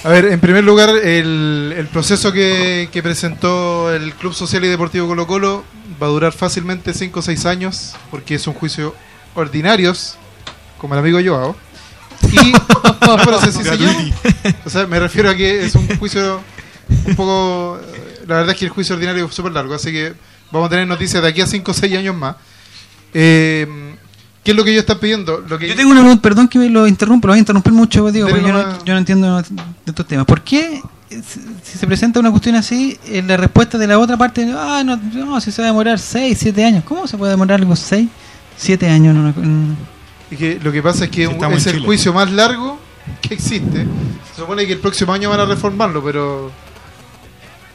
A 0.03 0.09
ver, 0.09 0.25
en 0.25 0.39
primer 0.39 0.63
lugar, 0.63 0.89
el, 0.89 1.73
el 1.75 1.87
proceso 1.87 2.31
que, 2.31 2.87
que 2.91 3.03
presentó 3.03 3.93
el 3.93 4.13
Club 4.13 4.33
Social 4.33 4.63
y 4.63 4.67
Deportivo 4.67 5.07
Colo 5.07 5.27
Colo 5.27 5.63
va 6.01 6.07
a 6.07 6.09
durar 6.09 6.31
fácilmente 6.33 6.93
5 6.93 7.19
o 7.19 7.21
6 7.23 7.45
años, 7.45 7.95
porque 8.11 8.35
es 8.35 8.47
un 8.47 8.53
juicio 8.53 8.95
ordinarios, 9.35 10.17
como 10.77 10.93
el 10.93 10.99
amigo 10.99 11.19
Joao. 11.23 11.55
Y, 12.31 12.51
no, 13.05 13.17
pero 13.25 13.41
se- 13.41 13.51
se- 13.51 14.13
o 14.65 14.69
sea, 14.69 14.87
me 14.87 14.99
refiero 14.99 15.29
a 15.29 15.35
que 15.35 15.65
es 15.65 15.75
un 15.75 15.87
juicio 15.97 16.41
un 17.07 17.15
poco... 17.15 17.79
La 18.27 18.35
verdad 18.35 18.51
es 18.51 18.57
que 18.59 18.65
el 18.65 18.71
juicio 18.71 18.95
ordinario 18.95 19.25
es 19.25 19.33
súper 19.33 19.51
largo, 19.53 19.73
así 19.73 19.91
que 19.91 20.13
vamos 20.51 20.67
a 20.67 20.69
tener 20.69 20.87
noticias 20.87 21.21
de 21.23 21.29
aquí 21.29 21.41
a 21.41 21.47
5 21.47 21.71
o 21.71 21.73
6 21.73 21.97
años 21.97 22.15
más. 22.15 22.35
Eh, 23.13 23.95
¿Qué 24.47 24.51
es 24.51 24.55
lo 24.57 24.63
que 24.63 24.71
ellos 24.71 24.83
están 24.83 24.99
pidiendo? 24.99 25.43
Lo 25.45 25.59
que 25.59 25.67
Yo 25.67 25.75
tengo 25.75 25.91
una 25.91 25.99
pregunta, 25.99 26.21
perdón 26.21 26.47
que 26.47 26.57
me 26.57 26.69
lo 26.69 26.87
interrumpo, 26.87 27.27
lo 27.27 27.33
voy 27.33 27.37
a 27.37 27.39
interrumpir 27.39 27.73
mucho, 27.73 28.09
digo, 28.13 28.29
porque 28.29 28.41
yo 28.43 28.53
no, 28.53 28.61
nomás. 28.63 28.85
yo 28.85 28.93
no 28.93 28.99
entiendo 28.99 29.35
de 29.41 29.43
estos 29.85 30.07
temas. 30.07 30.25
¿Por 30.25 30.39
qué, 30.39 30.81
si 31.09 31.77
se 31.77 31.85
presenta 31.85 32.21
una 32.21 32.31
cuestión 32.31 32.55
así, 32.55 32.97
eh, 33.07 33.21
la 33.27 33.35
respuesta 33.35 33.77
de 33.77 33.87
la 33.87 33.99
otra 33.99 34.15
parte, 34.15 34.49
ah, 34.57 34.83
no, 34.85 34.95
no, 34.95 35.41
si 35.41 35.51
se 35.51 35.61
va 35.61 35.67
a 35.67 35.71
demorar 35.71 35.99
6, 35.99 36.37
7 36.39 36.63
años? 36.63 36.85
¿Cómo 36.85 37.07
se 37.07 37.17
puede 37.17 37.31
demorar 37.31 37.59
algo 37.59 37.75
6, 37.75 38.07
7 38.55 38.87
años 38.89 39.13
en 39.13 39.17
una, 39.21 39.29
en- 39.35 39.77
Y 40.31 40.37
que 40.37 40.57
lo 40.63 40.71
que 40.71 40.81
pasa 40.81 41.03
es 41.03 41.11
que 41.11 41.23
es 41.25 41.29
el 41.67 41.73
Chile. 41.73 41.85
juicio 41.85 42.13
más 42.13 42.31
largo 42.31 42.79
que 43.21 43.33
existe. 43.33 43.85
Se 44.33 44.39
supone 44.41 44.65
que 44.65 44.71
el 44.71 44.79
próximo 44.79 45.11
año 45.11 45.29
van 45.29 45.41
a 45.41 45.45
reformarlo, 45.45 46.01
pero 46.01 46.53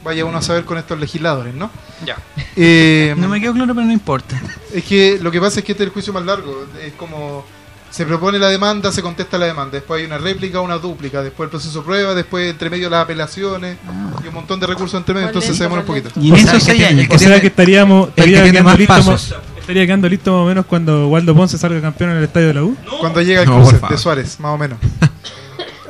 vaya 0.03 0.25
uno 0.25 0.37
a 0.37 0.41
saber 0.41 0.65
con 0.65 0.77
estos 0.77 0.99
legisladores, 0.99 1.53
¿no? 1.53 1.69
Ya. 2.05 2.17
Eh, 2.55 3.13
No 3.17 3.27
me 3.29 3.39
quedó 3.39 3.53
claro, 3.53 3.73
pero 3.73 3.85
no 3.85 3.93
importa. 3.93 4.39
Es 4.73 4.83
que 4.83 5.17
lo 5.21 5.31
que 5.31 5.39
pasa 5.39 5.59
es 5.59 5.65
que 5.65 5.71
este 5.73 5.83
es 5.83 5.87
el 5.87 5.93
juicio 5.93 6.11
más 6.13 6.23
largo. 6.25 6.65
Es 6.83 6.93
como 6.93 7.45
se 7.89 8.05
propone 8.07 8.39
la 8.39 8.49
demanda, 8.49 8.91
se 8.91 9.01
contesta 9.03 9.37
la 9.37 9.45
demanda. 9.45 9.71
Después 9.73 9.99
hay 9.99 10.05
una 10.07 10.17
réplica, 10.17 10.59
una 10.61 10.77
dúplica. 10.79 11.21
Después 11.21 11.45
el 11.47 11.51
proceso 11.51 11.79
de 11.79 11.85
prueba, 11.85 12.15
después 12.15 12.49
entre 12.49 12.69
medio 12.71 12.89
las 12.89 13.03
apelaciones 13.03 13.77
y 14.23 14.27
un 14.27 14.33
montón 14.33 14.59
de 14.59 14.65
recursos 14.67 14.97
entre 14.99 15.13
medio. 15.13 15.27
Más 15.27 15.35
Entonces 15.35 15.55
se 15.55 15.63
demora 15.63 15.81
un 15.83 15.87
más 15.87 15.95
poquito. 16.03 16.19
Y 16.19 16.29
en 16.29 16.33
O 16.33 16.37
sea, 16.37 16.43
esos 16.45 16.53
el 16.53 16.59
que 16.59 16.65
6 16.65 16.77
tiene- 16.77 17.01
años, 17.01 17.09
que 17.09 17.15
O 17.15 17.19
sea 17.19 17.39
que 17.41 17.47
estaríamos, 17.47 18.05
que 18.05 18.09
estaría 18.09 18.37
tiene 18.37 18.51
quedando 18.51 18.69
más 18.69 18.79
listo, 18.79 18.93
pasos. 18.95 19.29
mo- 19.31 19.59
estaría 19.59 19.85
quedando 19.85 20.09
listo 20.09 20.31
más 20.33 20.41
o 20.41 20.45
menos 20.47 20.65
cuando 20.65 21.07
Waldo 21.07 21.35
Ponce 21.35 21.57
salga 21.59 21.79
campeón 21.81 22.09
en 22.11 22.17
el 22.17 22.23
estadio 22.23 22.47
de 22.47 22.53
la 22.55 22.63
U. 22.63 22.75
Cuando 22.99 23.21
llega 23.21 23.43
el 23.43 23.49
No, 23.49 23.61
cruce 23.61 23.79
de 23.87 23.97
Suárez, 23.99 24.39
más 24.39 24.55
o 24.55 24.57
menos. 24.57 24.79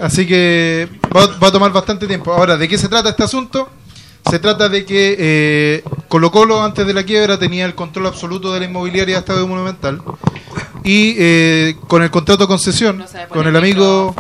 Así 0.01 0.27
que 0.27 0.89
va, 1.15 1.27
va 1.41 1.47
a 1.47 1.51
tomar 1.51 1.71
bastante 1.71 2.05
tiempo. 2.07 2.33
Ahora, 2.33 2.57
¿de 2.57 2.67
qué 2.67 2.77
se 2.77 2.89
trata 2.89 3.09
este 3.09 3.23
asunto? 3.23 3.69
Se 4.29 4.39
trata 4.39 4.69
de 4.69 4.85
que 4.85 5.15
eh, 5.19 5.83
Colo 6.07 6.31
Colo 6.31 6.63
antes 6.63 6.87
de 6.87 6.93
la 6.93 7.03
quiebra 7.03 7.37
tenía 7.37 7.65
el 7.65 7.75
control 7.75 8.07
absoluto 8.07 8.53
de 8.53 8.61
la 8.61 8.65
inmobiliaria 8.65 9.15
de 9.15 9.19
Estadio 9.19 9.47
Monumental 9.47 10.01
y 10.83 11.15
eh, 11.17 11.75
con 11.87 12.03
el 12.03 12.09
contrato 12.11 12.43
de 12.43 12.47
concesión, 12.47 12.99
No 12.99 13.05
con 13.29 13.47
el 13.47 13.55
amigo, 13.55 14.15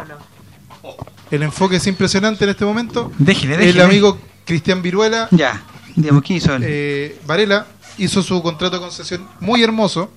el 1.31 1.43
enfoque 1.43 1.77
es 1.77 1.87
impresionante 1.87 2.43
en 2.43 2.49
este 2.51 2.65
momento, 2.65 3.11
déjele, 3.17 3.57
déjele. 3.57 3.79
el 3.79 3.85
amigo 3.85 4.17
Cristian 4.45 4.81
Viruela 4.81 5.27
Ya, 5.31 5.63
digamos, 5.95 6.23
¿qué 6.23 6.33
hizo 6.35 6.53
él? 6.55 6.63
eh, 6.65 7.19
Varela 7.25 7.65
hizo 7.97 8.21
su 8.21 8.41
contrato 8.43 8.75
de 8.77 8.81
concesión 8.81 9.27
muy 9.39 9.63
hermoso 9.63 10.11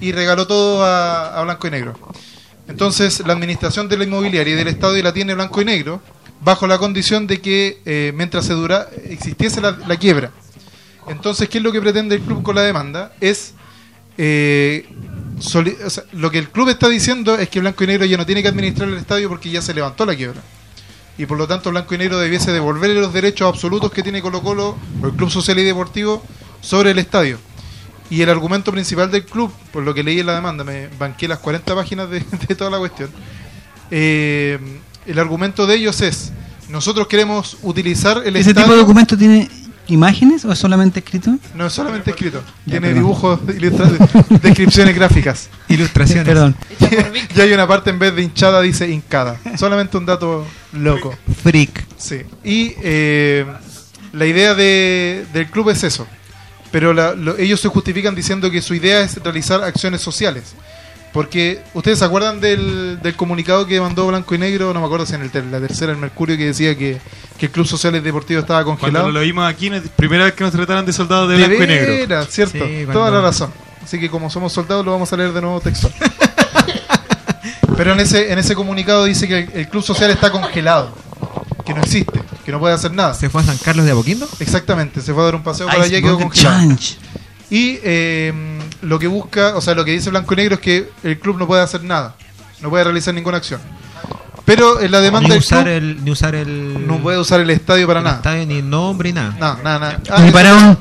y 0.00 0.12
regaló 0.12 0.46
todo 0.46 0.84
a, 0.84 1.38
a 1.38 1.42
blanco 1.44 1.66
y 1.68 1.70
negro. 1.70 1.94
Entonces, 2.68 3.20
la 3.26 3.32
administración 3.32 3.88
de 3.88 3.96
la 3.98 4.04
inmobiliaria 4.04 4.54
y 4.54 4.56
del 4.56 4.68
Estado 4.68 4.94
la 5.02 5.12
tiene 5.12 5.34
blanco 5.34 5.60
y 5.60 5.64
negro, 5.64 6.00
bajo 6.40 6.66
la 6.66 6.78
condición 6.78 7.26
de 7.26 7.40
que 7.40 7.80
eh, 7.84 8.12
mientras 8.14 8.46
se 8.46 8.54
dura, 8.54 8.88
existiese 9.04 9.60
la, 9.60 9.96
quiebra. 9.96 10.30
Entonces, 11.08 11.48
¿qué 11.48 11.58
es 11.58 11.64
lo 11.64 11.72
que 11.72 11.80
pretende 11.80 12.16
el 12.16 12.22
club 12.22 12.42
con 12.42 12.54
la 12.54 12.62
demanda? 12.62 13.12
Es. 13.20 13.54
eh, 14.18 14.88
o 15.38 15.90
sea, 15.90 16.04
lo 16.12 16.30
que 16.30 16.38
el 16.38 16.50
club 16.50 16.68
está 16.68 16.88
diciendo 16.88 17.36
es 17.38 17.48
que 17.48 17.60
Blanco 17.60 17.84
y 17.84 17.86
Negro 17.86 18.04
ya 18.04 18.18
no 18.18 18.26
tiene 18.26 18.42
que 18.42 18.48
administrar 18.48 18.88
el 18.88 18.96
estadio 18.96 19.28
porque 19.28 19.50
ya 19.50 19.62
se 19.62 19.72
levantó 19.72 20.04
la 20.04 20.14
quiebra. 20.14 20.42
Y 21.16 21.26
por 21.26 21.38
lo 21.38 21.46
tanto, 21.46 21.70
Blanco 21.70 21.94
y 21.94 21.98
Negro 21.98 22.18
debiese 22.18 22.52
devolverle 22.52 23.00
los 23.00 23.12
derechos 23.12 23.48
absolutos 23.48 23.90
que 23.92 24.02
tiene 24.02 24.22
Colo 24.22 24.42
Colo 24.42 24.76
o 25.02 25.06
el 25.06 25.12
Club 25.12 25.30
Social 25.30 25.58
y 25.58 25.64
Deportivo 25.64 26.22
sobre 26.60 26.90
el 26.92 26.98
estadio. 26.98 27.38
Y 28.10 28.22
el 28.22 28.30
argumento 28.30 28.72
principal 28.72 29.10
del 29.10 29.24
club, 29.24 29.52
por 29.72 29.82
lo 29.82 29.94
que 29.94 30.02
leí 30.02 30.20
en 30.20 30.26
la 30.26 30.34
demanda, 30.34 30.64
me 30.64 30.88
banqué 30.98 31.28
las 31.28 31.38
40 31.38 31.74
páginas 31.74 32.10
de, 32.10 32.20
de 32.48 32.54
toda 32.54 32.70
la 32.70 32.78
cuestión. 32.78 33.10
eh, 33.90 34.58
el 35.06 35.18
argumento 35.18 35.66
de 35.66 35.76
ellos 35.76 36.00
es: 36.00 36.32
nosotros 36.68 37.06
queremos 37.06 37.56
utilizar 37.62 38.22
el 38.24 38.36
¿Ese 38.36 38.50
estadio. 38.50 38.66
tipo 38.66 38.72
de 38.74 38.80
documento 38.80 39.16
tiene 39.18 39.48
imágenes 39.88 40.44
o 40.44 40.52
es 40.52 40.58
solamente 40.58 41.00
escrito? 41.00 41.36
No 41.56 41.66
es 41.66 41.72
solamente 41.72 42.10
escrito, 42.10 42.42
Ya, 42.64 42.72
tiene 42.72 42.88
perdón. 42.88 42.94
dibujos, 43.02 43.40
descripciones 44.42 44.94
gráficas. 44.94 45.48
Ilustraciones. 45.68 46.26
Perdón. 46.26 46.54
Y 47.36 47.40
hay 47.40 47.52
una 47.52 47.66
parte 47.66 47.90
en 47.90 47.98
vez 47.98 48.14
de 48.14 48.22
hinchada 48.22 48.60
dice 48.60 48.88
hincada. 48.90 49.38
Solamente 49.56 49.96
un 49.96 50.06
dato 50.06 50.46
loco. 50.72 51.16
Freak. 51.42 51.84
Sí. 51.96 52.22
Y 52.44 52.74
eh, 52.82 53.46
la 54.12 54.26
idea 54.26 54.54
de- 54.54 55.26
del 55.32 55.46
club 55.50 55.70
es 55.70 55.82
eso. 55.84 56.06
Pero 56.70 56.92
la- 56.92 57.14
lo- 57.14 57.36
ellos 57.38 57.60
se 57.60 57.68
justifican 57.68 58.14
diciendo 58.14 58.50
que 58.50 58.62
su 58.62 58.74
idea 58.74 59.00
es 59.00 59.16
realizar 59.22 59.62
acciones 59.64 60.00
sociales. 60.02 60.54
Porque, 61.12 61.60
¿ustedes 61.74 61.98
se 61.98 62.04
acuerdan 62.04 62.40
del, 62.40 63.00
del 63.02 63.16
comunicado 63.16 63.66
que 63.66 63.80
mandó 63.80 64.06
Blanco 64.06 64.32
y 64.34 64.38
Negro? 64.38 64.72
No 64.72 64.78
me 64.80 64.86
acuerdo 64.86 65.06
si 65.06 65.14
en 65.16 65.22
el 65.22 65.50
la 65.50 65.58
tercera, 65.60 65.90
el 65.90 65.98
Mercurio, 65.98 66.36
que 66.36 66.46
decía 66.46 66.78
que, 66.78 67.00
que 67.36 67.46
el 67.46 67.52
Club 67.52 67.66
Social 67.66 67.96
y 67.96 68.00
Deportivo 68.00 68.38
estaba 68.40 68.62
Cuando 68.62 68.80
congelado. 68.80 69.10
lo 69.10 69.20
vimos 69.20 69.48
aquí, 69.48 69.70
primera 69.96 70.24
vez 70.26 70.34
que 70.34 70.44
nos 70.44 70.52
trataron 70.52 70.86
de 70.86 70.92
soldados 70.92 71.28
de 71.28 71.36
De 71.36 71.46
blanco 71.48 71.64
y 71.64 71.66
negro. 71.66 72.24
cierto. 72.26 72.52
Sí, 72.64 72.84
cuando- 72.84 72.92
Toda 72.92 73.10
la 73.10 73.20
razón. 73.22 73.52
Así 73.82 73.98
que 73.98 74.08
como 74.08 74.30
somos 74.30 74.52
soldados 74.52 74.84
lo 74.84 74.92
vamos 74.92 75.12
a 75.12 75.16
leer 75.16 75.32
de 75.32 75.40
nuevo 75.40 75.60
textual. 75.60 75.92
Pero 77.76 77.92
en 77.94 78.00
ese, 78.00 78.30
en 78.32 78.38
ese 78.38 78.54
comunicado 78.54 79.04
dice 79.04 79.26
que 79.26 79.38
el, 79.38 79.50
el 79.54 79.68
club 79.68 79.82
social 79.82 80.10
está 80.10 80.30
congelado, 80.30 80.92
que 81.64 81.72
no 81.72 81.80
existe, 81.80 82.20
que 82.44 82.52
no 82.52 82.60
puede 82.60 82.74
hacer 82.74 82.92
nada. 82.92 83.14
¿Se 83.14 83.30
fue 83.30 83.40
a 83.40 83.44
San 83.44 83.56
Carlos 83.58 83.86
de 83.86 83.92
Apoquindo? 83.92 84.28
Exactamente, 84.38 85.00
se 85.00 85.12
fue 85.14 85.22
a 85.22 85.26
dar 85.26 85.34
un 85.34 85.42
paseo 85.42 85.66
por 85.66 85.80
allá 85.80 85.98
y 85.98 86.02
quedó 86.02 86.18
congelado. 86.18 86.56
Challenge. 86.58 86.96
Y 87.48 87.78
eh, 87.82 88.32
lo 88.82 88.98
que 88.98 89.06
busca, 89.06 89.56
o 89.56 89.60
sea, 89.60 89.74
lo 89.74 89.84
que 89.84 89.92
dice 89.92 90.10
Blanco 90.10 90.34
y 90.34 90.36
Negro 90.36 90.54
es 90.56 90.60
que 90.60 90.90
el 91.02 91.18
club 91.18 91.38
no 91.38 91.46
puede 91.46 91.62
hacer 91.62 91.82
nada, 91.84 92.14
no 92.60 92.70
puede 92.70 92.84
realizar 92.84 93.14
ninguna 93.14 93.36
acción. 93.38 93.60
Pero 94.44 94.80
en 94.80 94.90
la 94.90 95.00
demanda 95.00 95.28
Ni 95.28 95.34
del 95.34 95.38
usar, 95.42 95.64
club 95.64 95.74
el, 95.74 96.04
ni 96.04 96.10
usar 96.10 96.34
el. 96.34 96.86
no 96.86 96.98
puede 96.98 97.18
usar 97.18 97.40
el 97.40 97.50
estadio 97.50 97.86
para 97.86 98.00
el 98.00 98.04
nada. 98.04 98.16
estadio, 98.16 98.46
ni 98.46 98.62
nombre, 98.62 99.10
ni 99.10 99.14
nada. 99.14 99.30
No, 99.38 99.62
nada, 99.62 99.78
nada. 99.78 100.00
Ah, 100.10 100.18
Ni 100.20 100.24
eso- 100.28 100.32
para 100.32 100.54
un 100.54 100.78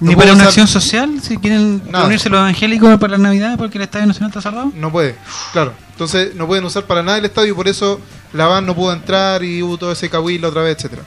No 0.00 0.10
ni 0.10 0.16
para 0.16 0.32
una 0.32 0.42
usar- 0.44 0.46
acción 0.48 0.66
social, 0.66 1.20
si 1.22 1.36
quieren 1.38 1.82
Nada. 1.86 2.00
reunirse 2.00 2.28
los 2.28 2.38
evangélicos 2.40 2.98
para 2.98 3.12
la 3.12 3.18
Navidad 3.18 3.56
porque 3.58 3.78
el 3.78 3.84
Estadio 3.84 4.06
Nacional 4.06 4.30
está 4.30 4.40
cerrado. 4.42 4.72
No 4.74 4.90
puede, 4.90 5.16
claro. 5.52 5.72
Entonces 5.92 6.34
no 6.34 6.46
pueden 6.46 6.64
usar 6.64 6.84
para 6.84 7.02
nada 7.02 7.18
el 7.18 7.24
estadio 7.24 7.52
y 7.52 7.54
por 7.54 7.68
eso 7.68 8.00
la 8.32 8.46
van 8.46 8.66
no 8.66 8.74
pudo 8.74 8.92
entrar 8.92 9.44
y 9.44 9.62
hubo 9.62 9.76
todo 9.78 9.92
ese 9.92 10.08
cahuil 10.10 10.44
otra 10.44 10.62
vez, 10.62 10.76
etcétera. 10.76 11.02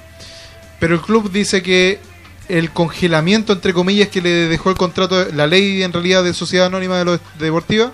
Pero 0.79 0.95
el 0.95 1.01
club 1.01 1.31
dice 1.31 1.61
que 1.61 1.99
el 2.49 2.71
congelamiento, 2.71 3.53
entre 3.53 3.73
comillas, 3.73 4.07
que 4.09 4.21
le 4.21 4.29
dejó 4.47 4.69
el 4.69 4.77
contrato, 4.77 5.25
la 5.33 5.47
ley 5.47 5.83
en 5.83 5.91
realidad 5.93 6.23
de 6.23 6.33
Sociedad 6.33 6.67
Anónima 6.67 6.97
de 6.97 7.05
los 7.05 7.19
Deportiva, 7.39 7.91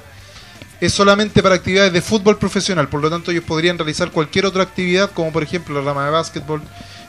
es 0.81 0.93
solamente 0.93 1.41
para 1.41 1.55
actividades 1.55 1.93
de 1.93 2.01
fútbol 2.01 2.37
profesional. 2.37 2.89
Por 2.89 3.01
lo 3.01 3.09
tanto, 3.09 3.31
ellos 3.31 3.43
podrían 3.45 3.77
realizar 3.77 4.11
cualquier 4.11 4.45
otra 4.45 4.63
actividad, 4.63 5.11
como 5.11 5.31
por 5.31 5.41
ejemplo 5.43 5.73
la 5.79 5.85
rama 5.85 6.05
de 6.05 6.11
básquetbol, 6.11 6.61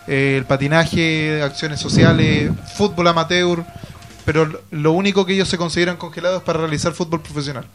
eh, 0.07 0.37
el 0.39 0.45
patinaje, 0.45 1.43
acciones 1.43 1.81
sociales, 1.81 2.51
fútbol 2.77 3.09
amateur. 3.09 3.65
Pero 4.25 4.47
lo- 4.47 4.61
lo 4.71 4.93
único 4.93 5.27
que 5.27 5.35
ellos 5.35 5.49
se 5.49 5.59
consideran 5.59 5.97
congelados 5.97 6.39
es 6.39 6.45
para 6.45 6.61
realizar 6.61 6.93
fútbol 6.93 7.21
profesional. 7.21 7.67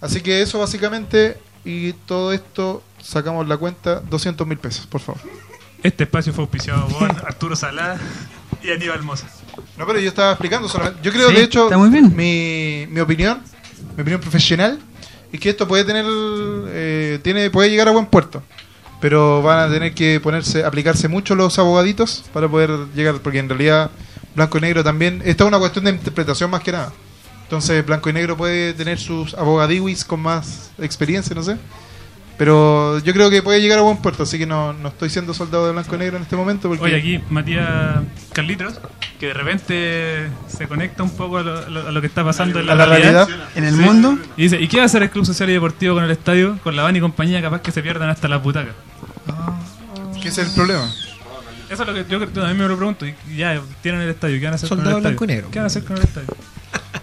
Así 0.00 0.20
que 0.20 0.40
eso 0.40 0.60
básicamente, 0.60 1.36
y 1.64 1.92
todo 1.92 2.32
esto 2.32 2.82
sacamos 3.02 3.46
la 3.48 3.56
cuenta, 3.56 3.96
200 4.08 4.46
mil 4.46 4.58
pesos, 4.58 4.86
por 4.86 5.00
favor. 5.00 5.20
Este 5.82 6.04
espacio 6.04 6.32
fue 6.32 6.42
auspiciado 6.44 6.86
por 6.88 7.10
Arturo 7.26 7.56
Salada 7.56 7.98
y 8.62 8.70
Aníbal 8.70 9.02
Mosa. 9.02 9.26
No, 9.76 9.86
pero 9.86 9.98
yo 9.98 10.08
estaba 10.08 10.32
explicando 10.32 10.68
solamente. 10.68 11.00
Yo 11.02 11.12
creo, 11.12 11.28
Sí, 11.28 11.34
de 11.36 11.42
hecho, 11.42 11.64
está 11.64 11.78
muy 11.78 11.90
bien. 11.90 12.14
Mi, 12.14 12.86
mi 12.90 13.00
opinión, 13.00 13.42
mi 13.96 14.02
opinión 14.02 14.20
profesional, 14.20 14.78
es 15.32 15.40
que 15.40 15.50
esto 15.50 15.68
puede 15.68 15.84
tener, 15.84 16.04
eh, 16.08 17.18
tiene, 17.22 17.50
puede 17.50 17.70
llegar 17.70 17.88
a 17.88 17.92
buen 17.92 18.06
puerto. 18.06 18.42
Pero 19.00 19.42
van 19.42 19.60
a 19.60 19.72
tener 19.72 19.94
que 19.94 20.18
ponerse, 20.20 20.64
aplicarse 20.64 21.06
mucho 21.06 21.34
los 21.34 21.58
abogaditos 21.58 22.24
para 22.32 22.48
poder 22.48 22.70
llegar, 22.94 23.20
porque 23.20 23.38
en 23.38 23.48
realidad 23.48 23.90
blanco 24.34 24.58
y 24.58 24.60
negro 24.60 24.82
también, 24.82 25.22
esta 25.24 25.44
es 25.44 25.48
una 25.48 25.58
cuestión 25.58 25.84
de 25.84 25.92
interpretación 25.92 26.50
más 26.50 26.62
que 26.62 26.72
nada. 26.72 26.92
Entonces 27.42 27.84
blanco 27.86 28.10
y 28.10 28.12
negro 28.12 28.36
puede 28.36 28.74
tener 28.74 28.98
sus 28.98 29.34
abogadiwis 29.34 30.04
con 30.04 30.20
más 30.20 30.70
experiencia, 30.78 31.34
no 31.34 31.42
sé. 31.42 31.56
Pero 32.38 32.98
yo 33.00 33.12
creo 33.12 33.30
que 33.30 33.42
puede 33.42 33.60
llegar 33.60 33.80
a 33.80 33.82
buen 33.82 33.96
puerto, 33.96 34.22
así 34.22 34.38
que 34.38 34.46
no, 34.46 34.72
no 34.72 34.88
estoy 34.88 35.10
siendo 35.10 35.34
soldado 35.34 35.66
de 35.66 35.72
blanco 35.72 35.96
y 35.96 35.98
negro 35.98 36.16
en 36.18 36.22
este 36.22 36.36
momento. 36.36 36.68
Porque 36.68 36.84
Oye, 36.84 36.96
aquí 36.96 37.20
Matías 37.30 37.66
Carlitos, 38.32 38.80
que 39.18 39.26
de 39.26 39.34
repente 39.34 40.28
se 40.46 40.68
conecta 40.68 41.02
un 41.02 41.10
poco 41.10 41.38
a 41.38 41.42
lo, 41.42 41.88
a 41.88 41.90
lo- 41.90 42.00
que 42.00 42.06
está 42.06 42.22
pasando 42.24 42.60
en 42.60 42.66
la, 42.66 42.74
a 42.74 42.76
la 42.76 42.86
realidad. 42.86 43.28
En 43.56 43.64
el 43.64 43.74
Sí. 43.74 43.80
mundo, 43.80 44.18
Y 44.36 44.42
dice, 44.42 44.60
¿y 44.60 44.68
qué 44.68 44.76
va 44.76 44.84
a 44.84 44.86
hacer 44.86 45.02
el 45.02 45.10
Club 45.10 45.26
Social 45.26 45.50
y 45.50 45.54
Deportivo 45.54 45.94
con 45.96 46.04
el 46.04 46.10
estadio? 46.12 46.58
Con 46.62 46.76
la 46.76 46.84
van 46.84 46.94
y 46.94 47.00
compañía 47.00 47.42
capaz 47.42 47.60
que 47.60 47.72
se 47.72 47.82
pierdan 47.82 48.08
hasta 48.08 48.28
las 48.28 48.40
butacas. 48.42 48.74
que 50.22 50.28
ese 50.28 50.42
es 50.42 50.48
el 50.48 50.54
problema. 50.54 50.88
Eso 51.70 51.82
es 51.82 51.88
lo 51.88 51.92
que 51.94 52.04
yo, 52.08 52.18
yo 52.20 52.28
también 52.28 52.56
me 52.56 52.68
lo 52.68 52.76
pregunto. 52.76 53.04
Y 53.04 53.14
ya, 53.36 53.60
tienen 53.82 54.00
el 54.02 54.10
estadio, 54.10 54.38
¿qué 54.38 54.44
van 54.44 54.52
a 54.52 54.56
hacer 54.56 54.68
Soldado 54.68 54.90
con 54.92 54.98
el 55.06 55.12
estadio? 55.12 55.16
blanco 55.18 55.24
y 55.24 55.26
negro. 55.34 55.50
¿Qué 55.50 55.58
van 55.58 55.64
a 55.64 55.66
hacer 55.66 55.84
con 55.84 55.96
el 55.96 56.02
estadio? 56.04 56.28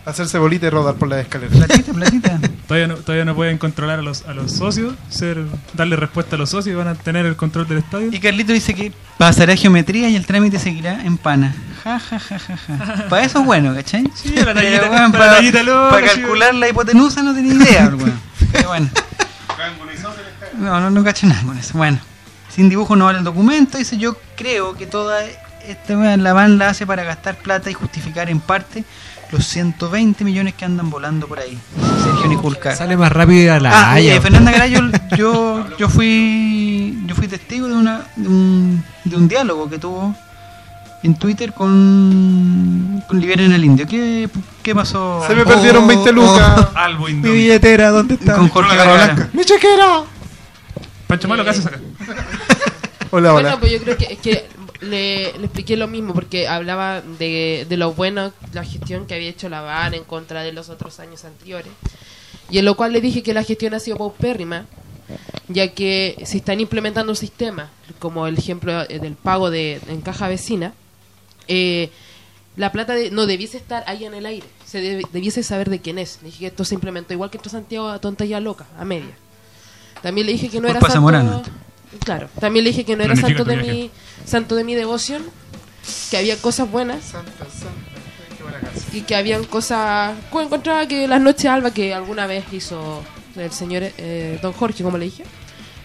Hacerse 0.06 0.38
bolita 0.38 0.68
y 0.68 0.70
rodar 0.70 0.96
por 0.96 1.08
las 1.08 1.20
escaleras. 1.22 1.58
platita, 1.58 1.92
platita. 1.94 2.40
Todavía 2.68 2.88
no, 2.88 2.96
todavía 2.98 3.26
no 3.26 3.36
pueden 3.36 3.58
controlar 3.58 4.00
a 4.00 4.02
los, 4.04 4.24
a 4.28 4.34
los 4.34 4.52
socios, 4.52 4.94
ser, 5.10 5.44
darle 5.74 5.96
respuesta 5.96 6.36
a 6.36 6.40
los 6.40 6.50
socios 6.52 6.74
y 6.74 6.78
van 6.78 6.88
a 6.88 6.96
tener 6.96 7.26
el 7.26 7.36
control 7.36 7.68
del 7.68 7.80
estadio. 7.80 8.10
Y 8.12 8.20
Carlito 8.20 8.54
dice 8.54 8.74
que 8.76 8.92
pasará 9.18 9.56
geometría 9.56 10.08
y 10.10 10.16
el 10.16 10.26
trámite 10.26 10.60
seguirá 10.60 11.04
en 11.04 11.18
pana. 11.18 11.56
Ja, 11.84 12.00
ja, 12.00 12.20
ja, 12.20 12.38
ja, 12.40 12.58
ja. 12.58 13.06
Para 13.10 13.24
eso 13.26 13.40
es 13.40 13.46
bueno, 13.46 13.74
¿cachai? 13.74 14.04
Sí, 14.16 14.30
la 14.36 14.54
tallita- 14.54 14.80
Pero, 14.82 14.92
weón, 14.92 15.12
la 15.12 15.18
para, 15.18 15.32
tallita 15.38 15.64
loca, 15.64 15.90
para 15.90 16.08
sí, 16.10 16.20
calcular 16.22 16.56
la 16.56 16.70
hipotenusa 16.70 17.24
no 17.24 17.34
tenía 17.34 17.54
idea, 17.54 17.86
weón. 17.88 18.20
Pero 18.52 18.68
bueno. 18.70 18.90
No, 20.58 20.80
no, 20.80 20.90
no 20.90 21.04
cacho 21.04 21.28
nada 21.28 21.42
con 21.44 21.58
eso. 21.58 21.78
Bueno, 21.78 22.00
sin 22.50 22.70
dibujo 22.70 22.96
no 22.96 23.06
vale 23.06 23.20
el 23.20 23.24
documento. 23.24 23.78
Dice, 23.78 23.98
yo 23.98 24.18
creo 24.36 24.76
que 24.76 24.86
toda 24.88 25.24
esta 25.68 25.94
la 26.18 26.34
van 26.34 26.58
la 26.58 26.70
hace 26.70 26.86
para 26.88 27.04
gastar 27.04 27.36
plata 27.38 27.70
y 27.70 27.74
justificar 27.74 28.30
en 28.30 28.40
parte 28.40 28.84
los 29.36 29.46
120 29.48 30.24
millones 30.24 30.54
que 30.54 30.66
andan 30.66 30.90
volando 30.90 31.28
por 31.28 31.40
ahí. 31.40 31.58
Sergio 32.04 32.28
Niculcar. 32.28 32.76
Sale 32.76 32.96
más 32.98 33.12
rápido 33.12 33.54
a 33.54 33.60
la 33.60 33.70
Ah, 33.72 33.92
haya. 33.94 34.14
oye, 34.14 34.22
Fernanda 34.22 34.52
Garayo, 34.52 34.80
yo, 35.18 35.66
yo 35.78 35.90
fui 35.90 36.98
yo 37.06 37.16
fui 37.16 37.28
testigo 37.28 37.68
de 37.68 37.74
una 37.74 38.04
de 38.16 38.28
un, 38.28 38.84
de 39.04 39.16
un 39.16 39.28
diálogo 39.28 39.70
que 39.70 39.78
tuvo 39.78 40.16
en 41.04 41.16
Twitter 41.16 41.54
con, 41.54 43.04
con 43.08 43.20
Liberen 43.20 43.52
el 43.52 43.64
Indio. 43.66 43.86
¿Qué, 43.88 44.28
qué 44.64 44.74
pasó? 44.74 45.24
Se 45.28 45.36
me 45.36 45.46
perdieron 45.46 45.86
20 45.88 46.12
lucas. 46.14 46.68
Albo 46.76 47.06
Mi 47.08 47.14
billetera, 47.30 47.90
¿dónde 47.92 48.16
está? 48.16 48.36
con 48.38 48.50
Jorge 48.50 48.76
blanca. 48.76 49.30
¡Mi 49.34 49.44
chequera! 49.44 50.04
Pancho 51.08 51.28
Malo, 51.28 51.44
¿qué 51.44 51.50
haces 51.52 51.66
acá? 51.68 51.80
Hola, 53.12 53.32
Bueno, 53.34 53.50
hola. 53.50 53.60
pues 53.60 53.72
yo 53.72 53.80
creo 53.80 53.98
que, 53.98 54.06
es 54.14 54.20
que 54.20 54.48
le, 54.86 55.34
le 55.38 55.46
expliqué 55.46 55.76
lo 55.78 55.88
mismo 55.88 56.14
porque 56.14 56.48
hablaba 56.48 57.02
de, 57.02 57.66
de 57.68 57.78
lo 57.78 57.94
bueno, 57.94 58.32
la 58.54 58.64
gestión 58.64 59.06
que 59.08 59.16
había 59.16 59.30
hecho 59.30 59.50
la 59.50 59.62
VAN 59.62 59.94
en 59.94 60.04
contra 60.04 60.44
de 60.44 60.52
los 60.54 60.70
otros 60.70 61.00
años 61.00 61.26
anteriores. 61.26 61.72
Y 62.50 62.60
en 62.60 62.66
lo 62.66 62.76
cual 62.76 62.94
le 62.94 63.02
dije 63.02 63.24
que 63.24 63.34
la 63.34 63.44
gestión 63.44 63.74
ha 63.74 63.80
sido 63.80 63.98
paupérrima, 63.98 64.66
ya 65.48 65.74
que 65.74 66.16
se 66.26 66.38
están 66.38 66.60
implementando 66.60 67.14
sistemas, 67.16 67.70
como 68.00 68.28
el 68.28 68.38
ejemplo 68.38 68.82
eh, 68.90 69.00
del 69.00 69.14
pago 69.16 69.50
de 69.50 69.80
en 69.88 70.02
caja 70.02 70.28
vecina, 70.28 70.74
eh, 71.48 71.90
la 72.56 72.72
plata 72.72 72.94
de- 72.94 73.12
no 73.12 73.26
debiese 73.26 73.58
estar 73.58 73.84
ahí 73.88 74.06
en 74.06 74.14
el 74.14 74.26
aire, 74.26 74.48
se 74.66 74.80
debiese 75.12 75.44
saber 75.44 75.70
de 75.70 75.80
quién 75.82 76.00
es. 76.00 76.20
Le 76.22 76.28
dije 76.28 76.40
que 76.40 76.48
esto 76.48 76.64
se 76.66 76.76
implementó 76.76 77.14
igual 77.14 77.30
que 77.30 77.38
esto 77.38 77.50
Santiago 77.50 77.90
a 77.90 78.00
tonta 78.00 78.26
y 78.26 78.34
a 78.34 78.40
loca, 78.40 78.66
a 78.80 78.86
media. 78.86 79.16
También 80.02 80.28
le 80.28 80.34
dije 80.34 80.50
que 80.50 80.62
no 80.62 80.68
era 80.68 80.80
Culpa 80.80 80.94
santo, 80.94 80.98
Zamorano. 81.12 81.44
Claro, 82.00 82.30
también 82.40 82.66
le 82.66 82.72
dije 82.72 82.84
que 82.84 82.96
no 82.96 83.04
era 83.04 83.14
Planifica 83.14 83.38
santo 83.38 83.50
de 83.50 83.56
viaje. 83.58 83.72
mi 83.72 83.92
santo 84.26 84.56
de 84.56 84.64
mi 84.64 84.76
devoción, 84.76 85.24
que 86.10 86.18
había 86.18 86.38
cosas 86.38 86.70
buenas 86.70 87.14
y 88.94 89.02
que 89.02 89.16
habían 89.16 89.44
cosas 89.44 90.16
que 90.32 90.42
encontraba 90.42 90.88
que 90.88 91.08
las 91.08 91.22
noches 91.22 91.46
alba 91.46 91.72
que 91.72 91.94
alguna 91.94 92.28
vez 92.28 92.46
hizo 92.52 93.04
el 93.36 93.52
señor 93.52 93.84
eh, 93.98 94.40
don 94.42 94.54
Jorge 94.54 94.84
como 94.84 94.98
le 94.98 95.06
dije 95.06 95.24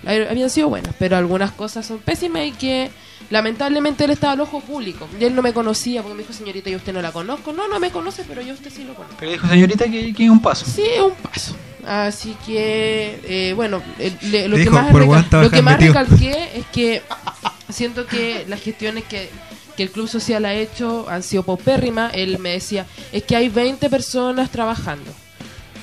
habían 0.05 0.51
sido 0.51 0.69
buenas 0.69 0.95
pero 0.99 1.17
algunas 1.17 1.51
cosas 1.53 1.87
son 1.87 1.99
pésimas 1.99 2.47
y 2.47 2.53
que 2.53 2.91
lamentablemente 3.31 4.05
él 4.05 4.11
estaba 4.11 4.33
al 4.35 4.41
ojo 4.41 4.61
público 4.61 5.09
y 5.19 5.25
él 5.25 5.35
no 5.35 5.41
me 5.43 5.53
conocía 5.53 6.03
porque 6.03 6.15
me 6.17 6.23
dijo 6.23 6.33
señorita 6.35 6.69
yo 6.69 6.77
usted 6.77 6.93
no 6.93 7.01
la 7.01 7.13
conozco 7.13 7.53
no 7.53 7.69
no 7.69 7.79
me 7.81 7.91
conoce 7.91 8.25
pero 8.27 8.43
yo 8.43 8.53
usted 8.55 8.71
sí 8.75 8.85
lo 8.85 8.95
conozco 8.95 9.17
Pero 9.21 9.33
dijo 9.33 9.47
señorita 9.49 9.85
que, 9.87 10.13
que 10.13 10.25
es 10.25 10.31
un 10.31 10.43
paso. 10.43 10.67
Sí, 10.67 10.83
es 10.83 11.01
un 11.01 11.13
paso. 11.15 11.55
Así 11.87 12.37
que, 12.45 13.21
eh, 13.25 13.53
bueno, 13.55 13.81
le- 14.23 14.49
lo, 14.49 14.57
que 14.57 14.63
dijo, 14.63 14.75
más 14.75 14.93
lo 14.93 15.51
que 15.51 15.63
más 15.63 15.79
metido. 15.81 15.95
recalqué 15.95 16.51
es 16.55 16.67
que 16.67 17.03
siento 17.71 18.07
que 18.07 18.45
las 18.49 18.61
gestiones 18.61 19.05
que, 19.05 19.31
que 19.77 19.83
el 19.85 19.91
Club 19.91 20.07
Social 20.07 20.45
ha 20.45 20.53
hecho 20.53 21.07
han 21.09 21.23
sido 21.23 21.43
paupérrimas. 21.43 22.13
Él 22.15 22.39
me 22.39 22.51
decía, 22.51 22.85
es 23.13 23.23
que 23.23 23.35
hay 23.35 23.49
20 23.49 23.89
personas 23.89 24.51
trabajando. 24.51 25.11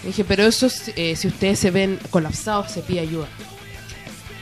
Le 0.03 0.09
dije, 0.09 0.23
pero 0.23 0.43
eso, 0.43 0.67
eh, 0.95 1.15
si 1.15 1.27
ustedes 1.29 1.57
se 1.59 1.71
ven 1.71 1.97
colapsados, 2.11 2.71
se 2.71 2.81
pide 2.81 2.99
ayuda. 2.99 3.27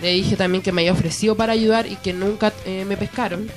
Le 0.06 0.12
dije 0.12 0.36
también 0.36 0.62
que 0.62 0.72
me 0.72 0.82
había 0.84 0.94
ofrecido 0.94 1.36
para 1.36 1.54
ayudar 1.54 1.88
y 1.88 1.96
que 1.96 2.14
nunca 2.14 2.54
eh, 2.68 2.86
me 2.88 2.96
pescaron. 2.96 3.50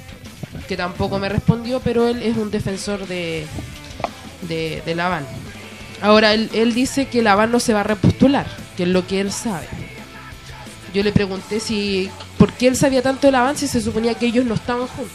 Que 0.67 0.79
tampoco 0.79 1.19
me 1.19 1.29
respondió, 1.29 1.81
pero 1.81 2.09
él 2.09 2.23
es 2.23 2.39
un 2.39 2.51
defensor 2.51 3.07
de, 3.07 3.47
de, 4.49 4.83
de 4.87 4.95
la 4.95 5.09
van. 5.11 5.27
Ahora, 6.01 6.33
él, 6.33 6.49
él 6.55 6.73
dice 6.73 7.07
que 7.07 7.21
la 7.21 7.35
van 7.35 7.53
no 7.53 7.61
se 7.61 7.75
va 7.75 7.81
a 7.81 7.83
repostular, 7.83 8.47
que 8.79 8.85
es 8.85 8.89
lo 8.89 9.07
que 9.07 9.21
él 9.21 9.31
sabe. 9.31 9.67
Yo 10.95 11.03
le 11.03 11.13
pregunté 11.13 11.61
si 11.61 12.09
por 12.39 12.51
qué 12.55 12.69
él 12.69 12.77
sabía 12.77 13.03
tanto 13.03 13.27
de 13.27 13.33
la 13.33 13.43
van 13.43 13.59
si 13.59 13.69
se 13.69 13.83
suponía 13.83 14.15
que 14.15 14.25
ellos 14.25 14.47
no 14.47 14.55
estaban 14.55 14.87
juntos. 14.87 15.13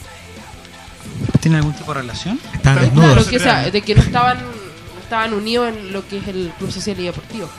¿Tiene 1.39 1.57
algún 1.57 1.73
tipo 1.73 1.95
de 1.95 2.01
relación? 2.01 2.39
Están 2.53 2.75
Claro, 2.75 2.81
desnudos. 2.81 3.27
que, 3.27 3.37
o 3.37 3.39
sea, 3.39 3.71
de 3.71 3.81
que 3.81 3.95
no 3.95 4.03
estaban, 4.03 4.37
no 4.37 5.01
estaban 5.01 5.33
unidos 5.33 5.69
en 5.69 5.93
lo 5.93 6.07
que 6.07 6.19
es 6.19 6.27
el 6.27 6.51
Club 6.59 6.71
Social 6.71 6.99
y 6.99 7.05
Deportivo. 7.05 7.49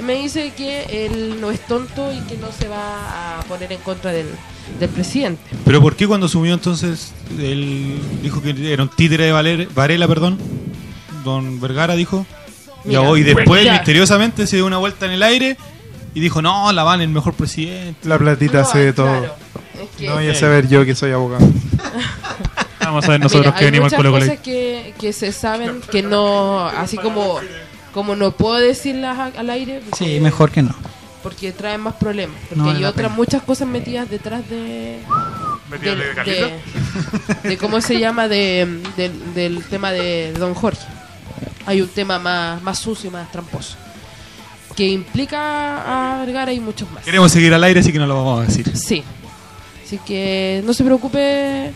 Me 0.00 0.14
dice 0.14 0.52
que 0.56 1.06
él 1.06 1.40
no 1.40 1.50
es 1.50 1.60
tonto 1.66 2.12
y 2.12 2.20
que 2.22 2.36
no 2.36 2.50
se 2.50 2.66
va 2.68 3.38
a 3.38 3.42
poner 3.42 3.70
en 3.72 3.80
contra 3.80 4.10
del, 4.10 4.26
del 4.80 4.88
presidente. 4.88 5.42
Pero 5.64 5.80
¿por 5.82 5.94
qué 5.96 6.06
cuando 6.08 6.26
asumió 6.26 6.54
entonces 6.54 7.12
él 7.38 7.98
dijo 8.22 8.40
que 8.42 8.72
era 8.72 8.82
un 8.82 8.88
títere 8.88 9.24
de 9.26 9.32
Valer- 9.32 9.68
Varela, 9.74 10.08
perdón? 10.08 10.38
Don 11.24 11.60
Vergara 11.60 11.94
dijo. 11.94 12.26
Mira, 12.84 13.02
y 13.02 13.06
hoy 13.06 13.22
después 13.22 13.64
ya. 13.64 13.74
misteriosamente 13.74 14.46
se 14.46 14.56
dio 14.56 14.66
una 14.66 14.78
vuelta 14.78 15.06
en 15.06 15.12
el 15.12 15.22
aire 15.22 15.56
y 16.14 16.20
dijo, 16.20 16.42
"No, 16.42 16.72
la 16.72 16.82
van 16.82 17.00
el 17.00 17.08
mejor 17.10 17.34
presidente." 17.34 18.08
La 18.08 18.18
platita 18.18 18.54
No, 18.54 18.60
hace 18.64 18.78
de 18.80 18.92
todo. 18.92 19.06
claro, 19.06 19.34
es 19.80 19.88
que- 19.96 20.06
No 20.08 20.14
voy 20.14 20.28
a 20.28 20.34
saber 20.34 20.68
yo 20.68 20.84
que 20.84 20.94
soy 20.96 21.12
abogado. 21.12 21.46
Vamos 22.80 23.04
a 23.04 23.08
ver 23.12 23.20
nosotros 23.20 23.46
Mira, 23.46 23.58
que 23.58 23.64
venimos 23.66 23.92
Colo. 23.94 24.10
cosas 24.10 24.40
que, 24.40 24.94
que 24.98 25.12
se 25.12 25.30
saben 25.32 25.80
que 25.92 26.02
no, 26.02 26.66
así 26.66 26.96
como 26.98 27.38
como 27.92 28.16
no 28.16 28.32
puedo 28.32 28.56
decirlas 28.56 29.18
al 29.36 29.50
aire. 29.50 29.80
porque- 29.88 30.04
Sí, 30.04 30.20
mejor 30.20 30.50
que 30.50 30.62
no. 30.62 30.74
Porque 31.22 31.52
traen 31.52 31.80
más 31.82 31.94
problemas. 31.94 32.36
Porque 32.48 32.56
No 32.56 32.70
hay 32.70 32.84
otras 32.84 32.94
pena. 33.06 33.08
muchas 33.10 33.42
cosas 33.42 33.68
metidas 33.68 34.10
detrás 34.10 34.48
de. 34.50 34.98
Metidas 35.70 35.96
de 36.26 36.32
de, 37.44 37.48
de 37.48 37.56
cómo 37.58 37.80
se 37.80 37.98
llama 38.00 38.26
de, 38.28 38.80
del- 38.96 39.34
del 39.34 39.64
tema 39.64 39.92
de 39.92 40.32
Don 40.32 40.52
Jorge. 40.54 40.84
Hay 41.66 41.80
un 41.80 41.88
tema 41.88 42.18
más, 42.18 42.60
más 42.62 42.78
sucio 42.80 43.08
y 43.08 43.12
más 43.12 43.30
tramposo. 43.30 43.76
Que 44.74 44.88
implica 44.88 46.14
a 46.16 46.24
Vergara 46.24 46.52
y 46.52 46.58
muchos 46.58 46.90
más. 46.90 47.04
Queremos 47.04 47.30
seguir 47.30 47.54
al 47.54 47.62
aire, 47.62 47.80
así 47.80 47.92
que 47.92 47.98
no 48.00 48.06
lo 48.06 48.16
vamos 48.16 48.40
a 48.40 48.46
decir. 48.46 48.76
Sí. 48.76 49.04
Así 49.84 49.98
que 50.04 50.62
no 50.66 50.72
se 50.74 50.82
preocupe, 50.82 51.72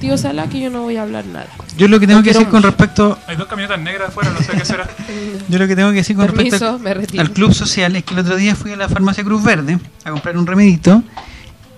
tío 0.00 0.16
Sala, 0.18 0.48
que 0.48 0.58
yo 0.60 0.70
no 0.70 0.82
voy 0.82 0.96
a 0.96 1.02
hablar 1.02 1.24
nada. 1.26 1.46
Yo 1.76 1.86
lo 1.88 2.00
que 2.00 2.06
tengo 2.06 2.20
Lo 2.20 2.24
que 2.24 2.32
decir 2.32 2.48
con 2.48 2.62
respecto 2.62 3.18
Hay 3.26 3.36
dos 3.36 3.46
camionetas 3.46 3.80
negras 3.80 4.08
afuera, 4.08 4.30
no 4.30 4.40
sé 4.40 4.52
qué 4.52 4.64
será. 4.64 4.88
yo 5.48 5.58
lo 5.58 5.68
que 5.68 5.76
tengo 5.76 5.90
que 5.90 5.96
decir 5.96 6.16
con 6.16 6.26
respecto 6.26 6.78
Permiso, 6.78 6.94
retiro. 7.00 7.20
al 7.22 7.30
club 7.32 7.52
social 7.54 7.94
es 7.96 8.04
que 8.04 8.14
el 8.14 8.20
otro 8.20 8.36
día 8.36 8.54
fui 8.54 8.72
a 8.72 8.76
la 8.76 8.88
farmacia 8.88 9.22
Cruz 9.22 9.42
Verde 9.44 9.78
a 10.04 10.10
comprar 10.10 10.36
un 10.36 10.46
remedito 10.46 11.02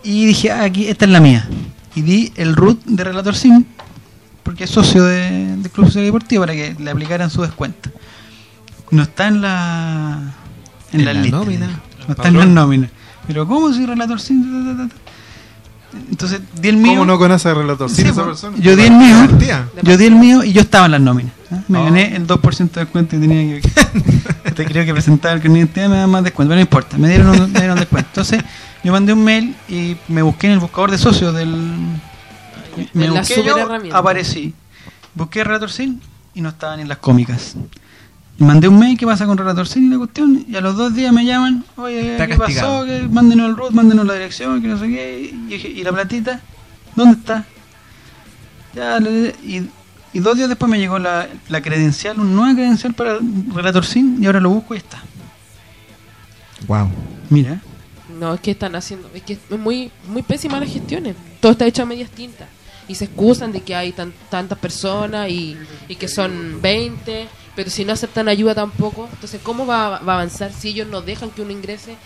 y 0.04 0.26
dije, 0.26 0.50
ah, 0.50 0.64
aquí 0.64 0.86
esta 0.88 1.04
es 1.04 1.10
la 1.10 1.20
mía. 1.20 1.48
Y 1.94 2.02
di 2.02 2.32
el 2.36 2.56
root 2.56 2.82
de 2.86 3.04
Relator 3.04 3.34
Sim 3.36 3.64
porque 4.42 4.64
es 4.64 4.70
socio 4.70 5.04
de, 5.04 5.56
del 5.56 5.70
Club 5.70 5.86
Social 5.86 6.02
y 6.02 6.06
Deportivo 6.06 6.42
para 6.42 6.54
que 6.54 6.74
le 6.78 6.90
aplicaran 6.90 7.30
su 7.30 7.42
descuento. 7.42 7.90
No 8.90 9.02
está 9.04 9.28
en 9.28 9.40
la 9.40 10.20
en, 10.92 11.00
En 11.00 11.06
la, 11.06 11.14
la 11.14 11.20
lista. 11.22 11.36
nómina. 11.38 11.80
No 12.08 12.14
está 12.14 12.28
en 12.28 12.38
la 12.38 12.46
nómina. 12.46 12.90
Pero 13.26 13.46
¿cómo 13.46 13.72
si 13.72 13.86
Relator 13.86 14.20
Sim? 14.20 14.88
Entonces 16.10 16.40
di 16.60 16.68
el 16.68 16.76
mío. 16.76 16.92
¿Cómo 16.92 17.04
no 17.04 17.18
conoce 17.18 17.48
al 17.48 17.56
relator? 17.56 17.88
Sí, 17.90 17.96
¿Sin 17.96 18.06
esa 18.06 18.24
persona? 18.24 18.56
Yo 18.58 18.74
di 18.76 18.82
el 18.84 18.92
mío. 18.92 19.16
Yo 19.82 19.96
di 19.96 20.04
el 20.06 20.14
mío 20.14 20.42
y 20.44 20.52
yo 20.52 20.60
estaba 20.62 20.86
en 20.86 20.92
las 20.92 21.00
nóminas. 21.00 21.32
¿eh? 21.50 21.56
Me 21.68 21.78
Oh. 21.78 21.84
gané 21.84 22.16
el 22.16 22.26
2% 22.26 22.70
de 22.72 22.80
descuento 22.84 23.16
y 23.16 23.20
tenía 23.20 23.60
que. 23.60 24.50
te 24.52 24.64
creo 24.64 24.84
que 24.84 24.92
presentar 24.92 25.34
el 25.36 25.42
carnet 25.42 25.74
me 25.76 25.96
da 25.96 26.06
más 26.06 26.24
descuento, 26.24 26.50
pero 26.50 26.56
no 26.56 26.60
importa, 26.62 26.96
me 26.98 27.08
dieron, 27.08 27.28
un, 27.28 27.52
me 27.52 27.58
dieron 27.60 27.78
descuento. 27.78 28.08
Entonces, 28.10 28.42
yo 28.82 28.92
mandé 28.92 29.12
un 29.12 29.22
mail 29.24 29.54
y 29.68 29.96
me 30.08 30.22
busqué 30.22 30.46
en 30.46 30.54
el 30.54 30.58
buscador 30.60 30.90
de 30.90 30.98
socios 30.98 31.34
del. 31.34 31.50
Me 32.94 33.10
busqué 33.10 33.34
super 33.34 33.44
yo, 33.44 33.58
herramienta. 33.58 33.98
aparecí. 33.98 34.54
Busqué 35.14 35.44
Relator 35.44 35.70
Sin 35.70 36.00
y 36.34 36.40
no 36.40 36.48
estaban 36.50 36.80
en 36.80 36.88
las 36.88 36.98
cómicas. 36.98 37.54
Mandé 38.38 38.66
un 38.68 38.78
mail, 38.78 38.98
¿qué 38.98 39.06
pasa 39.06 39.26
con 39.26 39.36
Relator 39.38 39.68
Cine 39.68 39.86
y 39.86 39.90
la 39.90 39.98
cuestión? 39.98 40.44
Y 40.48 40.56
a 40.56 40.60
los 40.60 40.76
dos 40.76 40.94
días 40.94 41.12
me 41.12 41.24
llaman, 41.24 41.64
oye, 41.76 42.12
Está 42.12 42.26
¿qué 42.26 42.36
castigado. 42.36 42.80
pasó? 42.80 42.86
Que 42.86 43.02
mándenos 43.08 43.48
el 43.50 43.56
root, 43.56 43.70
mándenos 43.72 44.06
la 44.06 44.14
dirección, 44.14 44.60
que 44.60 44.68
no 44.68 44.78
sé 44.78 44.88
qué. 44.88 45.20
Y, 45.32 45.36
dije, 45.48 45.68
¿y 45.68 45.84
la 45.84 45.92
platita? 45.92 46.40
¿Dónde 46.96 47.18
está? 47.18 47.44
Ya, 48.74 48.98
y, 48.98 49.68
y 50.14 50.18
dos 50.18 50.36
días 50.36 50.48
después 50.48 50.68
me 50.70 50.78
llegó 50.78 50.98
la, 50.98 51.28
la 51.48 51.60
credencial, 51.62 52.18
una 52.18 52.30
nueva 52.30 52.54
credencial 52.54 52.94
para 52.94 53.18
Relator 53.54 53.84
Cine, 53.84 54.16
y 54.20 54.26
ahora 54.26 54.40
lo 54.40 54.50
busco 54.50 54.74
y 54.74 54.78
está. 54.78 55.00
Wow. 56.66 56.88
Mira, 57.30 57.60
No, 58.18 58.34
es 58.34 58.40
que 58.40 58.52
están 58.52 58.74
haciendo, 58.74 59.10
es 59.14 59.22
que 59.22 59.34
es 59.34 59.58
muy, 59.58 59.90
muy 60.08 60.22
pésima 60.22 60.58
las 60.58 60.72
gestiones. 60.72 61.14
Todo 61.40 61.52
está 61.52 61.66
hecho 61.66 61.82
a 61.82 61.86
medias 61.86 62.10
tintas. 62.10 62.48
Y 62.88 62.94
se 62.96 63.04
excusan 63.04 63.52
de 63.52 63.60
que 63.60 63.74
hay 63.76 63.92
tan- 63.92 64.12
tantas 64.30 64.58
personas 64.58 65.28
y, 65.28 65.56
y 65.88 65.94
que 65.96 66.08
son 66.08 66.60
20, 66.60 67.28
pero 67.56 67.70
si 67.70 67.84
no 67.84 67.92
aceptan 67.92 68.28
ayuda 68.28 68.54
tampoco, 68.54 69.08
entonces 69.12 69.40
¿cómo 69.42 69.66
va, 69.66 69.98
va 70.00 70.12
a 70.12 70.16
avanzar 70.16 70.52
si 70.52 70.68
ellos 70.68 70.88
no 70.88 71.02
dejan 71.02 71.30
que 71.30 71.42
uno 71.42 71.50
ingrese? 71.52 71.96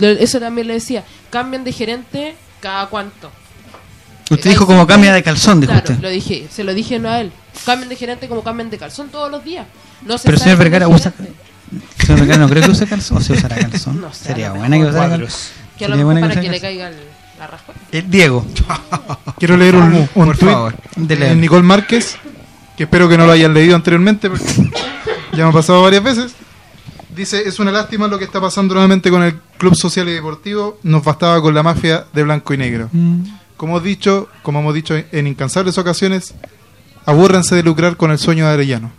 Eso 0.00 0.40
también 0.40 0.66
le 0.68 0.74
decía, 0.74 1.04
cambian 1.30 1.64
de 1.64 1.72
gerente 1.72 2.34
cada 2.60 2.86
cuánto. 2.86 3.30
usted 4.30 4.50
dijo 4.50 4.66
como 4.66 4.86
cambia 4.86 5.12
de 5.12 5.22
calzón, 5.22 5.60
dijo 5.60 5.72
Claro, 5.72 5.86
usted. 5.92 6.02
lo 6.02 6.08
dije, 6.10 6.46
se 6.50 6.64
lo 6.64 6.72
dije 6.74 6.98
no 6.98 7.10
a 7.10 7.20
él. 7.20 7.32
Cambian 7.66 7.88
de 7.88 7.96
gerente 7.96 8.28
como 8.28 8.42
cambian 8.42 8.70
de 8.70 8.78
calzón 8.78 9.08
todos 9.10 9.30
los 9.30 9.44
días. 9.44 9.66
No 10.06 10.16
se 10.18 10.24
Pero 10.26 10.38
señor 10.38 10.58
Vergara 10.58 10.88
usa... 10.88 11.12
Señor 11.98 12.20
Vergara, 12.20 12.38
no 12.40 12.48
creo 12.48 12.62
que 12.64 12.70
use 12.70 12.86
calzón. 12.86 13.18
¿O 13.18 13.20
se 13.20 13.32
usará 13.34 13.56
calzón? 13.70 14.00
No 14.00 14.12
sé, 14.12 14.24
Sería 14.26 14.52
buena 14.52 14.76
que 14.78 14.84
usara 14.84 15.08
calzón. 15.18 15.28
Que 15.78 15.84
a 15.84 15.88
lo 15.88 15.94
Sería 15.94 15.96
mejor 15.96 16.04
buena 16.04 16.20
para 16.28 16.40
que 16.40 16.48
le 16.48 16.60
calzón. 16.60 16.60
caiga 16.68 16.88
el, 16.88 16.96
la 17.38 17.46
raspa. 17.46 17.72
Eh, 17.92 18.04
Diego, 18.06 18.46
Quiero 19.38 19.56
leer 19.56 19.76
un, 19.76 19.94
un 19.94 20.08
Por 20.26 20.36
favor. 20.36 20.74
de 20.96 21.16
de 21.16 21.34
Nicole 21.34 21.62
Márquez, 21.62 22.16
que 22.76 22.84
espero 22.84 23.08
que 23.08 23.18
no 23.18 23.26
lo 23.26 23.32
hayan 23.32 23.54
leído 23.54 23.76
anteriormente, 23.76 24.30
porque 24.30 24.44
ya 25.32 25.44
me 25.44 25.50
ha 25.50 25.52
pasado 25.52 25.82
varias 25.82 26.02
veces. 26.02 26.32
Dice, 27.14 27.46
es 27.46 27.58
una 27.58 27.70
lástima 27.70 28.08
lo 28.08 28.18
que 28.18 28.24
está 28.24 28.40
pasando 28.40 28.74
nuevamente 28.74 29.10
con 29.10 29.22
el 29.22 29.38
Club 29.58 29.74
Social 29.74 30.08
y 30.08 30.12
Deportivo, 30.12 30.78
nos 30.82 31.04
bastaba 31.04 31.42
con 31.42 31.54
la 31.54 31.62
mafia 31.62 32.06
de 32.12 32.22
blanco 32.22 32.54
y 32.54 32.56
negro. 32.56 32.88
Como 33.56 33.74
hemos 33.74 33.84
dicho, 33.84 34.28
como 34.42 34.60
hemos 34.60 34.74
dicho 34.74 34.94
en 34.96 35.26
incansables 35.26 35.76
ocasiones, 35.76 36.34
abúrranse 37.04 37.54
de 37.54 37.62
lucrar 37.62 37.96
con 37.96 38.10
el 38.10 38.18
sueño 38.18 38.46
de 38.46 38.54
Arellano. 38.54 38.92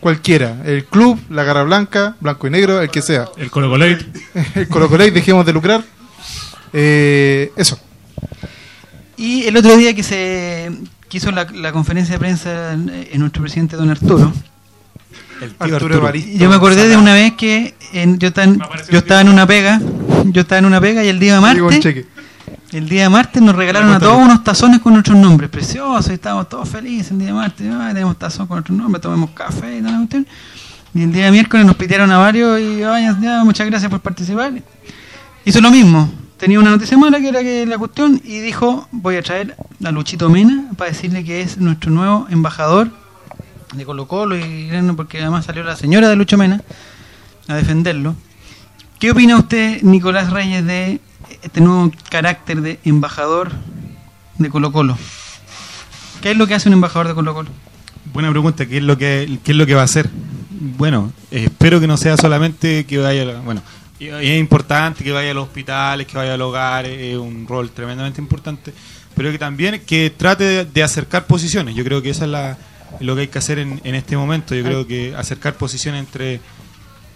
Cualquiera, 0.00 0.62
el 0.64 0.84
club, 0.84 1.18
la 1.30 1.42
garra 1.42 1.64
blanca, 1.64 2.16
blanco 2.20 2.46
y 2.46 2.50
negro, 2.50 2.80
el 2.82 2.90
que 2.90 3.02
sea. 3.02 3.28
El 3.36 3.50
Colo 3.50 3.70
Colate. 3.70 4.06
El 4.54 4.68
Colo 4.68 4.88
Colo, 4.88 5.04
dejemos 5.04 5.44
de 5.44 5.52
lucrar. 5.52 5.82
Eh, 6.72 7.50
eso. 7.56 7.80
Y 9.16 9.44
el 9.44 9.56
otro 9.56 9.76
día 9.76 9.94
que 9.94 10.04
se 10.04 10.70
que 11.08 11.16
hizo 11.18 11.30
la, 11.30 11.44
la 11.54 11.72
conferencia 11.72 12.14
de 12.14 12.18
prensa 12.18 12.72
en, 12.72 12.88
en 13.10 13.20
nuestro 13.20 13.42
presidente 13.42 13.76
don 13.76 13.90
Arturo, 13.90 14.32
El 15.40 15.54
tío 15.54 15.74
Arturo 15.76 15.94
Arturo. 15.94 16.12
Yo 16.38 16.48
me 16.50 16.56
acordé 16.56 16.88
de 16.88 16.96
una 16.96 17.14
vez 17.14 17.32
que 17.34 17.74
en- 17.92 18.18
yo, 18.18 18.28
estaba 18.28 18.44
en, 18.46 18.58
yo 18.90 18.98
estaba 18.98 19.20
una 19.30 19.46
pega, 19.46 19.80
yo 20.26 20.40
estaba 20.42 20.58
en 20.58 20.64
una 20.66 20.80
pega 20.80 21.04
y 21.04 21.08
el 21.08 21.18
día 21.18 21.34
de 21.34 21.40
martes, 21.40 21.94
el 22.72 22.88
día 22.88 23.02
de 23.04 23.08
martes 23.08 23.40
nos 23.42 23.54
regalaron 23.56 23.90
a 23.90 23.98
todos 23.98 24.16
unos 24.24 24.44
tazones 24.44 24.80
con 24.80 24.92
nuestros 24.92 25.16
nombres, 25.16 25.48
preciosos, 25.48 26.08
y 26.10 26.14
estábamos 26.14 26.48
todos 26.48 26.68
felices 26.68 27.10
el 27.12 27.18
día 27.18 27.28
de 27.28 27.32
martes, 27.34 27.66
ay, 27.80 27.94
tenemos 27.94 28.18
tazón 28.18 28.46
con 28.46 28.56
nuestros 28.56 28.76
nombres, 28.76 29.00
tomemos 29.00 29.30
café 29.30 29.76
y 29.78 29.80
toda 29.80 29.92
la 29.92 29.98
cuestión. 29.98 30.26
Y 30.94 31.02
el 31.02 31.12
día 31.12 31.26
de 31.26 31.30
miércoles 31.30 31.64
nos 31.66 31.76
pidieron 31.76 32.10
a 32.10 32.18
varios 32.18 32.58
y 32.60 32.82
ay, 32.82 33.06
ya, 33.20 33.42
muchas 33.44 33.66
gracias 33.66 33.90
por 33.90 34.00
participar. 34.00 34.52
Hizo 35.44 35.60
lo 35.60 35.70
mismo. 35.70 36.10
Tenía 36.38 36.60
una 36.60 36.70
noticia 36.70 36.96
mala 36.96 37.18
que 37.18 37.28
era 37.28 37.40
que 37.40 37.66
la 37.66 37.78
cuestión 37.78 38.22
y 38.24 38.38
dijo, 38.38 38.86
voy 38.92 39.16
a 39.16 39.22
traer 39.22 39.56
a 39.84 39.90
Luchito 39.90 40.30
Mena 40.30 40.70
para 40.76 40.92
decirle 40.92 41.24
que 41.24 41.40
es 41.40 41.58
nuestro 41.58 41.90
nuevo 41.90 42.28
embajador 42.30 42.90
de 43.74 43.84
Colo 43.84 44.06
Colo 44.06 44.36
y 44.36 44.70
porque 44.96 45.20
además 45.20 45.46
salió 45.46 45.64
la 45.64 45.74
señora 45.74 46.08
de 46.08 46.14
Lucho 46.14 46.38
Mena 46.38 46.62
a 47.48 47.56
defenderlo. 47.56 48.14
¿Qué 49.00 49.10
opina 49.10 49.36
usted, 49.36 49.82
Nicolás 49.82 50.30
Reyes, 50.30 50.64
de 50.64 51.00
este 51.42 51.60
nuevo 51.60 51.90
carácter 52.08 52.62
de 52.62 52.78
embajador 52.84 53.50
de 54.38 54.48
Colo 54.48 54.70
Colo? 54.70 54.96
¿Qué 56.22 56.30
es 56.30 56.36
lo 56.36 56.46
que 56.46 56.54
hace 56.54 56.68
un 56.68 56.74
embajador 56.74 57.08
de 57.08 57.14
Colo 57.14 57.34
Colo? 57.34 57.50
Buena 58.12 58.30
pregunta, 58.30 58.64
¿qué 58.66 58.76
es 58.76 58.84
lo 58.84 58.96
que 58.96 59.40
qué 59.42 59.52
es 59.52 59.58
lo 59.58 59.66
que 59.66 59.74
va 59.74 59.80
a 59.80 59.86
hacer? 59.86 60.08
Bueno, 60.50 61.12
espero 61.32 61.80
que 61.80 61.88
no 61.88 61.96
sea 61.96 62.16
solamente 62.16 62.86
que 62.86 62.98
vaya, 62.98 63.40
bueno, 63.40 63.60
y- 63.98 64.08
es 64.08 64.38
importante 64.38 65.02
que 65.04 65.12
vaya 65.12 65.30
a 65.30 65.34
los 65.34 65.44
hospitales, 65.48 66.06
que 66.06 66.16
vaya 66.16 66.34
al 66.34 66.42
hogar, 66.42 66.86
es 66.86 67.16
un 67.16 67.46
rol 67.46 67.70
tremendamente 67.70 68.20
importante, 68.20 68.72
pero 69.14 69.30
que 69.32 69.38
también 69.38 69.80
que 69.86 70.10
trate 70.10 70.44
de, 70.44 70.64
de 70.64 70.82
acercar 70.82 71.26
posiciones. 71.26 71.74
Yo 71.74 71.84
creo 71.84 72.00
que 72.02 72.10
eso 72.10 72.24
es 72.24 72.30
la, 72.30 72.56
lo 73.00 73.14
que 73.14 73.22
hay 73.22 73.28
que 73.28 73.38
hacer 73.38 73.58
en, 73.58 73.80
en 73.84 73.94
este 73.94 74.16
momento. 74.16 74.54
Yo 74.54 74.62
creo 74.64 74.86
que 74.86 75.14
acercar 75.16 75.54
posiciones 75.54 76.00
entre 76.00 76.40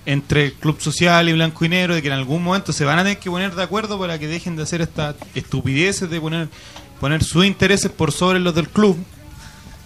entre 0.05 0.47
el 0.47 0.53
club 0.55 0.81
social 0.81 1.29
y 1.29 1.33
blanco 1.33 1.65
y 1.65 1.69
negro, 1.69 1.95
de 1.95 2.03
que 2.03 2.09
en 2.09 2.15
algún 2.15 2.43
momento 2.43 2.73
se 2.73 2.85
van 2.85 2.99
a 2.99 3.05
tener 3.05 3.19
que 3.19 3.31
poner 3.31 3.55
de 3.55 3.63
acuerdo 3.63 4.01
para 4.01 4.19
que 4.19 4.27
dejen 4.27 4.57
de 4.57 4.65
hacer 4.65 4.81
estas 4.83 5.15
estupideces 5.37 6.11
de 6.11 6.21
poner 6.21 6.49
poner 6.99 7.23
sus 7.23 7.45
intereses 7.47 7.89
por 7.89 8.11
sobre 8.11 8.41
los 8.41 8.53
del 8.53 8.69
club 8.69 8.97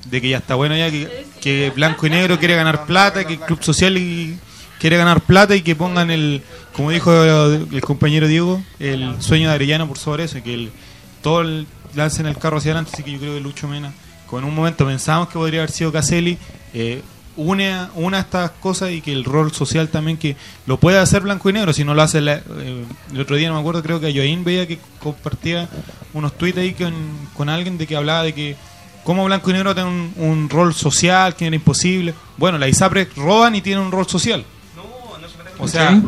de 0.07 0.21
que 0.23 0.31
ya 0.31 0.39
está 0.39 0.55
bueno 0.55 0.75
ya 0.75 0.91
que, 0.91 1.27
que 1.43 1.71
blanco 1.75 2.07
y 2.07 2.11
negro 2.11 2.39
quiere 2.39 2.55
ganar 2.57 2.87
plata, 2.87 3.27
que 3.27 3.35
el 3.35 3.41
club 3.41 3.63
social 3.63 3.99
y 3.99 4.39
quiere 4.81 4.97
ganar 4.97 5.21
plata 5.21 5.55
y 5.55 5.61
que 5.61 5.77
pongan 5.77 6.11
el, 6.11 6.43
como 6.77 6.91
dijo 6.91 7.11
el 7.13 7.81
compañero 7.81 8.29
Diego, 8.29 8.63
el 8.79 9.23
sueño 9.23 9.49
de 9.49 9.55
Arellano 9.55 9.89
por 9.89 9.97
sobre 9.97 10.25
eso, 10.25 10.43
que 10.43 10.53
el, 10.53 10.71
todo 11.23 11.41
el, 11.41 11.67
lancen 11.95 12.27
el 12.27 12.37
carro 12.37 12.59
hacia 12.59 12.73
adelante, 12.73 12.91
así 12.93 13.03
que 13.03 13.13
yo 13.13 13.19
creo 13.19 13.35
que 13.35 13.41
Lucho 13.41 13.67
Mena, 13.67 13.95
como 14.27 14.41
en 14.43 14.49
un 14.49 14.55
momento 14.55 14.85
pensamos 14.85 15.29
que 15.29 15.35
podría 15.35 15.61
haber 15.61 15.71
sido 15.71 15.91
Caselli, 15.91 16.37
eh, 16.75 17.01
une 17.37 17.73
a, 17.73 17.91
una 17.95 18.19
estas 18.21 18.51
cosas 18.51 18.91
y 18.93 19.01
que 19.01 19.13
el 19.13 19.25
rol 19.25 19.53
social 19.53 19.89
también 19.89 20.19
que 20.19 20.37
lo 20.67 20.79
puede 20.79 20.99
hacer 20.99 21.23
blanco 21.23 21.49
y 21.49 21.55
negro, 21.55 21.73
si 21.73 21.83
no 21.85 21.95
lo 21.95 22.03
hace 22.03 22.21
la- 22.21 22.43
eh, 22.59 22.85
el 23.13 23.21
otro 23.21 23.37
día 23.37 23.49
no 23.49 23.55
me 23.55 23.61
acuerdo, 23.61 23.83
creo 23.83 23.99
que 23.99 24.09
a 24.09 24.13
Joaín 24.13 24.45
veía 24.45 24.67
que 24.67 24.79
compartía 25.03 25.69
unos 26.13 26.37
tweets 26.37 26.59
ahí 26.59 26.75
con, 26.75 26.93
con 27.35 27.49
alguien 27.49 27.79
de 27.79 27.87
que 27.87 27.97
hablaba 27.97 28.23
de 28.23 28.35
que 28.35 28.57
como 29.03 29.25
Blanco 29.25 29.49
y 29.49 29.53
Negro 29.55 29.75
tiene 29.75 29.89
un, 29.89 30.13
un 30.17 30.51
rol 30.51 30.75
social 30.75 31.37
que 31.37 31.47
era 31.47 31.55
imposible. 31.57 32.13
Bueno, 32.37 32.59
la 32.59 32.67
ISAPRES 32.69 33.15
roban 33.17 33.55
y 33.55 33.61
tienen 33.63 33.85
un 33.85 33.93
rol 33.93 34.07
social. 34.07 34.45
O 35.59 35.69
sea, 35.69 35.91
¿Sí? 35.93 36.03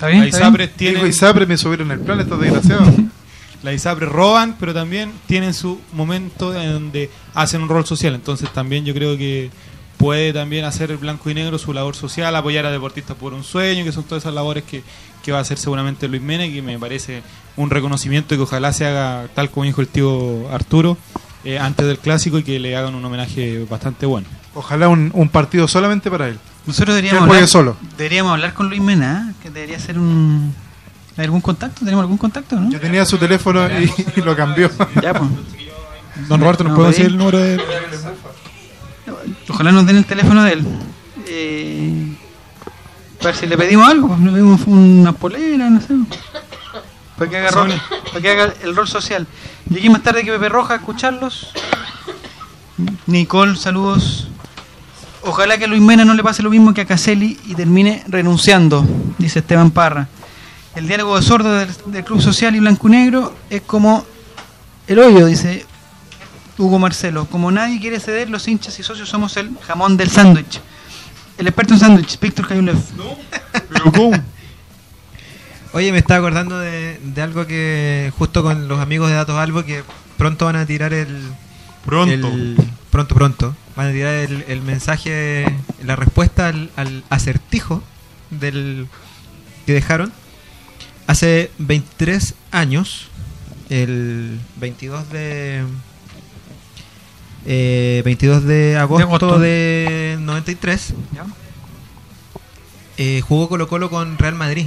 ¿Está 0.00 0.08
bien? 0.08 0.20
la 0.20 0.26
¿Está 0.28 0.38
bien? 0.38 0.48
ISAPRES 0.48 0.76
tiene 0.76 0.94
Digo, 0.94 1.06
Isapre 1.06 1.44
me 1.44 1.58
subieron 1.58 1.90
el 1.90 2.00
plan, 2.00 2.18
estos 2.20 2.40
desgraciados. 2.40 2.88
la 3.62 3.74
ISAPRES 3.74 4.08
roban, 4.08 4.56
pero 4.58 4.72
también 4.72 5.12
tienen 5.26 5.52
su 5.52 5.78
momento 5.92 6.58
en 6.58 6.72
donde 6.72 7.10
hacen 7.34 7.60
un 7.60 7.68
rol 7.68 7.84
social. 7.84 8.14
Entonces 8.14 8.50
también 8.50 8.86
yo 8.86 8.94
creo 8.94 9.18
que 9.18 9.50
puede 9.98 10.32
también 10.32 10.64
hacer 10.64 10.90
el 10.90 10.96
blanco 10.96 11.28
y 11.28 11.34
negro 11.34 11.58
su 11.58 11.74
labor 11.74 11.94
social, 11.96 12.34
apoyar 12.34 12.64
a 12.64 12.70
deportistas 12.70 13.14
por 13.14 13.34
un 13.34 13.44
sueño, 13.44 13.84
que 13.84 13.92
son 13.92 14.04
todas 14.04 14.22
esas 14.22 14.32
labores 14.32 14.64
que, 14.64 14.82
que 15.22 15.32
va 15.32 15.38
a 15.38 15.42
hacer 15.42 15.58
seguramente 15.58 16.08
Luis 16.08 16.22
Mena, 16.22 16.44
que 16.44 16.62
me 16.62 16.78
parece 16.78 17.22
un 17.56 17.68
reconocimiento 17.68 18.34
y 18.34 18.38
que 18.38 18.44
ojalá 18.44 18.72
se 18.72 18.86
haga 18.86 19.28
tal 19.34 19.50
como 19.50 19.64
dijo 19.64 19.82
el 19.82 19.88
tío 19.88 20.48
Arturo 20.50 20.96
eh, 21.44 21.58
antes 21.58 21.86
del 21.86 21.98
clásico 21.98 22.38
y 22.38 22.42
que 22.42 22.58
le 22.58 22.74
hagan 22.74 22.94
un 22.94 23.04
homenaje 23.04 23.66
bastante 23.68 24.06
bueno. 24.06 24.26
Ojalá 24.54 24.88
un, 24.88 25.10
un 25.14 25.28
partido 25.28 25.68
solamente 25.68 26.10
para 26.10 26.28
él. 26.28 26.38
Nosotros 26.66 26.94
deberíamos 26.96 27.28
él 27.28 27.34
hablar, 27.34 27.48
solo. 27.48 27.76
deberíamos 27.96 28.32
hablar 28.32 28.52
con 28.54 28.68
Luis 28.68 28.80
Mena, 28.80 29.30
¿eh? 29.30 29.34
que 29.42 29.50
debería 29.50 29.78
ser 29.78 29.98
un... 29.98 30.54
¿Hay 31.16 31.24
algún 31.24 31.40
contacto? 31.40 31.80
¿Tenemos 31.84 32.02
algún 32.02 32.16
contacto, 32.18 32.56
no? 32.56 32.70
Yo 32.70 32.80
tenía 32.80 33.04
su 33.04 33.18
teléfono 33.18 33.66
y, 33.68 33.92
y 34.16 34.20
lo 34.22 34.34
cambió. 34.36 34.70
Ya, 35.02 35.12
pues. 35.14 35.30
Don 36.28 36.40
Roberto, 36.40 36.64
¿nos 36.64 36.72
No, 36.72 36.76
puede 36.76 36.90
decir 36.90 37.06
el 37.06 37.16
número 37.16 37.38
de...? 37.38 37.60
Ojalá 39.48 39.72
nos 39.72 39.86
den 39.86 39.96
el 39.96 40.04
teléfono 40.04 40.42
de 40.44 40.52
él. 40.52 40.66
Eh, 41.26 42.16
para 43.18 43.30
ver 43.32 43.36
si 43.36 43.46
le 43.46 43.56
pedimos 43.56 43.88
algo, 43.88 44.08
pues, 44.08 44.20
le 44.20 44.30
pedimos 44.32 44.60
una 44.66 45.12
polera, 45.12 45.68
no 45.70 45.80
sé. 45.80 45.94
Para 47.16 47.30
que 47.30 47.36
haga, 47.36 47.50
rol, 47.50 47.72
para 48.08 48.20
que 48.20 48.30
haga 48.30 48.54
el 48.62 48.74
rol 48.74 48.88
social. 48.88 49.26
Llegué 49.68 49.90
más 49.90 50.02
tarde 50.02 50.24
que 50.24 50.32
Pepe 50.32 50.48
Roja 50.48 50.74
a 50.74 50.76
escucharlos. 50.78 51.52
Nicole, 53.06 53.56
saludos. 53.56 54.29
Ojalá 55.22 55.58
que 55.58 55.64
a 55.64 55.68
Luis 55.68 55.82
Mena 55.82 56.04
no 56.04 56.14
le 56.14 56.22
pase 56.22 56.42
lo 56.42 56.50
mismo 56.50 56.72
que 56.72 56.80
a 56.80 56.86
Caselli 56.86 57.38
y 57.46 57.54
termine 57.54 58.02
renunciando, 58.08 58.86
dice 59.18 59.40
Esteban 59.40 59.70
Parra. 59.70 60.08
El 60.74 60.86
diálogo 60.86 61.16
de 61.16 61.22
sordo 61.22 61.52
del, 61.52 61.68
del 61.86 62.04
Club 62.04 62.22
Social 62.22 62.54
y 62.56 62.60
Blanco 62.60 62.88
y 62.88 62.92
Negro 62.92 63.34
es 63.50 63.60
como 63.62 64.04
el 64.86 64.98
hoyo, 64.98 65.26
dice 65.26 65.66
Hugo 66.56 66.78
Marcelo. 66.78 67.26
Como 67.26 67.50
nadie 67.50 67.80
quiere 67.80 68.00
ceder, 68.00 68.30
los 68.30 68.46
hinchas 68.48 68.78
y 68.78 68.82
socios 68.82 69.08
somos 69.08 69.36
el 69.36 69.50
jamón 69.66 69.96
del 69.96 70.10
sándwich. 70.10 70.60
El 71.36 71.46
experto 71.48 71.74
en 71.74 71.80
sándwich, 71.80 72.18
Víctor 72.20 72.46
Cayulev. 72.48 72.76
Oye, 75.72 75.92
me 75.92 75.98
estaba 75.98 76.18
acordando 76.18 76.58
de, 76.58 76.98
de 77.02 77.22
algo 77.22 77.46
que 77.46 78.12
justo 78.18 78.42
con 78.42 78.68
los 78.68 78.80
amigos 78.80 79.08
de 79.08 79.14
Datos 79.14 79.38
Albo 79.38 79.64
que 79.64 79.82
pronto 80.16 80.46
van 80.46 80.56
a 80.56 80.66
tirar 80.66 80.92
el... 80.92 81.08
Pronto. 81.84 82.28
el- 82.28 82.56
pronto, 82.90 83.14
pronto. 83.14 83.54
Van 83.80 83.88
a 83.88 83.92
tirar 83.92 84.12
el, 84.14 84.44
el 84.46 84.60
mensaje, 84.60 85.46
la 85.82 85.96
respuesta 85.96 86.48
al, 86.48 86.68
al 86.76 87.02
acertijo 87.08 87.82
del 88.28 88.86
que 89.64 89.72
dejaron. 89.72 90.12
Hace 91.06 91.50
23 91.56 92.34
años, 92.50 93.06
el 93.70 94.38
22 94.56 95.08
de... 95.10 95.62
eh, 97.46 98.02
22 98.04 98.44
de 98.44 98.76
agosto, 98.76 99.06
agosto. 99.06 99.38
de 99.38 100.18
93, 100.20 100.92
Eh, 102.98 103.22
jugó 103.26 103.48
Colo 103.48 103.66
Colo 103.66 103.88
con 103.88 104.18
Real 104.18 104.34
Madrid, 104.34 104.66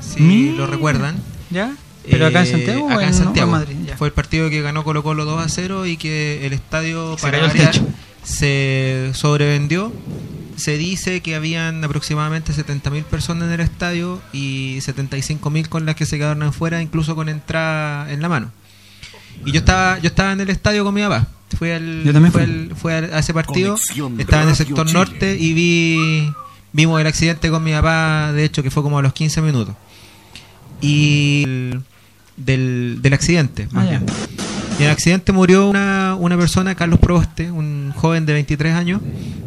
si 0.00 0.20
Mira. 0.20 0.56
lo 0.56 0.66
recuerdan. 0.66 1.14
¿Ya? 1.50 1.76
¿Pero 2.10 2.26
acá 2.26 2.40
en 2.40 2.46
Eh, 2.46 2.50
Santiago 2.50 2.90
Acá 2.90 3.06
en 3.06 3.14
Santiago. 3.14 3.52
o 3.52 3.54
en 3.54 3.60
Madrid? 3.60 3.76
Ya. 3.86 3.96
Fue 3.96 4.08
el 4.08 4.14
partido 4.14 4.50
que 4.50 4.62
ganó 4.62 4.82
Colo 4.82 5.04
Colo 5.04 5.24
2 5.26 5.44
a 5.44 5.48
0 5.48 5.86
y 5.86 5.96
que 5.96 6.44
el 6.44 6.52
estadio 6.54 7.14
Se 7.16 7.22
para 7.22 7.38
cayó 7.38 7.44
el 7.44 7.50
variar, 7.52 7.72
techo. 7.72 7.86
Se 8.28 9.10
sobrevendió. 9.14 9.92
Se 10.56 10.76
dice 10.76 11.20
que 11.20 11.36
habían 11.36 11.84
aproximadamente 11.84 12.52
70.000 12.52 13.04
personas 13.04 13.44
en 13.48 13.54
el 13.54 13.60
estadio 13.60 14.20
y 14.32 14.78
75.000 14.78 15.68
con 15.68 15.86
las 15.86 15.94
que 15.94 16.04
se 16.04 16.18
quedaron 16.18 16.42
afuera, 16.42 16.82
incluso 16.82 17.14
con 17.14 17.28
entrada 17.28 18.10
en 18.12 18.20
la 18.20 18.28
mano. 18.28 18.50
Y 19.46 19.52
yo 19.52 19.60
estaba 19.60 19.98
yo 20.00 20.08
estaba 20.08 20.32
en 20.32 20.40
el 20.40 20.50
estadio 20.50 20.84
con 20.84 20.94
mi 20.94 21.02
papá. 21.02 21.28
Fui 21.56 21.70
al, 21.70 22.02
Yo 22.04 22.12
también 22.12 22.32
fui 22.32 22.42
fui. 22.42 22.50
al- 22.52 22.76
fui 22.76 22.92
a 22.92 23.18
ese 23.20 23.32
partido. 23.32 23.74
Conexión 23.74 24.20
Estaba 24.20 24.42
en 24.42 24.48
el 24.50 24.56
sector 24.56 24.86
Chile. 24.86 24.98
norte 24.98 25.36
y 25.38 25.52
vi 25.54 26.28
vimos 26.72 27.00
el 27.00 27.06
accidente 27.06 27.48
con 27.50 27.62
mi 27.62 27.70
papá, 27.72 28.32
de 28.32 28.44
hecho, 28.44 28.62
que 28.64 28.70
fue 28.70 28.82
como 28.82 28.98
a 28.98 29.02
los 29.02 29.12
15 29.12 29.40
minutos. 29.40 29.74
Y 30.80 31.42
el- 31.44 31.82
del, 32.36 32.98
del 33.00 33.12
accidente, 33.14 33.68
más 33.72 33.86
Ah, 33.86 33.90
ya. 33.92 33.98
bien. 34.00 34.06
Y 34.78 34.82
en 34.82 34.86
el 34.86 34.90
accidente 34.92 35.32
murió 35.32 35.68
una, 35.68 36.14
una 36.18 36.36
persona, 36.36 36.74
Carlos 36.76 37.00
Proboste, 37.00 37.50
un 37.50 37.92
joven 37.96 38.26
de 38.26 38.32
23 38.34 38.74
años, 38.74 39.00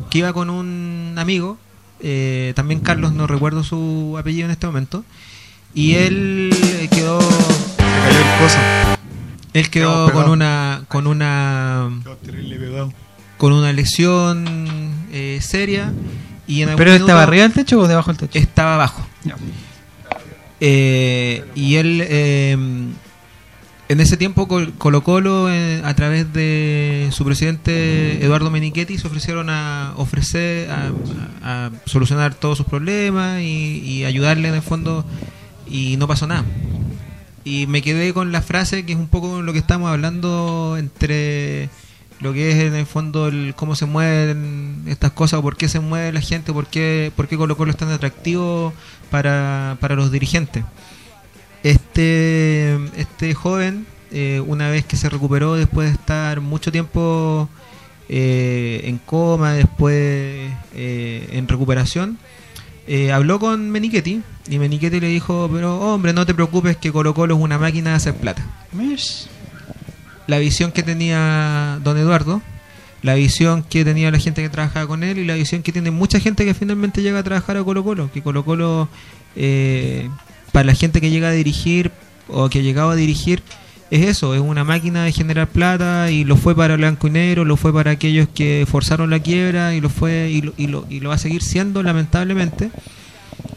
que 0.09 0.17
iba 0.19 0.33
con 0.33 0.49
un 0.49 1.15
amigo, 1.17 1.57
eh, 2.01 2.51
también 2.55 2.81
Carlos, 2.81 3.13
no 3.13 3.27
recuerdo 3.27 3.63
su 3.63 4.17
apellido 4.19 4.45
en 4.45 4.51
este 4.51 4.67
momento, 4.67 5.05
y 5.73 5.93
él 5.93 6.53
quedó, 6.91 7.21
Se 7.21 7.77
cayó 7.77 8.19
el 8.19 8.39
coso. 8.43 8.57
él 9.53 9.69
quedó 9.69 10.11
con 10.11 10.29
una, 10.29 10.83
con 10.89 11.07
una, 11.07 11.89
con 13.37 13.53
una 13.53 13.71
lesión 13.71 14.45
eh, 15.13 15.39
seria 15.41 15.93
y 16.45 16.61
en 16.63 16.69
algún 16.69 16.77
¿Pero 16.77 16.91
estaba 16.91 17.19
minuto 17.19 17.27
arriba 17.29 17.43
del 17.43 17.53
techo 17.53 17.79
o 17.79 17.87
debajo 17.87 18.11
del 18.11 18.17
techo? 18.17 18.37
estaba 18.37 18.73
abajo. 18.73 19.07
Eh, 20.59 21.45
y 21.55 21.75
él, 21.75 22.03
eh, 22.05 22.57
en 23.91 23.99
ese 23.99 24.15
tiempo, 24.15 24.47
Col- 24.47 24.73
Colo 24.77 25.03
Colo, 25.03 25.51
eh, 25.51 25.81
a 25.83 25.93
través 25.95 26.31
de 26.31 27.09
su 27.11 27.25
presidente 27.25 28.23
Eduardo 28.23 28.49
Menichetti, 28.49 28.97
se 28.97 29.07
ofrecieron 29.07 29.49
a 29.49 29.93
ofrecer, 29.97 30.69
a, 30.71 31.71
solucionar 31.85 32.33
todos 32.33 32.57
sus 32.57 32.67
problemas 32.67 33.41
y, 33.41 34.05
ayudarle 34.05 34.47
en 34.47 34.55
el 34.55 34.61
fondo, 34.61 35.05
y 35.67 35.97
no 35.97 36.07
pasó 36.07 36.25
nada. 36.25 36.45
Y 37.43 37.67
me 37.67 37.81
quedé 37.81 38.13
con 38.13 38.31
la 38.31 38.41
frase 38.41 38.85
que 38.85 38.93
es 38.93 38.99
un 38.99 39.07
poco 39.07 39.41
lo 39.41 39.51
que 39.51 39.59
estamos 39.59 39.89
hablando 39.89 40.77
entre 40.77 41.69
lo 42.21 42.33
que 42.33 42.51
es 42.51 42.57
en 42.57 42.75
el 42.75 42.85
fondo 42.85 43.27
el 43.27 43.55
cómo 43.55 43.75
se 43.75 43.87
mueven 43.87 44.83
estas 44.85 45.11
cosas, 45.11 45.41
por 45.41 45.57
qué 45.57 45.67
se 45.67 45.79
mueve 45.79 46.13
la 46.13 46.21
gente, 46.21 46.53
por 46.53 46.67
qué, 46.67 47.11
por 47.15 47.27
qué 47.27 47.35
Colo 47.35 47.57
Colo 47.57 47.71
es 47.71 47.77
tan 47.77 47.89
atractivo 47.89 48.73
para, 49.09 49.77
para 49.81 49.95
los 49.95 50.11
dirigentes. 50.11 50.63
Este, 51.63 52.75
este 52.97 53.33
joven, 53.33 53.85
eh, 54.11 54.41
una 54.45 54.69
vez 54.69 54.85
que 54.85 54.97
se 54.97 55.09
recuperó 55.09 55.55
después 55.55 55.89
de 55.89 55.93
estar 55.93 56.41
mucho 56.41 56.71
tiempo 56.71 57.47
eh, 58.09 58.81
en 58.85 58.97
coma, 58.97 59.53
después 59.53 60.51
eh, 60.75 61.29
en 61.31 61.47
recuperación, 61.47 62.17
habló 63.13 63.39
con 63.39 63.69
Menichetti 63.69 64.21
y 64.49 64.59
Menichetti 64.59 64.99
le 64.99 65.07
dijo, 65.07 65.49
pero 65.53 65.79
hombre, 65.79 66.11
no 66.11 66.25
te 66.25 66.33
preocupes 66.33 66.75
que 66.75 66.91
Colo 66.91 67.13
Colo 67.13 67.35
es 67.35 67.41
una 67.41 67.57
máquina 67.57 67.91
de 67.91 67.95
hacer 67.95 68.15
plata 68.15 68.45
la 70.31 70.39
visión 70.39 70.71
que 70.71 70.81
tenía 70.81 71.79
don 71.83 71.97
Eduardo, 71.97 72.41
la 73.01 73.15
visión 73.15 73.63
que 73.63 73.83
tenía 73.83 74.11
la 74.11 74.17
gente 74.17 74.41
que 74.41 74.49
trabajaba 74.49 74.87
con 74.87 75.03
él 75.03 75.17
y 75.17 75.25
la 75.25 75.35
visión 75.35 75.61
que 75.61 75.73
tiene 75.73 75.91
mucha 75.91 76.19
gente 76.21 76.45
que 76.45 76.53
finalmente 76.53 77.01
llega 77.01 77.19
a 77.19 77.23
trabajar 77.23 77.57
a 77.57 77.63
Colo 77.63 77.83
Colo, 77.83 78.09
que 78.13 78.21
Colo 78.21 78.45
Colo, 78.45 78.87
eh, 79.35 80.09
para 80.51 80.65
la 80.65 80.73
gente 80.75 81.01
que 81.01 81.09
llega 81.09 81.29
a 81.29 81.31
dirigir 81.31 81.91
o 82.27 82.49
que 82.49 82.59
ha 82.59 82.61
llegado 82.61 82.91
a 82.91 82.95
dirigir, 82.95 83.41
es 83.89 84.07
eso, 84.07 84.33
es 84.33 84.39
una 84.41 84.63
máquina 84.63 85.03
de 85.03 85.11
generar 85.11 85.47
plata 85.49 86.11
y 86.11 86.23
lo 86.23 86.37
fue 86.37 86.55
para 86.55 86.77
Blanco 86.77 87.07
y 87.07 87.11
Negro, 87.11 87.43
lo 87.43 87.57
fue 87.57 87.73
para 87.73 87.91
aquellos 87.91 88.29
que 88.33 88.65
forzaron 88.69 89.09
la 89.09 89.19
quiebra 89.19 89.75
y 89.75 89.81
lo 89.81 89.89
fue 89.89 90.29
y 90.31 90.41
lo, 90.41 90.53
y 90.57 90.67
lo, 90.67 90.85
y 90.89 91.01
lo 91.01 91.09
va 91.09 91.15
a 91.15 91.17
seguir 91.17 91.41
siendo 91.43 91.83
lamentablemente. 91.83 92.71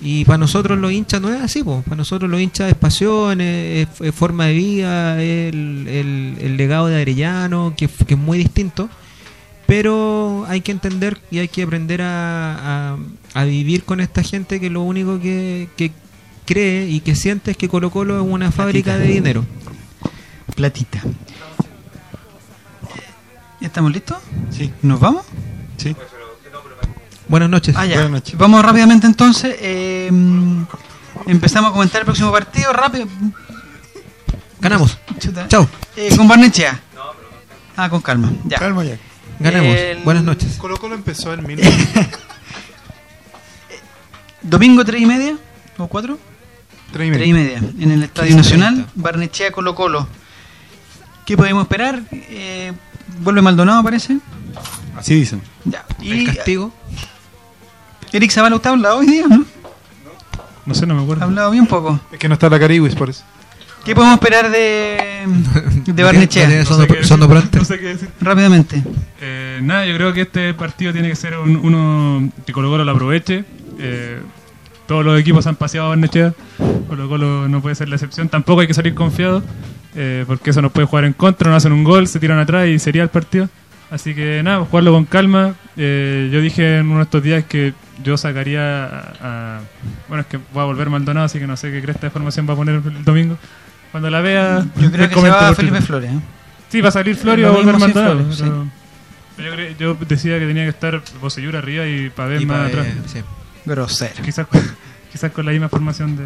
Y 0.01 0.25
para 0.25 0.39
nosotros 0.39 0.79
los 0.79 0.93
hinchas 0.93 1.21
no 1.21 1.33
es 1.33 1.41
así, 1.41 1.63
po. 1.63 1.83
para 1.83 1.97
nosotros 1.97 2.29
los 2.31 2.41
hinchas 2.41 2.69
es 2.69 2.75
pasión, 2.77 3.41
es, 3.41 3.87
forma 4.13 4.47
de 4.47 4.53
vida, 4.55 5.23
es 5.23 5.55
el, 5.55 6.37
el- 6.41 6.57
legado 6.57 6.89
de 6.89 7.01
Arellano, 7.01 7.75
que, 7.77 7.87
que 7.89 8.15
es 8.15 8.21
muy 8.21 8.39
distinto. 8.39 8.89
Pero 9.67 10.45
hay 10.49 10.61
que 10.61 10.73
entender 10.73 11.19
y 11.31 11.39
hay 11.39 11.49
que 11.49 11.63
aprender 11.63 12.03
a, 12.03 12.97
a- 13.35 13.45
vivir 13.45 13.85
con 13.85 14.01
esta 14.01 14.23
gente 14.23 14.61
que 14.61 14.69
lo 14.69 14.83
único 14.83 15.19
que 15.21 15.69
cree 16.47 16.87
y 16.87 17.01
que 17.01 17.15
siente 17.15 17.51
es 17.53 17.57
que 17.57 17.69
Colo 17.69 17.91
Colo 17.91 18.17
es 18.21 18.27
una 18.29 18.51
fábrica 18.53 18.97
de 18.99 19.07
dinero. 19.07 19.45
Platita. 20.55 21.01
¿Ya 23.61 23.67
estamos 23.69 23.93
listos? 23.93 24.19
Sí, 24.51 24.73
¿Nos 24.83 25.01
vamos? 25.01 25.25
sí. 25.77 25.97
Buenas 27.27 27.49
noches. 27.49 27.75
Ah. 27.77 27.87
Buenas 27.87 28.11
noches. 28.11 28.37
Vamos 28.37 28.63
rápidamente 28.65 29.07
entonces. 29.07 29.57
eh, 29.59 30.11
empezamos 31.27 31.71
a 31.71 31.73
comentar 31.73 32.01
el 32.03 32.05
próximo 32.05 32.31
partido. 32.31 32.71
Rápido. 32.73 33.07
Ganamos. 34.61 34.99
Chuta. 35.19 35.49
Chao. 35.49 35.67
Eh, 35.97 36.15
con 36.17 36.29
Barnechea. 36.29 36.79
Ah, 37.77 37.89
con 37.89 38.03
calma. 38.03 38.31
Ya. 38.45 38.59
Calma 38.59 38.85
ya. 38.85 38.99
Ganamos. 39.41 39.75
El- 39.75 40.03
Buenas 40.05 40.23
noches. 40.23 40.57
Colo 40.59 40.77
Colo 40.77 40.95
empezó 40.95 41.33
en 41.33 41.47
mil... 41.47 41.61
Domingo 44.43 44.85
3 44.85 45.01
y 45.03 45.07
media. 45.07 45.37
¿O 45.79 45.87
4? 45.87 46.19
Tres 46.95 47.09
y 47.09 47.13
3 47.13 47.29
y 47.29 47.33
media. 47.33 47.59
En 47.81 47.91
el 47.91 48.03
Estadio 48.05 48.31
15:30. 48.31 48.37
Nacional. 48.37 48.87
Barnechea 48.95 49.51
Colo 49.53 49.75
Colo. 49.75 50.09
¿Qué 51.27 51.37
podemos 51.37 51.63
esperar? 51.65 52.03
Eh, 52.13 52.73
vuelve 53.21 53.43
Maldonado, 53.43 53.83
parece. 53.83 54.19
Así 54.97 55.15
dicen. 55.15 55.43
Ya. 55.65 55.85
El 56.01 56.23
Y 56.23 56.27
castigo. 56.27 56.73
Eric 58.13 58.31
Zavala, 58.31 58.57
¿usted 58.57 58.71
ha 58.71 58.73
hablado 58.75 58.99
hoy 58.99 59.07
día? 59.07 59.27
¿no? 59.29 59.45
No 60.67 60.75
sé, 60.75 60.87
no 60.87 60.95
me 60.95 61.01
Ha 61.01 61.03
acuerdo. 61.03 61.25
hablado 61.25 61.51
bien 61.51 61.67
poco. 61.67 61.99
Es 62.13 62.19
que 62.19 62.29
no 62.29 62.35
está 62.35 62.49
la 62.49 62.59
Cariwis, 62.61 62.95
por 62.95 63.11
eso. 63.11 63.25
¿Qué 63.85 63.95
podemos 63.95 64.15
esperar 64.15 64.51
de, 64.51 65.27
de 65.87 66.03
Barnechea? 66.03 66.49
No 66.49 66.55
No 66.55 66.63
sé 66.63 66.67
Sono- 66.69 66.87
qué 66.87 66.93
decir, 66.95 67.07
sonopronte. 67.09 67.59
no 67.59 67.65
sé 67.65 67.79
qué 67.79 67.87
decir. 67.87 68.09
Rápidamente. 68.21 68.83
Eh, 69.21 69.59
nada, 69.63 69.85
yo 69.85 69.95
creo 69.97 70.13
que 70.15 70.23
este 70.23 70.55
partido 70.55 70.93
tiene 70.93 71.09
que 71.09 71.17
ser 71.17 71.37
un- 71.39 71.57
uno 71.57 72.31
que 72.47 72.53
Colo 72.53 72.71
Colo 72.71 72.85
lo 72.85 72.93
aproveche. 72.93 73.45
Eh, 73.79 74.23
todos 74.87 75.05
los 75.05 75.19
equipos 75.21 75.47
han 75.47 75.57
paseado 75.57 75.87
a 75.87 75.91
Barnechea. 75.91 76.33
Colo 76.89 77.09
Colo 77.09 77.49
no 77.49 77.61
puede 77.61 77.75
ser 77.75 77.89
la 77.89 77.97
excepción. 77.97 78.29
Tampoco 78.29 78.61
hay 78.61 78.67
que 78.67 78.75
salir 78.75 78.95
confiado, 78.95 79.43
eh, 79.95 80.25
porque 80.27 80.51
eso 80.51 80.61
nos 80.63 80.73
puede 80.73 80.87
jugar 80.87 81.05
en 81.05 81.13
contra. 81.13 81.51
No 81.51 81.57
hacen 81.57 81.73
un 81.73 81.85
gol, 81.85 82.07
se 82.07 82.19
tiran 82.21 82.39
atrás 82.39 82.69
y 82.69 82.79
sería 82.79 83.03
el 83.03 83.09
partido. 83.09 83.49
Así 83.91 84.15
que 84.15 84.43
nada, 84.43 84.65
jugarlo 84.65 84.93
con 84.93 85.05
calma. 85.05 85.55
Eh, 85.77 86.29
yo 86.33 86.41
dije 86.41 86.79
en 86.79 86.87
uno 86.87 86.99
de 86.99 87.03
estos 87.05 87.23
días 87.23 87.45
que 87.45 87.75
yo 88.03 88.17
sacaría 88.17 88.85
a, 88.87 89.13
a- 89.21 89.61
Bueno, 90.09 90.23
es 90.23 90.27
que 90.27 90.39
va 90.57 90.63
a 90.63 90.65
volver 90.67 90.91
Maldonado, 90.91 91.27
así 91.27 91.39
que 91.39 91.47
no 91.47 91.57
sé 91.57 91.71
qué 91.71 91.81
cresta 91.81 92.07
de 92.07 92.11
formación 92.11 92.49
va 92.49 92.55
a 92.55 92.57
poner 92.57 92.77
el 92.85 93.05
domingo. 93.05 93.37
Cuando 93.93 94.11
la 94.11 94.21
vea, 94.21 94.65
Yo 94.77 94.91
creo 94.91 95.09
que 95.09 95.15
se 95.15 95.29
va 95.31 95.55
Felipe. 95.55 95.81
Flores. 95.81 96.11
¿eh? 96.11 96.19
Sí, 96.69 96.81
va 96.81 96.89
a 96.89 96.93
salir 96.93 97.15
Flor 97.15 97.39
y 97.39 97.43
va 97.43 97.51
a 97.51 97.53
volver 97.53 97.79
Maldonado. 97.79 98.19
Flores, 98.19 98.41
pero- 98.43 98.67
pero 99.37 99.71
yo, 99.79 99.97
decía 100.09 100.39
que 100.41 100.47
tenía 100.47 100.65
que 100.65 100.71
estar 100.71 101.01
Bocellur 101.21 101.55
arriba 101.57 101.87
y 101.87 102.11
Pavel 102.11 102.43
Y 102.43 102.47
más 102.47 102.69
atrás. 102.69 102.87
sí. 103.07 103.21
Grosero. 103.65 104.23
Quizás, 104.23 104.47
con- 104.47 104.63
quizás 105.13 105.31
con 105.33 105.45
la 105.47 105.53
misma 105.53 105.69
formación 105.69 106.17
de. 106.17 106.25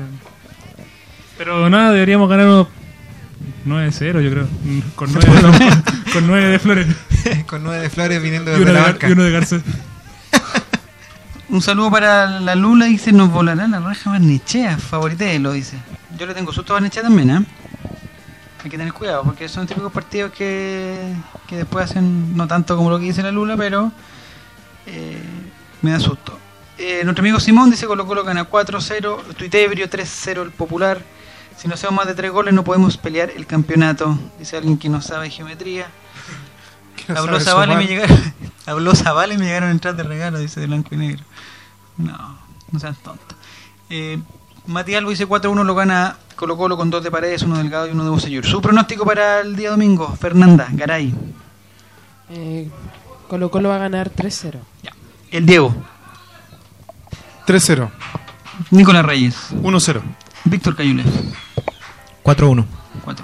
Pero 1.36 1.68
nada, 1.70 1.92
deberíamos 1.92 2.28
ganar 2.28 2.46
unos 2.46 2.66
9-0, 3.66 4.20
yo 4.22 4.30
creo. 4.30 4.48
Con 4.96 5.12
9 5.12 5.30
de, 5.30 5.82
con 6.12 6.26
nueve 6.26 6.46
de 6.48 6.58
Flores 6.58 6.86
Con 7.46 7.62
nueve 7.62 7.82
de 7.82 7.90
flores 7.90 8.22
viniendo 8.22 8.56
y 8.56 8.64
de, 8.64 8.72
la 8.72 8.82
banca. 8.82 9.08
y 9.08 9.12
uno 9.12 9.22
de 9.24 9.30
Garcés. 9.30 9.62
Un 11.48 11.62
saludo 11.62 11.90
para 11.90 12.40
la 12.40 12.54
Lula, 12.54 12.86
dice, 12.86 13.10
nos 13.12 13.30
volará 13.30 13.66
la 13.68 13.80
raja 13.80 14.10
Barnechea, 14.10 14.76
favorite, 14.76 15.38
lo 15.38 15.52
dice. 15.52 15.78
Yo 16.18 16.26
le 16.26 16.34
tengo 16.34 16.52
susto 16.52 16.72
a 16.72 16.76
Barnechea 16.76 17.02
también, 17.02 17.30
¿eh? 17.30 17.44
Hay 18.62 18.70
que 18.70 18.76
tener 18.76 18.92
cuidado, 18.92 19.22
porque 19.24 19.48
son 19.48 19.66
típicos 19.66 19.90
partidos 19.92 20.32
que, 20.32 21.14
que 21.46 21.56
después 21.56 21.84
hacen, 21.86 22.36
no 22.36 22.46
tanto 22.46 22.76
como 22.76 22.90
lo 22.90 22.98
que 22.98 23.06
dice 23.06 23.22
la 23.22 23.30
Lula, 23.32 23.56
pero 23.56 23.92
eh, 24.86 25.22
me 25.80 25.92
da 25.92 26.00
susto. 26.00 26.38
Eh, 26.78 27.00
nuestro 27.02 27.22
amigo 27.22 27.40
Simón 27.40 27.70
dice 27.70 27.88
Colo 27.88 28.06
Colo 28.06 28.22
gana 28.22 28.48
4-0, 28.48 29.34
Tuitebrio 29.36 29.90
3-0 29.90 30.42
el 30.42 30.50
Popular. 30.52 31.02
Si 31.56 31.66
no 31.66 31.74
hacemos 31.74 31.96
más 31.96 32.06
de 32.06 32.14
3 32.14 32.30
goles 32.30 32.54
no 32.54 32.62
podemos 32.62 32.96
pelear 32.96 33.30
el 33.34 33.46
campeonato, 33.46 34.16
dice 34.38 34.56
alguien 34.56 34.78
que 34.78 34.88
no 34.88 35.02
sabe 35.02 35.30
geometría. 35.30 35.86
No 37.08 37.16
Habló 37.20 37.40
Zavala 37.40 37.72
y 37.72 37.76
me 37.78 37.86
llegaron, 37.86 38.34
habló 38.66 38.94
Zavala 38.94 39.32
y 39.32 39.38
me 39.38 39.46
llegaron 39.46 39.70
a 39.70 39.72
entrar 39.72 39.96
de 39.96 40.02
regalo, 40.02 40.38
dice 40.40 40.60
de 40.60 40.66
blanco 40.66 40.94
y 40.94 40.98
negro. 40.98 41.24
No, 41.96 42.38
no 42.70 42.78
sean 42.78 42.96
tontos. 42.96 43.38
Eh, 43.88 44.18
Matías 44.66 44.98
Albo 44.98 45.08
dice 45.08 45.26
4-1 45.26 45.64
lo 45.64 45.74
gana 45.74 46.16
Colo 46.36 46.58
Colo 46.58 46.76
con 46.76 46.90
dos 46.90 47.02
de 47.02 47.10
paredes, 47.10 47.42
uno 47.42 47.56
delgado 47.56 47.86
y 47.86 47.92
uno 47.92 48.04
de 48.04 48.10
Bocellur. 48.10 48.44
Su 48.44 48.60
pronóstico 48.60 49.06
para 49.06 49.40
el 49.40 49.56
día 49.56 49.70
domingo, 49.70 50.14
Fernanda, 50.20 50.68
Garay. 50.70 51.14
Eh, 52.30 52.68
Colo 53.26 53.50
Colo 53.50 53.70
va 53.70 53.76
a 53.76 53.78
ganar 53.78 54.10
3-0. 54.10 54.58
El 55.30 55.46
Diego, 55.46 55.74
3-0. 57.48 57.88
Nicolás 58.70 59.04
Reyes. 59.04 59.36
1-0. 59.62 60.00
Víctor 60.44 60.76
Cayule. 60.76 61.02
4-1. 62.24 62.64
4-1. 63.04 63.16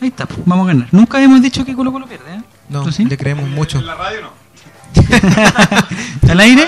Ahí 0.00 0.08
está, 0.08 0.26
pues, 0.26 0.40
vamos 0.44 0.64
a 0.68 0.72
ganar. 0.72 0.88
Nunca 0.92 1.16
habíamos 1.18 1.40
dicho 1.40 1.64
que 1.64 1.74
Colo 1.74 1.92
Colo 1.92 2.06
pierde, 2.06 2.34
¿eh? 2.34 2.42
No, 2.68 2.82
¿Tú 2.82 2.92
sí? 2.92 3.04
le 3.04 3.16
creemos 3.16 3.48
mucho. 3.48 3.80
la 3.82 3.94
radio 3.94 4.20
no. 4.22 4.46
¿Al 6.30 6.40
aire? 6.40 6.66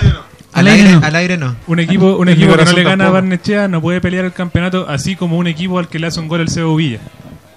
Al 0.53 0.67
aire, 0.67 0.91
no. 0.93 1.05
al 1.05 1.15
aire 1.15 1.37
no. 1.37 1.55
Un 1.67 1.79
equipo, 1.79 2.15
un 2.17 2.27
En 2.29 2.35
equipo 2.35 2.55
que 2.57 2.65
no 2.65 2.71
le 2.71 2.83
gana 2.83 3.07
a. 3.07 3.09
Barnechea 3.11 3.67
no 3.67 3.81
puede 3.81 4.01
pelear 4.01 4.25
el 4.25 4.33
campeonato, 4.33 4.87
así 4.89 5.15
como 5.15 5.37
un 5.37 5.47
equipo 5.47 5.77
al 5.77 5.87
que 5.87 5.99
le 5.99 6.07
hace 6.07 6.19
un 6.19 6.27
gol 6.27 6.41
el 6.41 6.49
Cebo 6.49 6.75
Villa. 6.75 6.99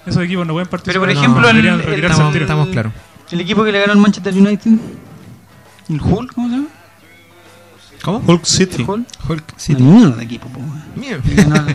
Esos 0.05 0.23
equipos 0.23 0.45
no 0.45 0.53
pueden 0.53 0.67
participar. 0.69 1.01
Pero 1.07 1.13
por 1.13 1.13
No, 1.15 1.19
ejemplo, 1.19 1.49
el, 1.49 1.55
deberían 1.55 1.79
el- 1.79 1.85
retirarse 1.85 2.21
al 2.21 2.27
Estamos, 2.27 2.35
estamos 2.41 2.67
claros. 2.69 2.93
el 3.31 3.41
equipo 3.41 3.63
que 3.63 3.71
le 3.71 3.79
ganó 3.79 3.93
al 3.93 3.99
Manchester 3.99 4.33
United, 4.33 4.71
el 5.89 6.01
Hull, 6.01 6.31
¿cómo 6.33 6.49
se 6.49 6.55
llama? 6.55 6.67
¿Cómo? 8.03 8.21
Hulk 8.27 8.45
City. 8.45 8.83
Hulk 8.83 9.05
Una 9.29 9.43
City. 9.57 9.81
mierda 9.81 10.15
de 10.17 10.23
equipo. 10.23 10.47
Mierda. 10.95 11.65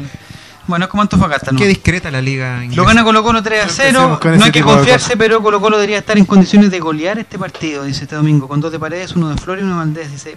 Bueno, 0.67 0.85
es 0.85 0.91
como 0.91 1.03
Antofagasta, 1.03 1.51
¿no? 1.51 1.59
Qué 1.59 1.67
discreta 1.67 2.11
la 2.11 2.21
liga 2.21 2.63
inglesa. 2.63 2.83
Lo 2.83 2.87
gana 2.87 3.03
Colo 3.03 3.23
Colo 3.23 3.43
3 3.43 3.59
a 3.59 3.63
Empecemos 3.63 4.03
0. 4.03 4.21
con 4.21 4.39
No 4.39 4.45
hay 4.45 4.53
que 4.53 4.61
confiarse, 4.63 5.17
pero 5.17 5.43
Colo 5.43 5.61
Colo 5.63 5.79
debería 5.79 5.99
estar 5.99 6.19
en 6.19 6.27
condiciones 6.27 6.71
de 6.71 6.79
golear 6.79 7.19
este 7.19 7.39
partido, 7.39 7.85
dice 7.85 8.05
este 8.05 8.17
domingo, 8.17 8.47
con 8.47 8.61
dos 8.61 8.71
de 8.71 8.79
paredes, 8.79 9.17
uno 9.17 9.31
de 9.31 9.37
Flores 9.39 9.63
y 9.63 9.65
uno 9.65 9.73
de 9.75 9.79
Valdés, 9.87 10.13
dice 10.13 10.37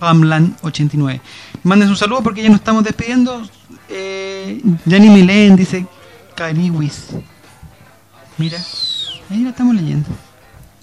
Pamlan89. 0.00 1.20
Manden 1.64 1.88
un 1.90 1.96
saludo 1.96 2.22
porque 2.22 2.42
ya 2.42 2.48
nos 2.48 2.60
estamos 2.60 2.82
despidiendo. 2.84 3.42
Eh, 3.90 4.62
Yanni 4.86 5.10
Milén 5.10 5.56
dice 5.56 5.86
Cariwis. 6.34 7.08
Mira, 8.38 8.58
ahí 9.30 9.42
la 9.42 9.50
estamos 9.50 9.74
leyendo. 9.74 10.08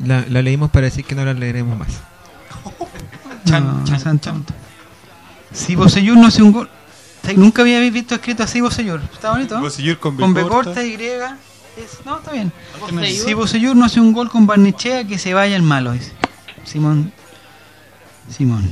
La, 0.05 0.23
la 0.29 0.41
leímos 0.43 0.69
para 0.69 0.85
decir 0.85 1.03
que 1.05 1.15
no 1.15 1.25
la 1.25 1.33
leeremos 1.33 1.77
más. 1.79 1.87
No, 3.45 3.59
no 3.59 3.99
sean 3.99 4.19
tontos. 4.19 4.55
Si 5.53 5.75
Bosellur 5.75 6.17
no 6.17 6.27
hace 6.27 6.43
un 6.43 6.51
gol. 6.51 6.69
Nunca 7.35 7.61
había 7.63 7.79
visto 7.89 8.15
escrito 8.15 8.43
así 8.43 8.61
Bosellur. 8.61 9.01
Está 9.13 9.31
bonito, 9.31 9.55
¿no? 9.55 9.61
Bosellur 9.61 9.97
con 9.97 10.15
B 10.15 10.21
Con 10.21 10.33
B 10.33 10.43
corta. 10.43 10.83
Y. 10.83 10.93
Es, 10.93 12.05
no, 12.05 12.17
está 12.17 12.31
bien. 12.31 12.51
Si 13.03 13.33
Bosellur 13.33 13.75
no 13.75 13.85
hace 13.85 13.99
un 13.99 14.13
gol 14.13 14.29
con 14.29 14.45
Barnechea, 14.45 15.05
que 15.05 15.17
se 15.17 15.33
vaya 15.33 15.55
el 15.55 15.63
malo, 15.63 15.93
dice. 15.93 16.11
Simón. 16.63 17.11
Simón. 18.29 18.71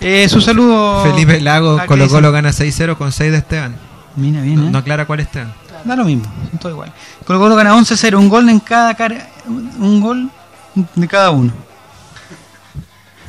Eh, 0.00 0.28
su 0.28 0.40
saludo. 0.40 1.02
Felipe 1.04 1.40
Lago, 1.40 1.78
¿A 1.78 1.82
qué 1.82 1.88
Colo? 1.88 2.08
Colo 2.08 2.32
gana 2.32 2.50
6-0 2.50 2.96
con 2.96 3.12
6 3.12 3.30
de 3.32 3.38
Esteban. 3.38 3.76
Mira 4.16 4.40
bien, 4.40 4.66
¿eh? 4.66 4.70
No 4.70 4.78
aclara 4.78 5.06
cuál 5.06 5.20
Esteban. 5.20 5.52
Da 5.84 5.94
lo 5.94 6.04
mismo, 6.04 6.24
son 6.50 6.58
todos 6.58 6.72
iguales. 6.72 6.94
Colo 7.26 7.38
Colo 7.38 7.56
gana 7.56 7.74
11-0, 7.74 8.18
un 8.18 8.28
gol 8.28 8.48
en 8.48 8.60
cada 8.60 8.94
cara, 8.94 9.28
un 9.46 10.00
gol 10.00 10.30
de 10.94 11.08
cada 11.08 11.30
uno. 11.30 11.52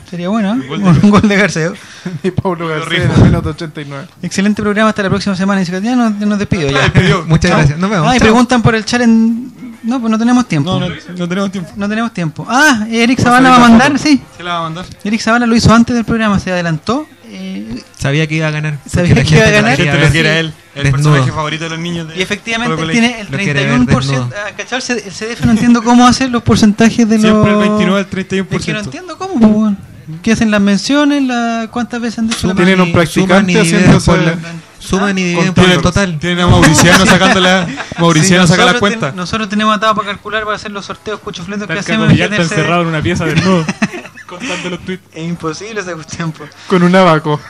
Sería 0.10 0.30
bueno, 0.30 0.54
¿eh? 0.54 0.70
Un 1.04 1.10
gol 1.10 1.28
de 1.28 1.36
García. 1.36 1.72
Y 2.24 2.32
Pablo 2.32 2.68
García 2.70 3.04
en 3.04 3.12
el 3.12 3.18
minuto 3.24 3.50
89. 3.50 4.08
Excelente 4.22 4.62
programa, 4.62 4.90
hasta 4.90 5.04
la 5.04 5.10
próxima 5.10 5.36
semana. 5.36 5.60
Dice 5.60 5.74
que 5.74 5.82
ya 5.82 5.96
nos, 5.96 6.14
nos 6.14 6.40
despido 6.40 6.70
ya. 6.70 6.92
Muchas 7.28 7.50
Chao. 7.52 7.58
gracias. 7.60 7.78
Nos 7.80 7.90
vemos. 7.90 8.08
Ah, 8.08 8.16
y 8.16 8.20
Chao. 8.20 8.26
preguntan 8.28 8.62
por 8.62 8.76
el 8.76 8.86
chat 8.86 9.02
en... 9.02 9.52
No, 9.84 10.00
pues 10.02 10.10
no 10.12 10.18
tenemos 10.18 10.48
tiempo. 10.48 10.72
No, 10.80 10.80
No, 10.80 10.90
no, 10.90 10.96
no 11.18 11.28
tenemos 11.28 11.52
tiempo. 11.52 11.88
tenemos 11.90 12.14
tiempo. 12.14 12.46
Ah, 12.50 12.86
Eric 12.90 13.18
Pásale 13.18 13.36
Zavala 13.36 13.50
va 13.50 13.56
a 13.56 13.60
la 13.60 13.68
mandar, 13.70 14.00
sí. 14.00 14.22
¿Se 14.38 14.44
la 14.44 14.54
va 14.54 14.60
a 14.60 14.64
mandar? 14.64 14.86
Eric 15.04 15.22
Zavala 15.22 15.46
lo 15.46 15.56
hizo 15.56 15.74
antes 15.74 15.96
del 15.96 16.04
programa, 16.06 16.40
se 16.40 16.52
adelantó. 16.52 17.08
Eh, 17.30 17.84
Sabía 17.98 18.26
que 18.28 18.36
iba 18.36 18.48
a 18.48 18.52
ganar. 18.52 18.78
Sabía 18.90 19.16
la 19.16 19.24
que 19.24 19.36
iba 19.36 19.46
a 19.46 19.50
ganar. 19.52 19.78
ver. 19.78 20.02
lo 20.06 20.10
quiere 20.10 20.40
él. 20.40 20.54
El 20.76 20.84
Desnudo. 20.84 21.04
personaje 21.12 21.32
favorito 21.32 21.64
de 21.66 21.70
los 21.72 21.80
niños. 21.80 22.08
De 22.08 22.18
y 22.18 22.22
efectivamente 22.22 22.82
él 22.82 22.92
tiene 22.92 23.20
el 23.22 23.28
Lo 23.32 23.38
quiere 23.38 23.66
ver 23.66 23.80
31%. 23.82 23.86
desnudo. 23.86 24.30
Ah, 24.34 24.52
¿cachai? 24.56 24.80
El 25.06 25.12
CDF 25.12 25.46
no 25.46 25.52
entiendo 25.52 25.84
cómo 25.84 26.08
hace 26.08 26.30
los 26.30 26.44
porcentajes 26.44 27.08
de 27.10 27.16
los... 27.18 27.22
Siempre 27.32 27.52
el 27.52 27.58
29 27.58 28.00
al 28.00 28.10
31%. 28.10 28.48
Es 28.60 28.66
que 28.66 28.74
no 28.74 28.80
entiendo 28.80 29.18
cómo, 29.18 29.34
pues, 29.40 29.52
weón. 29.52 29.78
¿Qué 30.24 30.32
hacen 30.32 30.52
las 30.52 30.62
menciones? 30.62 31.24
La... 31.24 31.68
¿Cuántas 31.72 32.00
veces 32.02 32.20
han 32.20 32.28
dicho 32.30 32.54
Tienen 32.56 32.80
un 32.82 32.92
practicante 32.94 33.62
haciéndose- 33.62 34.06
por 34.06 34.22
la- 34.22 34.38
Suman 34.80 35.18
y 35.18 35.24
dividen 35.24 35.54
por 35.54 35.66
el 35.70 35.82
total. 35.82 36.18
Tienen 36.20 36.40
a 36.42 36.48
Mauriciano 36.48 37.06
sacando 37.08 37.40
la, 37.42 37.68
Mauriciano 38.00 38.44
Sí, 38.48 38.50
saca 38.54 38.66
la 38.72 38.80
cuenta. 38.80 39.08
ten- 39.08 39.16
nosotros 39.18 39.50
tenemos 39.50 39.76
atado 39.76 39.96
para 39.96 40.10
calcular, 40.10 40.44
para 40.46 40.56
hacer 40.56 40.72
los 40.72 40.86
sorteos 40.86 41.20
cuchufletos 41.20 41.68
que 41.68 41.74
hacemos. 41.80 42.08
Villar, 42.08 42.32
está 42.32 42.44
encerrado 42.44 42.84
en 42.84 42.88
una 42.90 43.02
pieza 43.02 43.26
desnudo, 43.26 43.66
contando 44.28 44.70
los 44.70 44.80
tweets. 44.86 45.04
Es 45.14 45.28
imposible 45.28 45.82
esa 45.82 45.94
cuestión. 45.94 46.34
Con 46.68 46.84
un 46.84 46.96
abaco. 46.96 47.40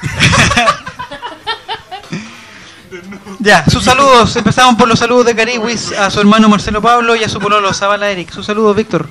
Ya, 3.39 3.63
sus 3.69 3.83
saludos. 3.83 4.35
Empezamos 4.35 4.75
por 4.75 4.87
los 4.87 4.97
saludos 4.97 5.25
de 5.27 5.35
Cariwis 5.35 5.91
a 5.91 6.09
su 6.09 6.19
hermano 6.19 6.49
Marcelo 6.49 6.81
Pablo 6.81 7.15
y 7.15 7.23
a 7.23 7.29
su 7.29 7.39
pololo 7.39 7.71
Zavala 7.73 8.09
Eric. 8.09 8.31
Sus 8.31 8.45
saludos, 8.45 8.75
Víctor. 8.75 9.07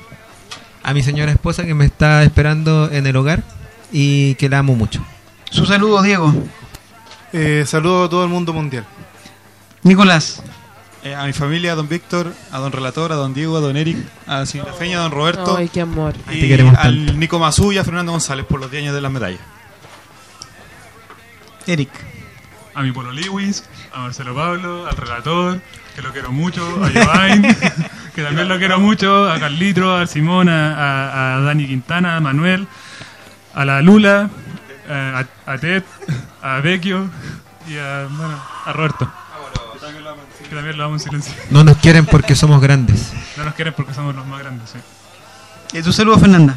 A 0.87 0.95
mi 0.95 1.03
señora 1.03 1.33
esposa 1.33 1.65
que 1.65 1.75
me 1.75 1.85
está 1.85 2.23
esperando 2.23 2.89
en 2.93 3.09
el 3.09 3.17
hogar 3.17 3.43
y 3.91 4.37
que 4.37 4.49
la 4.49 4.61
amo 4.61 4.77
mucho. 4.77 5.05
Sus 5.51 5.67
saludos, 5.67 6.05
Diego. 6.05 6.33
Eh, 7.33 7.65
saludo 7.67 8.05
a 8.05 8.09
todo 8.09 8.23
el 8.23 8.31
mundo 8.31 8.53
mundial. 8.53 8.87
Nicolás. 9.83 10.45
Eh, 11.03 11.13
a 11.13 11.25
mi 11.25 11.33
familia, 11.33 11.73
a 11.73 11.75
don 11.75 11.89
Víctor, 11.89 12.33
a 12.53 12.59
don 12.61 12.71
Relator, 12.71 13.11
a 13.11 13.17
don 13.17 13.35
Diego, 13.35 13.57
a 13.57 13.61
don 13.61 13.77
Eric, 13.77 13.97
a 14.29 14.47
Silvia 14.47 14.73
Feña, 14.75 15.01
a 15.01 15.03
don 15.03 15.11
Roberto. 15.11 15.57
Ay, 15.57 15.69
qué 15.69 15.81
amor. 15.81 16.15
y 16.31 16.43
Te 16.43 16.47
queremos 16.47 16.77
al 16.77 17.07
tanto. 17.07 17.13
Nico 17.15 17.41
Mazú 17.41 17.73
y 17.73 17.79
a 17.79 17.85
Fernando 17.85 18.13
González 18.13 18.47
por 18.47 18.61
los 18.61 18.71
10 18.71 18.85
años 18.85 18.95
de 18.95 19.01
las 19.01 19.11
medallas. 19.11 19.41
Eric. 21.67 21.91
A 22.77 22.83
mi 22.83 22.93
Polo 22.93 23.11
Lewis, 23.11 23.65
a 23.93 24.01
Marcelo 24.01 24.35
Pablo, 24.35 24.87
al 24.87 24.97
relator, 24.97 25.61
que 25.95 26.03
lo 26.03 26.13
quiero 26.13 26.31
mucho, 26.31 26.63
a 26.85 26.91
Jovain, 26.91 27.43
que 28.15 28.23
también 28.23 28.49
lo 28.49 28.59
quiero 28.59 28.79
mucho, 28.79 29.29
a 29.29 29.41
Carlitro, 29.41 29.97
a 29.97 30.07
Simón, 30.07 30.49
a, 30.49 31.41
Dani 31.43 31.67
Quintana, 31.67 32.17
a 32.17 32.21
Manuel, 32.21 32.69
a 33.55 33.65
la 33.65 33.81
Lula, 33.81 34.29
eh, 34.89 35.25
a, 35.47 35.53
a 35.53 35.59
Ted, 35.59 35.83
a 36.43 36.61
Vecchio 36.61 37.09
y 37.67 37.79
a, 37.79 38.07
bueno, 38.11 38.41
a 38.67 38.73
Roberto. 38.73 39.11
Que 40.49 40.55
también 40.55 40.77
lo 40.77 40.85
amo 40.85 40.95
en 40.95 41.01
silencio. 41.01 41.35
No 41.51 41.65
nos 41.65 41.79
quieren 41.79 42.07
porque 42.07 42.37
somos 42.37 42.61
grandes. 42.61 43.13
No 43.37 43.45
nos 43.45 43.55
quieren 43.55 43.75
porque 43.75 43.93
somos 43.95 44.15
los 44.15 44.27
más 44.27 44.39
grandes, 44.39 44.71
sí. 44.71 44.79
¿Y 45.77 45.83
tu 45.83 45.93
saludo, 45.93 46.19
Fernanda? 46.19 46.57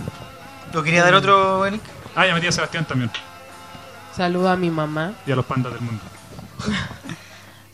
¿Lo 0.74 0.84
quería 0.84 1.04
dar 1.04 1.16
otro, 1.16 1.66
Eric? 1.66 1.82
Ah, 2.16 2.28
y 2.28 2.30
a 2.30 2.34
Matías 2.34 2.56
Sebastián 2.56 2.86
también. 2.86 3.10
Saludo 4.20 4.50
a 4.50 4.58
mi 4.58 4.70
mamá, 4.70 5.14
Y 5.26 5.32
a 5.32 5.36
los 5.38 5.46
pandas 5.46 5.72
del 5.72 5.82
mundo. 5.82 6.02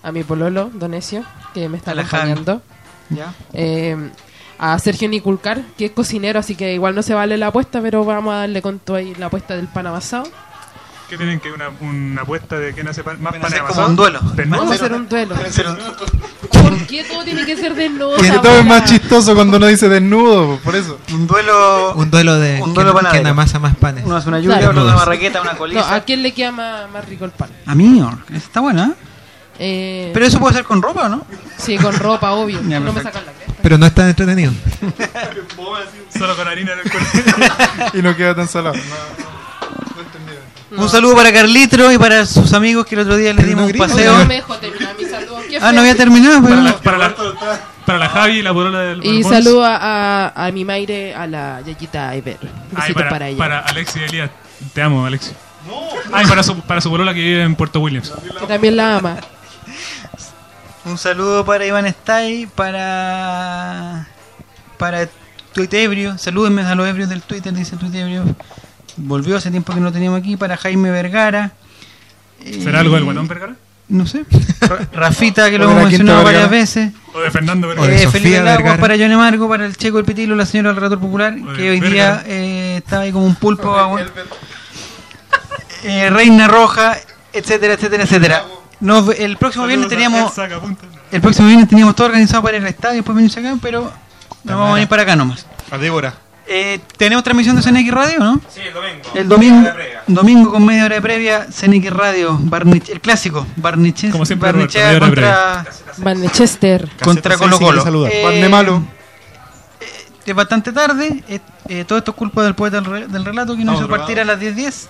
a 0.03 0.11
mi 0.11 0.23
pololo, 0.23 0.69
Donesio, 0.71 1.23
que 1.55 1.67
me 1.69 1.77
está 1.77 1.89
A 1.89 1.95
la 1.95 2.05
Javi. 2.05 2.33
acompañando. 2.33 2.61
Ya. 3.09 3.33
Eh, 3.53 4.11
a 4.59 4.77
Sergio 4.77 5.09
Niculcar, 5.09 5.63
que 5.75 5.85
es 5.85 5.91
cocinero, 5.93 6.37
así 6.39 6.53
que 6.55 6.75
igual 6.75 6.93
no 6.93 7.01
se 7.01 7.15
vale 7.15 7.35
la 7.39 7.47
apuesta, 7.47 7.81
pero 7.81 8.05
vamos 8.05 8.31
a 8.35 8.37
darle 8.41 8.61
con 8.61 8.77
todo 8.77 8.97
ahí 8.97 9.15
la 9.15 9.25
apuesta 9.25 9.55
del 9.55 9.67
pan 9.67 9.87
amasado. 9.87 10.25
¿Qué 11.09 11.17
tienen 11.17 11.39
que 11.39 11.51
una, 11.51 11.69
una 11.81 12.21
apuesta 12.21 12.59
de 12.59 12.73
quién 12.73 12.87
hace 12.89 13.03
pan- 13.03 13.19
más 13.19 13.33
Van 13.33 13.41
a 13.41 13.43
pan 13.45 13.51
hacer 13.51 13.59
amasado? 13.61 13.87
un 13.89 13.95
duelo. 13.95 14.19
Vamos 14.21 14.69
a 14.71 14.73
hacer 14.75 14.93
un 14.93 15.09
duelo. 15.09 15.33
Hacer 15.33 15.65
un- 15.67 15.77
¿Por 16.85 16.95
qué 16.95 17.03
todo 17.03 17.23
tiene 17.23 17.45
que 17.45 17.57
ser 17.57 17.73
desnudo? 17.75 18.15
Porque 18.15 18.31
todo 18.31 18.59
es 18.59 18.65
más 18.65 18.83
chistoso 18.85 19.33
cuando 19.35 19.57
uno 19.57 19.67
dice 19.67 19.89
desnudo, 19.89 20.57
por 20.63 20.75
eso. 20.75 20.99
Un 21.13 21.25
duelo. 21.27 21.93
Un 21.95 22.09
duelo 22.11 22.39
de 22.39 22.61
Un 22.61 22.73
duelo 22.73 22.93
panadero. 22.93 23.21
quién 23.21 23.27
amasa 23.27 23.59
más 23.59 23.75
panes. 23.75 24.03
Uno 24.05 24.15
hace 24.15 24.29
una 24.29 24.39
lluvia, 24.39 24.57
Claro. 24.59 24.69
otro 24.71 24.81
hace 24.81 24.89
una 24.91 24.97
marraqueta, 24.97 25.41
una 25.41 25.51
No, 25.53 25.57
coliza. 25.57 25.95
¿a 25.95 26.01
quién 26.03 26.21
le 26.23 26.33
queda 26.33 26.51
más, 26.51 26.89
más 26.91 27.05
rico 27.05 27.25
el 27.25 27.31
pan? 27.31 27.49
A 27.65 27.75
mí, 27.75 28.03
está 28.33 28.59
buena. 28.61 28.87
¿eh? 28.87 28.93
Eh, 29.57 30.11
Pero 30.13 30.25
eso 30.25 30.39
puede 30.39 30.53
ser 30.55 30.65
con 30.65 30.81
ropa, 30.81 31.05
¿o 31.05 31.09
¿no? 31.09 31.25
Sí, 31.57 31.77
con 31.77 31.95
ropa, 31.95 32.31
obvio. 32.33 32.59
Ya, 32.67 32.79
no 32.79 32.91
me 32.93 33.01
sacan 33.01 33.25
la 33.25 33.31
cresta. 33.31 33.53
Pero 33.63 33.77
no 33.77 33.85
es 33.85 33.93
tan 33.95 34.09
entretenido. 34.09 34.51
Solo 36.17 36.35
con 36.35 36.47
harina 36.47 36.73
en 36.73 36.79
el 36.79 36.91
cuerpo. 36.91 37.09
Y 37.97 38.01
no 38.01 38.15
queda 38.15 38.35
tan 38.35 38.47
salado. 38.47 38.75
No, 38.75 38.81
no, 38.81 39.31
no 39.31 39.34
entendí. 40.75 40.83
Un 40.83 40.89
saludo 40.89 41.15
para 41.15 41.31
Carlitro 41.33 41.91
y 41.91 41.97
para 41.97 42.25
sus 42.25 42.53
amigos 42.53 42.85
que 42.85 42.95
el 42.95 43.01
otro 43.01 43.17
día 43.17 43.31
le 43.33 43.37
Pero 43.37 43.47
dimos 43.47 43.63
no 43.67 43.71
un 43.73 43.77
paseo. 43.77 44.17
No 44.19 44.25
me 44.25 44.35
dejó 44.35 44.55
terminar 44.57 44.95
mi 44.97 45.05
saludo. 45.05 45.41
Qué 45.49 45.57
Ah, 45.61 45.71
no 45.71 45.81
había 45.81 45.95
terminado, 45.95 46.41
para, 46.41 46.55
pero. 46.55 46.61
la, 46.63 46.77
para, 46.79 46.97
la, 46.97 47.15
para 47.85 47.99
la 47.99 48.09
Javi 48.09 48.33
y 48.39 48.41
la 48.41 48.53
polola 48.53 48.79
del 48.79 49.05
Y 49.05 49.23
saludo 49.23 49.63
a, 49.65 50.27
a, 50.29 50.51
mi 50.51 50.65
maire, 50.65 51.13
a 51.15 51.27
la 51.27 51.61
Yayita 51.61 52.15
Iber. 52.15 52.37
Un 52.41 52.49
Ay, 52.81 52.93
para, 52.93 53.09
para, 53.09 53.27
ella. 53.29 53.37
para 53.37 53.59
Alexi 53.59 53.99
Elías. 54.03 54.29
Te 54.73 54.81
amo, 54.81 55.05
Alexi. 55.05 55.31
Ay, 56.11 56.25
para 56.27 56.43
su, 56.43 56.59
para 56.61 56.79
su 56.81 56.89
polola 56.89 57.13
que 57.13 57.21
vive 57.21 57.41
en 57.43 57.55
Puerto 57.55 57.79
Williams. 57.79 58.11
Que 58.39 58.45
también 58.47 58.75
la 58.75 58.97
ama. 58.97 59.17
Un 60.85 60.97
saludo 60.97 61.43
para 61.45 61.65
Iván 61.65 61.85
Stay, 61.87 62.45
para. 62.47 64.07
Para 64.77 65.07
Tuitebrio. 65.53 66.17
Salúdenme 66.17 66.61
a 66.63 66.75
los 66.75 66.87
ebrios 66.87 67.09
del 67.09 67.21
Twitter, 67.21 67.53
dice 67.53 67.75
Tuitebrio. 67.77 68.23
Volvió 68.97 69.37
hace 69.37 69.51
tiempo 69.51 69.73
que 69.73 69.79
no 69.79 69.87
lo 69.87 69.91
teníamos 69.91 70.19
aquí. 70.19 70.37
Para 70.37 70.57
Jaime 70.57 70.91
Vergara. 70.91 71.51
¿Será 72.43 72.77
Eh, 72.79 72.81
algo 72.81 72.95
del 72.95 73.03
Guatón 73.05 73.27
Vergara? 73.27 73.55
No 73.87 74.07
sé. 74.07 74.25
Ra- 74.61 74.87
Rafita, 74.93 75.49
que 75.49 75.57
lo 75.57 75.65
hemos 75.69 75.83
mencionado 75.83 76.23
varias 76.23 76.43
Vergara. 76.43 76.59
veces. 76.61 76.91
O 77.13 77.19
de 77.19 77.29
Fernando 77.31 77.67
Vergara. 77.67 77.87
Eh, 77.93 77.99
Sofía 78.03 78.11
Felipe 78.11 78.41
Vergara. 78.41 78.77
para 78.81 78.95
Johnny 78.97 79.15
Margo, 79.15 79.47
para 79.49 79.65
el 79.65 79.75
Checo 79.77 79.99
el 79.99 80.05
Pitilo, 80.05 80.35
la 80.35 80.45
señora 80.45 80.69
del 80.69 80.75
Relator 80.77 80.99
Popular, 80.99 81.35
que 81.55 81.69
hoy 81.69 81.79
Vergara. 81.79 82.23
día 82.23 82.23
eh, 82.27 82.77
está 82.77 83.01
ahí 83.01 83.11
como 83.11 83.25
un 83.25 83.35
pulpo. 83.35 83.75
agua- 83.77 84.01
Eh, 85.83 86.09
Reina 86.09 86.47
Roja, 86.47 86.97
etcétera, 87.31 87.73
etcétera, 87.73 88.03
etcétera. 88.03 88.43
Nos 88.79 89.09
el 89.19 89.37
próximo 89.37 89.67
viernes 89.67 89.87
teníamos 89.87 90.33
el 91.11 91.21
próximo 91.21 91.47
viernes 91.47 91.69
teníamos 91.69 91.95
todo 91.95 92.07
organizado 92.07 92.41
para 92.43 92.57
ir 92.57 92.63
al 92.63 92.69
estadio, 92.69 92.95
después 92.95 93.15
venirse 93.15 93.39
acá, 93.39 93.55
pero 93.61 93.91
nos 94.43 94.55
vamos 94.57 94.71
a 94.71 94.73
venir 94.75 94.87
para 94.89 95.03
acá 95.03 95.15
nomás. 95.15 95.45
A 95.71 95.77
Débora. 95.77 96.13
Eh, 96.47 96.79
¿Tenemos 96.97 97.23
transmisión 97.23 97.55
de 97.55 97.63
CNX 97.63 97.91
Radio, 97.91 98.19
no? 98.19 98.39
Sí, 98.53 98.61
el 98.61 98.73
domingo. 98.73 99.01
El 99.15 99.27
domingo. 99.27 99.61
De. 99.69 99.95
Domingo 100.07 100.51
con 100.51 100.63
media 100.65 100.85
hora 100.85 100.95
de 100.95 101.01
previa, 101.01 101.47
CNX 101.49 101.89
Radio, 101.91 102.37
Barnich, 102.41 102.89
el 102.89 103.01
clásico, 103.01 103.47
Barniche, 103.55 104.11
Como 104.11 104.25
siempre, 104.25 104.51
Roberto, 104.51 104.77
media 104.77 104.99
contra, 104.99 105.65
Manchester. 105.97 106.87
contra 107.03 107.37
Colo 107.37 107.57
Colo. 107.59 108.03
De 108.03 108.47
Malo. 108.49 108.83
Es 110.25 110.33
bastante 110.35 110.71
tarde, 110.71 111.23
eh, 111.27 111.39
eh, 111.67 111.85
todo 111.87 111.97
esto 111.99 112.11
es 112.11 112.17
culpa 112.17 112.43
del 112.43 112.55
poeta 112.55 112.77
del, 112.81 112.85
re- 112.85 113.07
del 113.07 113.23
relato 113.25 113.55
que 113.55 113.63
nos 113.63 113.77
hizo 113.79 113.87
partir 113.87 114.19
a 114.19 114.25
las 114.25 114.39
10.10. 114.39 114.87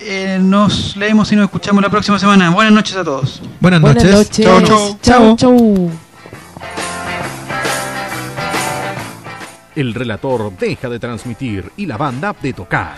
Eh, 0.00 0.38
nos 0.40 0.96
leemos 0.96 1.30
y 1.32 1.36
nos 1.36 1.44
escuchamos 1.44 1.82
la 1.82 1.90
próxima 1.90 2.18
semana. 2.18 2.50
Buenas 2.50 2.72
noches 2.72 2.96
a 2.96 3.04
todos. 3.04 3.40
Buenas 3.60 3.80
Buenas 3.80 4.02
noches. 4.04 4.40
noches. 4.40 4.44
Chau, 4.44 4.62
chau. 4.62 4.98
Chau, 5.02 5.36
chau. 5.36 5.90
El 9.74 9.94
relator 9.94 10.52
deja 10.58 10.90
de 10.90 10.98
transmitir 10.98 11.72
y 11.78 11.86
la 11.86 11.96
banda 11.96 12.36
de 12.42 12.52
tocar. 12.52 12.96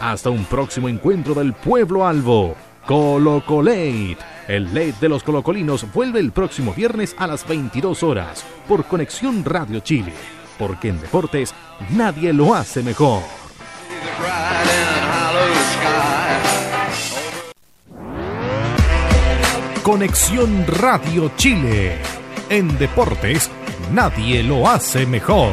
Hasta 0.00 0.28
un 0.28 0.44
próximo 0.44 0.88
encuentro 0.88 1.34
del 1.34 1.52
pueblo 1.52 2.06
albo. 2.06 2.56
Colo 2.84 3.44
Colate. 3.46 4.18
El 4.48 4.66
late 4.66 4.94
de 5.00 5.08
los 5.08 5.22
colocolinos 5.22 5.86
vuelve 5.92 6.18
el 6.18 6.32
próximo 6.32 6.74
viernes 6.74 7.14
a 7.18 7.28
las 7.28 7.46
22 7.46 8.02
horas 8.02 8.44
por 8.66 8.84
Conexión 8.86 9.44
Radio 9.44 9.80
Chile. 9.80 10.12
Porque 10.58 10.88
en 10.88 11.00
deportes 11.00 11.54
nadie 11.90 12.32
lo 12.32 12.54
hace 12.54 12.82
mejor. 12.82 13.22
Conexión 19.84 20.66
Radio 20.66 21.30
Chile. 21.36 21.98
En 22.50 22.76
deportes 22.78 23.48
nadie 23.92 24.42
lo 24.42 24.68
hace 24.68 25.06
mejor. 25.06 25.52